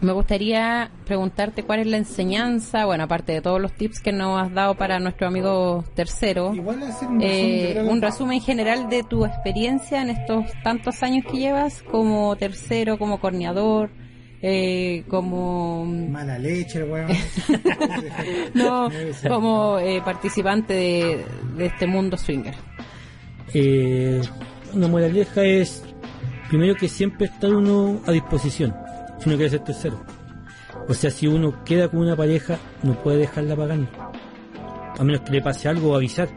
Me 0.00 0.12
gustaría 0.12 0.90
preguntarte 1.04 1.62
cuál 1.62 1.80
es 1.80 1.86
la 1.86 1.98
enseñanza, 1.98 2.86
bueno, 2.86 3.04
aparte 3.04 3.32
de 3.32 3.42
todos 3.42 3.60
los 3.60 3.72
tips 3.74 4.00
que 4.00 4.12
nos 4.12 4.40
has 4.40 4.54
dado 4.54 4.74
para 4.74 4.98
nuestro 4.98 5.26
amigo 5.26 5.84
tercero, 5.94 6.54
Igual 6.54 6.82
hacer 6.84 7.08
un 7.08 7.20
resumen, 7.20 7.76
eh, 7.76 7.82
un 7.86 8.00
resumen 8.00 8.40
general 8.40 8.88
de 8.88 9.02
tu 9.02 9.26
experiencia 9.26 10.00
en 10.00 10.08
estos 10.08 10.46
tantos 10.64 11.02
años 11.02 11.26
que 11.30 11.36
llevas 11.36 11.82
como 11.82 12.34
tercero, 12.36 12.98
como 12.98 13.20
corneador, 13.20 13.90
eh, 14.40 15.04
como 15.08 15.84
Mala 15.84 16.38
leche, 16.38 16.78
el 16.78 16.90
weón. 16.90 17.08
no, 18.54 18.88
como 19.28 19.78
eh, 19.80 20.00
participante 20.02 20.72
de, 20.72 21.24
de 21.58 21.66
este 21.66 21.86
mundo 21.86 22.16
swinger. 22.16 22.54
Eh, 23.52 24.22
una 24.74 24.88
moraleja 24.88 25.44
es, 25.44 25.82
primero 26.48 26.74
que 26.74 26.88
siempre 26.88 27.26
está 27.26 27.48
uno 27.48 28.00
a 28.06 28.12
disposición, 28.12 28.74
si 29.18 29.28
uno 29.28 29.36
quiere 29.36 29.50
ser 29.50 29.60
tercero. 29.60 30.04
O 30.88 30.94
sea, 30.94 31.10
si 31.10 31.26
uno 31.26 31.62
queda 31.64 31.88
con 31.88 32.00
una 32.00 32.16
pareja, 32.16 32.58
no 32.82 32.94
puede 32.94 33.18
dejarla 33.18 33.54
pagando. 33.54 33.88
A 34.98 35.04
menos 35.04 35.22
que 35.22 35.32
le 35.32 35.42
pase 35.42 35.68
algo 35.68 35.90
o 35.90 35.96
avisar. 35.96 36.28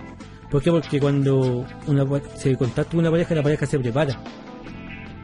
¿Por 0.52 0.62
qué? 0.62 0.70
Porque 0.70 1.00
cuando 1.00 1.66
una, 1.88 2.06
se 2.36 2.56
contacta 2.56 2.92
con 2.92 3.00
una 3.00 3.12
pareja, 3.12 3.34
la 3.34 3.42
pareja 3.42 3.66
se 3.66 3.80
prepara. 3.80 4.20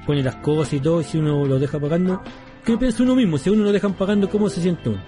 Pone 0.05 0.23
las 0.23 0.37
cosas 0.37 0.73
y 0.73 0.79
todo, 0.79 1.01
y 1.01 1.03
si 1.03 1.19
uno 1.19 1.45
lo 1.45 1.59
deja 1.59 1.79
pagando, 1.79 2.21
¿qué 2.65 2.77
piensa 2.77 3.03
uno 3.03 3.15
mismo? 3.15 3.37
Si 3.37 3.49
uno 3.49 3.63
lo 3.63 3.71
dejan 3.71 3.93
pagando, 3.93 4.27
¿cómo 4.29 4.49
se 4.49 4.61
siente 4.61 4.89
uno? 4.89 5.03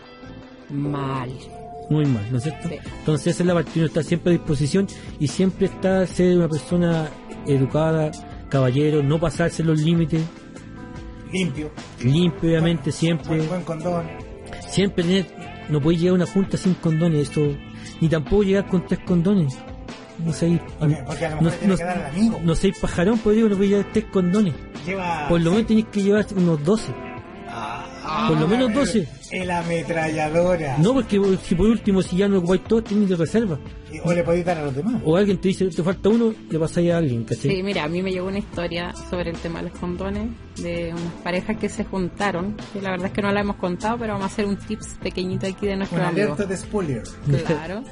Mal. 0.70 1.32
Muy 1.90 2.06
mal, 2.06 2.26
¿no 2.32 2.38
es 2.38 2.44
cierto? 2.44 2.70
Sí. 2.70 2.76
Entonces 3.00 3.28
esa 3.28 3.44
es 3.44 3.48
la 3.48 3.54
parte, 3.54 3.72
uno 3.76 3.88
está 3.88 4.04
siempre 4.04 4.34
a 4.34 4.38
disposición 4.38 4.88
y 5.20 5.28
siempre 5.28 5.66
está 5.66 6.06
ser 6.06 6.38
una 6.38 6.48
persona 6.48 7.10
educada, 7.48 8.12
caballero, 8.50 9.02
no 9.04 9.20
pasarse 9.20 9.64
los 9.64 9.80
límites, 9.82 10.22
Limpio. 11.32 11.72
limpio 12.04 12.50
obviamente 12.50 12.92
siempre, 12.92 13.38
Buen, 13.38 13.48
buen 13.50 13.62
condón. 13.64 14.06
siempre 14.70 15.04
tener, 15.04 15.26
no 15.70 15.80
podéis 15.82 16.02
llegar 16.02 16.14
a 16.14 16.16
una 16.24 16.26
junta 16.26 16.58
sin 16.58 16.74
condones, 16.76 17.30
eso, 17.30 17.42
ni 18.02 18.10
tampoco 18.10 18.44
llegar 18.44 18.68
con 18.68 18.86
tres 18.86 19.00
condones. 19.06 19.58
No 20.26 20.34
sé, 20.34 20.60
Porque, 20.78 20.98
porque 21.08 21.26
a 21.26 21.30
lo 21.36 21.42
mejor 21.42 21.60
no, 21.62 21.68
no- 21.70 21.78
que 21.78 21.84
dar 21.84 21.98
al 21.98 22.06
amigo. 22.08 22.40
no 22.44 22.54
seis 22.56 22.78
pajarón, 22.80 23.18
pues 23.20 23.36
digo, 23.38 23.48
no 23.50 23.56
podéis 23.56 23.72
llevar 23.72 23.92
tres 23.94 24.06
condones. 24.12 24.54
Lleva. 24.86 25.28
Por 25.30 25.42
lo 25.42 25.52
menos 25.52 25.68
tenéis 25.68 25.86
que 25.92 26.04
llevar 26.04 26.26
unos 26.36 26.64
12. 26.64 26.94
Ah, 27.48 28.26
por 28.28 28.40
lo 28.40 28.48
menos 28.48 28.74
12. 28.74 29.08
El 29.32 29.50
ametralladora. 29.50 30.78
No, 30.78 30.94
porque 30.94 31.20
si 31.44 31.56
por 31.56 31.68
último, 31.68 32.02
si 32.02 32.18
ya 32.18 32.28
no 32.28 32.38
ocupáis 32.40 32.64
todos, 32.66 32.84
tenéis 32.84 33.10
de 33.10 33.16
reserva. 33.16 33.58
Y- 33.94 34.00
O 34.04 34.14
le 34.14 34.24
podéis 34.24 34.46
dar 34.46 34.58
a 34.58 34.64
los 34.66 34.76
demás. 34.76 35.02
O 35.06 35.16
alguien 35.18 35.38
te 35.40 35.50
dice, 35.50 35.66
te 35.68 35.84
falta 35.84 36.10
uno, 36.10 36.34
le 36.50 36.60
pasáis 36.60 36.92
a 36.92 36.98
alguien, 36.98 37.24
¿cachai? 37.24 37.52
Sí, 37.56 37.64
mira, 37.64 37.84
a 37.84 37.88
mí 37.88 38.02
me 38.02 38.12
llegó 38.12 38.28
una 38.28 38.40
historia 38.40 38.94
sobre 39.10 39.32
el 39.32 39.38
tema 39.38 39.62
de 39.62 39.70
los 39.70 39.80
condones 39.80 40.30
de 40.62 40.92
unas 40.94 41.14
parejas 41.24 41.58
que 41.58 41.70
se 41.70 41.84
juntaron, 41.86 42.56
que 42.74 42.82
la 42.82 42.92
verdad 42.92 43.08
es 43.08 43.14
que 43.14 43.22
no 43.22 43.32
la 43.32 43.42
hemos 43.42 43.56
contado, 43.58 43.98
pero 43.98 44.14
vamos 44.14 44.26
a 44.30 44.34
hacer 44.34 44.46
un 44.46 44.58
tips 44.58 44.96
pequeñito 45.02 45.48
aquí 45.48 45.68
de 45.68 45.76
nuestro 45.76 45.98
Una 46.00 46.10
amigo. 46.10 46.26
alerta 46.34 46.46
de 46.46 46.58
spoiler. 46.58 47.04
Claro. 47.46 47.84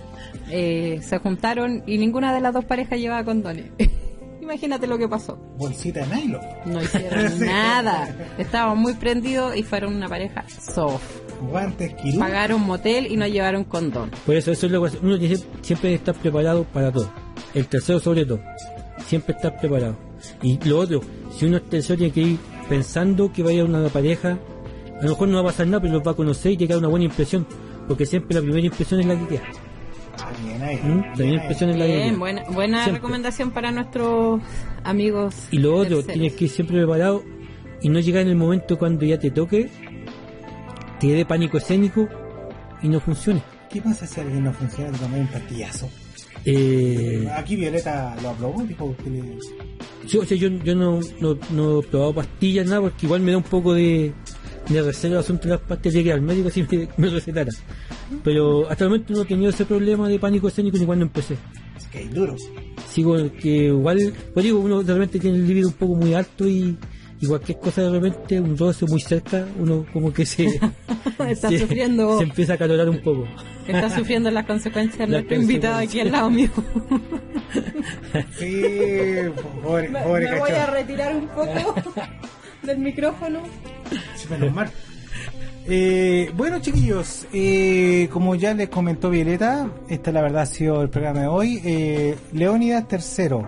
Eh, 0.52 1.00
se 1.04 1.18
juntaron 1.20 1.84
y 1.86 1.98
ninguna 1.98 2.34
de 2.34 2.42
las 2.42 2.54
dos 2.54 2.66
parejas 2.66 3.00
llevaba 3.00 3.24
condones. 3.24 3.72
Imagínate 4.42 4.88
lo 4.88 4.98
que 4.98 5.08
pasó. 5.08 5.36
Bolsita 5.58 6.06
de 6.06 6.16
nylon. 6.16 6.42
No 6.66 6.82
hicieron 6.82 7.40
nada. 7.46 8.16
Estaban 8.38 8.78
muy 8.80 8.94
prendidos 8.96 9.56
y 9.56 9.62
fueron 9.64 9.96
una 9.96 10.08
pareja 10.08 10.44
soft. 10.50 11.04
Guantes, 11.42 11.94
quirú. 11.96 12.20
Pagaron 12.20 12.62
motel 12.62 13.08
y 13.12 13.16
no 13.18 13.28
llevaron 13.28 13.64
condón. 13.64 14.12
Por 14.26 14.36
eso, 14.36 14.52
eso 14.52 14.66
es 14.66 14.72
lo 14.72 14.84
que 14.84 14.98
uno 15.02 15.18
tiene 15.18 15.36
que 15.36 15.44
siempre 15.62 15.94
estar 15.94 16.16
preparado 16.16 16.64
para 16.66 16.92
todo. 16.92 17.10
El 17.54 17.68
tercero 17.68 18.00
sobre 18.00 18.26
todo. 18.26 18.40
Siempre 19.06 19.36
estar 19.36 19.58
preparado. 19.60 19.98
Y 20.42 20.60
lo 20.68 20.80
otro, 20.80 21.02
si 21.36 21.46
uno 21.46 21.58
es 21.58 21.64
tercero 21.70 21.98
tiene 21.98 22.14
que 22.14 22.22
ir 22.22 22.38
pensando 22.68 23.32
que 23.32 23.42
vaya 23.44 23.62
a 23.62 23.66
una 23.66 23.88
pareja, 23.90 24.38
a 25.00 25.04
lo 25.04 25.10
mejor 25.10 25.28
no 25.30 25.36
va 25.36 25.42
a 25.50 25.52
pasar 25.52 25.68
nada, 25.68 25.82
pero 25.82 25.94
los 25.94 26.06
va 26.06 26.12
a 26.12 26.16
conocer 26.16 26.52
y 26.52 26.58
te 26.58 26.68
queda 26.68 26.78
una 26.78 26.90
buena 26.90 27.06
impresión. 27.06 27.48
Porque 27.88 28.06
siempre 28.06 28.36
la 28.36 28.42
primera 28.42 28.66
impresión 28.66 29.00
es 29.00 29.06
la 29.06 29.18
que 29.18 29.28
queda. 29.28 29.44
Ah, 30.22 30.32
bien 30.44 30.62
ahí. 30.62 30.76
¿Mm? 30.84 31.18
Bien 31.18 31.34
impresión 31.36 31.70
es 31.70 31.78
la 31.78 31.86
que 31.86 31.96
Bien, 31.96 32.10
queda. 32.10 32.20
buena, 32.20 32.44
buena 32.52 32.86
recomendación 32.88 33.52
para 33.52 33.72
nuestros 33.72 34.42
amigos. 34.84 35.36
Y 35.52 35.60
lo 35.60 35.74
otro, 35.76 35.98
terceros. 35.98 36.14
tienes 36.14 36.34
que 36.34 36.44
ir 36.46 36.50
siempre 36.52 36.78
preparado 36.78 37.24
y 37.82 37.90
no 37.90 38.00
llegar 38.00 38.24
en 38.24 38.28
el 38.30 38.36
momento 38.36 38.78
cuando 38.78 39.06
ya 39.06 39.18
te 39.18 39.32
toque, 39.32 39.70
te 41.00 41.08
dé 41.08 41.26
pánico 41.26 41.58
escénico 41.58 42.08
y 42.82 42.90
no 42.90 43.00
funcione. 43.00 43.42
¿Qué 43.70 43.82
pasa 43.82 44.08
si 44.08 44.20
alguien 44.20 44.44
no 44.44 44.54
funciona? 44.54 44.92
Te 44.92 45.00
tomas 45.00 45.20
un 45.20 45.28
pastillazo. 45.28 45.90
Eh, 46.46 47.28
Aquí 47.36 47.56
Violeta 47.56 48.16
lo 48.22 48.30
aprobó, 48.30 48.64
dijo 48.64 48.96
que 49.04 49.10
le... 49.10 49.24
yo, 50.08 50.22
o 50.22 50.26
sea, 50.26 50.38
yo, 50.38 50.48
yo 50.50 50.76
no, 50.76 51.00
no, 51.20 51.38
no 51.52 51.80
he 51.80 51.84
probado 51.84 52.16
pastillas, 52.16 52.66
nada, 52.66 52.82
porque 52.82 53.06
igual 53.06 53.22
me 53.22 53.32
da 53.32 53.38
un 53.38 53.44
poco 53.44 53.74
de, 53.74 54.14
de 54.70 54.82
reserva 54.82 55.18
el 55.18 55.20
asunto 55.20 55.44
de 55.44 55.50
las 55.56 55.62
pastillas, 55.62 55.94
llegué 55.96 56.14
al 56.14 56.22
médico 56.22 56.50
si 56.50 56.64
me, 56.64 56.88
me 56.98 57.10
recetara. 57.10 57.52
Pero 58.24 58.70
hasta 58.70 58.86
el 58.86 58.90
momento 58.90 59.14
no 59.14 59.22
he 59.22 59.26
tenido 59.26 59.50
ese 59.50 59.66
problema 59.66 60.08
de 60.08 60.18
pánico 60.18 60.48
escénico 60.48 60.78
ni 60.78 60.86
cuando 60.86 61.06
empecé. 61.06 61.38
Es 61.78 61.86
que 61.88 62.04
es 62.04 62.14
duro. 62.14 62.36
Sigo 62.90 63.16
que 63.34 63.66
igual, 63.66 64.14
pues 64.34 64.44
digo, 64.44 64.60
uno 64.60 64.82
de 64.82 64.94
repente 64.94 65.20
tiene 65.20 65.38
el 65.38 65.48
libido 65.48 65.68
un 65.68 65.76
poco 65.76 65.96
muy 65.96 66.14
alto 66.14 66.48
y, 66.48 66.78
y 67.22 67.28
cualquier 67.28 67.60
cosa 67.60 67.82
de 67.82 67.90
repente, 67.92 68.40
un 68.40 68.58
roce 68.58 68.86
muy 68.88 69.02
cerca, 69.02 69.46
uno 69.60 69.86
como 69.92 70.12
que 70.14 70.26
se, 70.26 70.46
Está 71.30 71.50
se- 71.50 71.60
sufriendo. 71.60 72.18
se 72.18 72.24
empieza 72.24 72.54
a 72.54 72.58
calorar 72.58 72.90
un 72.90 73.02
poco. 73.02 73.26
Está 73.68 73.90
sufriendo 73.90 74.32
las 74.32 74.46
consecuencias 74.46 75.00
Las 75.08 75.10
nuestro 75.10 75.36
invitado 75.36 75.78
aquí 75.80 76.00
al 76.00 76.12
lado 76.12 76.30
mío. 76.30 76.50
Sí, 78.38 78.62
pobre, 79.64 79.90
pobre 79.90 80.32
Me 80.32 80.40
voy 80.40 80.52
a 80.52 80.66
retirar 80.68 81.16
un 81.16 81.28
poco 81.28 81.76
del 82.64 82.78
micrófono. 82.80 83.42
Sí, 84.16 84.28
menos 84.30 84.54
mal. 84.54 84.70
Eh, 85.68 86.32
bueno 86.36 86.60
chiquillos, 86.60 87.28
eh, 87.34 88.08
como 88.12 88.36
ya 88.36 88.54
les 88.54 88.70
comentó 88.70 89.10
Violeta, 89.10 89.70
esta 89.88 90.12
la 90.12 90.22
verdad 90.22 90.44
ha 90.44 90.46
sido 90.48 90.82
el 90.82 90.90
programa 90.90 91.22
de 91.22 91.28
hoy. 91.28 91.62
Eh, 91.64 92.16
Leónidas 92.34 92.88
tercero, 92.88 93.48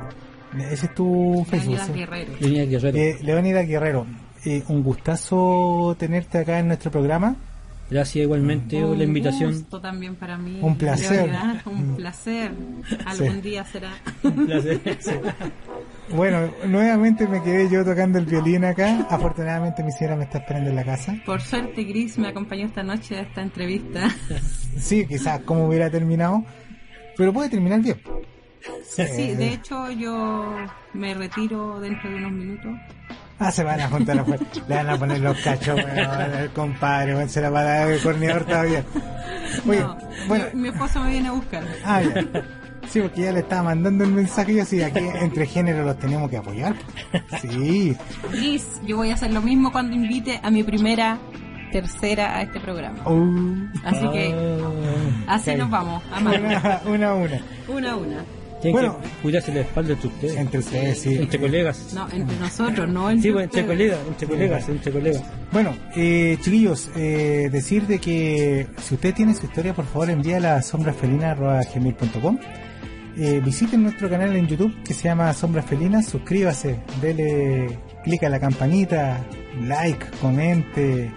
ese 0.59 0.85
es 0.87 0.95
tu 0.95 1.45
Facebook. 1.49 1.77
Leonidas 1.77 1.87
¿sí? 1.87 1.93
Guerrero. 1.93 2.31
Guerrero. 2.69 2.97
Eh, 2.97 3.65
Guerrero, 3.65 4.05
eh, 4.45 4.63
un 4.67 4.83
gustazo 4.83 5.95
tenerte 5.97 6.39
acá 6.39 6.59
en 6.59 6.67
nuestro 6.67 6.91
programa. 6.91 7.35
Gracias 7.89 8.23
igualmente 8.23 8.79
por 8.79 8.91
la 8.91 8.95
Un 8.95 9.01
invitación. 9.01 9.51
gusto 9.51 9.81
también 9.81 10.15
para 10.15 10.37
mí. 10.37 10.59
Un 10.61 10.77
placer. 10.77 11.29
Leonidas, 11.29 11.65
un 11.65 11.95
placer. 11.97 12.51
Algún 13.05 13.41
día 13.41 13.65
será. 13.65 13.91
Un 14.23 14.45
placer. 14.45 14.79
Bueno, 16.13 16.51
nuevamente 16.67 17.25
me 17.25 17.41
quedé 17.41 17.69
yo 17.69 17.85
tocando 17.85 18.19
el 18.19 18.25
violín 18.25 18.65
acá. 18.65 19.07
Afortunadamente 19.09 19.81
mi 19.81 19.93
señora 19.93 20.17
me 20.17 20.25
está 20.25 20.39
esperando 20.39 20.69
en 20.69 20.75
la 20.75 20.83
casa. 20.83 21.15
Por 21.25 21.39
suerte, 21.41 21.83
Gris 21.85 22.17
me 22.17 22.27
acompañó 22.27 22.65
esta 22.65 22.83
noche 22.83 23.17
a 23.17 23.21
esta 23.21 23.41
entrevista. 23.41 24.09
Sí, 24.77 25.05
quizás 25.07 25.39
como 25.41 25.67
hubiera 25.67 25.89
terminado, 25.89 26.43
pero 27.15 27.31
puede 27.31 27.49
terminar 27.49 27.79
bien. 27.81 27.95
Sí, 28.85 29.33
de 29.35 29.53
hecho, 29.53 29.89
yo 29.91 30.55
me 30.93 31.13
retiro 31.13 31.79
dentro 31.79 32.09
de 32.09 32.15
unos 32.17 32.31
minutos. 32.31 32.71
Ah, 33.39 33.51
se 33.51 33.63
van 33.63 33.79
a 33.81 33.87
juntar 33.89 34.19
afuera. 34.19 34.43
Le 34.67 34.75
van 34.75 34.89
a 34.89 34.97
poner 34.97 35.19
los 35.19 35.37
cachos, 35.39 35.75
weón, 35.75 36.33
el 36.39 36.49
compadre, 36.51 37.27
se 37.27 37.41
la 37.41 37.49
va 37.49 37.61
a 37.61 37.63
dar 37.63 37.91
el 37.91 37.99
corneador 38.01 38.45
todavía. 38.45 38.83
Oye, 39.67 39.79
No, 39.79 39.97
bueno, 40.27 40.45
mi, 40.53 40.61
mi 40.61 40.67
esposo 40.69 40.99
me 41.01 41.09
viene 41.11 41.29
a 41.29 41.31
buscar. 41.31 41.63
ah, 41.83 42.01
ya. 42.03 42.23
Sí, 42.87 42.99
porque 42.99 43.21
ya 43.21 43.31
le 43.31 43.39
estaba 43.39 43.63
mandando 43.63 44.03
el 44.03 44.11
mensaje 44.11 44.53
y 44.53 44.55
yo 44.57 44.65
sí, 44.65 44.81
aquí 44.81 44.99
entre 44.99 45.45
géneros 45.45 45.85
los 45.85 45.97
tenemos 45.99 46.29
que 46.29 46.37
apoyar. 46.37 46.75
Sí, 47.41 47.95
Gris, 48.31 48.65
yo 48.85 48.97
voy 48.97 49.11
a 49.11 49.13
hacer 49.13 49.31
lo 49.33 49.41
mismo 49.41 49.71
cuando 49.71 49.95
invite 49.95 50.39
a 50.43 50.49
mi 50.51 50.63
primera 50.63 51.17
tercera 51.71 52.35
a 52.37 52.41
este 52.41 52.59
programa. 52.59 53.07
Uh, 53.07 53.67
Así 53.85 54.09
que 54.11 54.59
así 55.27 55.55
nos 55.55 55.69
vamos, 55.69 56.03
una, 56.19 56.81
una 56.85 57.09
a 57.09 57.13
una. 57.15 57.41
Una 57.67 57.91
a 57.91 57.95
una. 57.95 58.25
Tienen 58.61 58.73
Bueno. 58.73 58.99
que 59.01 59.09
cuidarse 59.21 59.53
la 59.53 59.61
espalda 59.61 59.93
entre 59.93 60.07
ustedes. 60.07 60.35
Entre 60.37 60.59
ustedes, 60.59 60.99
sí. 60.99 61.15
Entre 61.15 61.39
colegas. 61.39 61.93
No, 61.93 62.07
entre 62.11 62.37
nosotros, 62.39 62.89
no 62.89 63.09
entre 63.09 63.29
Sí, 63.29 63.33
pues, 63.33 63.43
entre 63.45 63.65
colegas, 63.65 63.99
entre 64.07 64.27
colegas, 64.27 64.69
entre 64.69 64.91
colegas. 64.91 65.23
Bueno, 65.51 65.73
eh, 65.95 66.37
chiquillos, 66.41 66.89
eh, 66.95 67.49
decir 67.51 67.87
de 67.87 67.99
que 67.99 68.67
si 68.81 68.93
usted 68.95 69.13
tiene 69.13 69.33
su 69.35 69.45
historia, 69.47 69.73
por 69.73 69.85
favor 69.85 70.09
envíala 70.09 70.55
a 70.55 70.61
sombrasfelinas.gmail.com 70.61 72.37
eh, 73.17 73.41
Visiten 73.43 73.83
nuestro 73.83 74.09
canal 74.09 74.35
en 74.35 74.47
YouTube 74.47 74.73
que 74.83 74.93
se 74.93 75.03
llama 75.03 75.33
Sombras 75.33 75.65
Felinas, 75.65 76.05
suscríbase, 76.05 76.79
dele 77.01 77.77
clic 78.05 78.23
a 78.23 78.29
la 78.29 78.39
campanita, 78.39 79.19
like, 79.67 80.05
comente, 80.21 81.11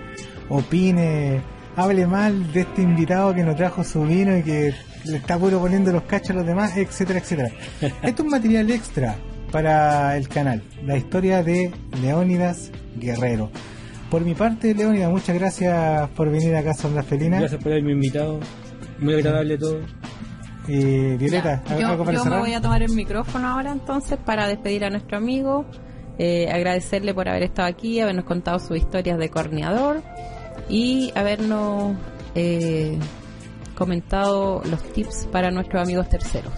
opine, 0.48 1.40
hable 1.76 2.06
mal 2.06 2.52
de 2.52 2.62
este 2.62 2.82
invitado 2.82 3.32
que 3.34 3.44
nos 3.44 3.54
trajo 3.56 3.84
su 3.84 4.02
vino 4.04 4.36
y 4.36 4.42
que 4.42 4.74
le 5.04 5.16
está 5.16 5.38
puro 5.38 5.60
poniendo 5.60 5.92
los 5.92 6.02
cachos 6.04 6.30
a 6.30 6.34
los 6.34 6.46
demás, 6.46 6.76
etcétera, 6.76 7.18
etcétera. 7.18 7.50
Esto 7.80 7.98
es 8.02 8.20
un 8.20 8.28
material 8.28 8.70
extra 8.70 9.16
para 9.50 10.16
el 10.16 10.28
canal, 10.28 10.62
la 10.84 10.96
historia 10.96 11.42
de 11.42 11.70
Leónidas 12.02 12.70
Guerrero. 12.96 13.50
Por 14.10 14.24
mi 14.24 14.34
parte, 14.34 14.74
Leónidas, 14.74 15.10
muchas 15.10 15.36
gracias 15.36 16.08
por 16.10 16.30
venir 16.30 16.54
acá 16.56 16.70
a 16.70 16.74
Sombras 16.74 17.06
Felinas. 17.06 17.40
Gracias 17.40 17.62
por 17.62 17.72
haberme 17.72 17.92
invitado. 17.92 18.40
Muy 18.98 19.14
agradable 19.14 19.58
todo. 19.58 19.80
Eh, 20.68 21.16
Violeta, 21.18 21.62
Ya, 21.66 21.74
¿algo 21.74 21.80
yo, 21.80 21.88
algo 21.88 22.04
para 22.04 22.18
yo 22.18 22.24
me 22.24 22.38
voy 22.38 22.54
a 22.54 22.60
tomar 22.60 22.82
el 22.82 22.92
micrófono 22.92 23.48
ahora 23.48 23.70
entonces 23.72 24.18
para 24.24 24.48
despedir 24.48 24.84
a 24.84 24.90
nuestro 24.90 25.18
amigo, 25.18 25.66
eh, 26.18 26.48
agradecerle 26.50 27.12
por 27.12 27.28
haber 27.28 27.42
estado 27.42 27.68
aquí, 27.68 28.00
habernos 28.00 28.24
contado 28.24 28.58
sus 28.58 28.78
historias 28.78 29.18
de 29.18 29.28
corneador 29.28 30.02
y 30.68 31.12
habernos 31.14 31.96
eh, 32.34 32.98
comentado 33.74 34.62
los 34.70 34.82
tips 34.92 35.28
para 35.30 35.50
nuestros 35.50 35.82
amigos 35.82 36.08
terceros. 36.08 36.54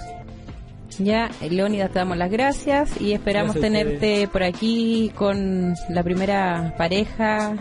Ya, 0.98 1.30
Leónidas, 1.48 1.90
te 1.90 1.98
damos 1.98 2.16
las 2.16 2.30
gracias 2.30 3.00
y 3.00 3.12
esperamos 3.12 3.56
Gracias 3.56 3.72
tenerte 3.72 4.28
por 4.28 4.42
aquí 4.42 5.12
con 5.14 5.74
la 5.90 6.02
primera 6.02 6.74
pareja, 6.78 7.54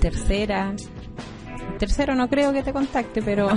tercera. 0.00 0.74
Tercero 1.78 2.14
no 2.14 2.28
creo 2.28 2.52
que 2.52 2.62
te 2.62 2.72
contacte, 2.72 3.22
pero 3.22 3.48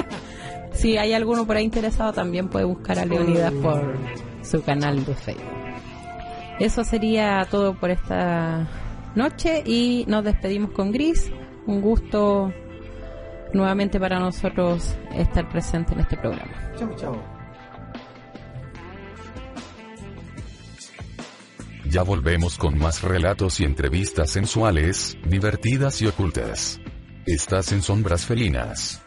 si 0.72 0.96
hay 0.96 1.12
alguno 1.12 1.46
por 1.46 1.56
ahí 1.56 1.64
interesado 1.64 2.12
también 2.12 2.48
puede 2.48 2.64
buscar 2.64 2.98
a 2.98 3.04
Leonidas 3.04 3.52
por 3.52 3.96
su 4.42 4.62
canal 4.62 5.04
de 5.04 5.14
Facebook. 5.14 5.52
Eso 6.58 6.84
sería 6.84 7.46
todo 7.50 7.74
por 7.74 7.90
esta 7.90 8.68
noche 9.14 9.62
y 9.64 10.04
nos 10.08 10.24
despedimos 10.24 10.70
con 10.72 10.92
Gris. 10.92 11.30
Un 11.66 11.80
gusto 11.80 12.52
nuevamente 13.52 13.98
para 14.00 14.18
nosotros 14.18 14.96
estar 15.14 15.48
presente 15.48 15.94
en 15.94 16.00
este 16.00 16.16
programa. 16.16 16.52
Chau, 16.76 16.94
chau. 16.96 17.16
Ya 21.88 22.02
volvemos 22.02 22.56
con 22.56 22.78
más 22.78 23.02
relatos 23.02 23.60
y 23.60 23.64
entrevistas 23.64 24.30
sensuales, 24.30 25.18
divertidas 25.26 26.00
y 26.00 26.06
ocultas. 26.06 26.80
Estás 27.26 27.70
en 27.72 27.82
Sombras 27.82 28.24
Felinas. 28.24 29.01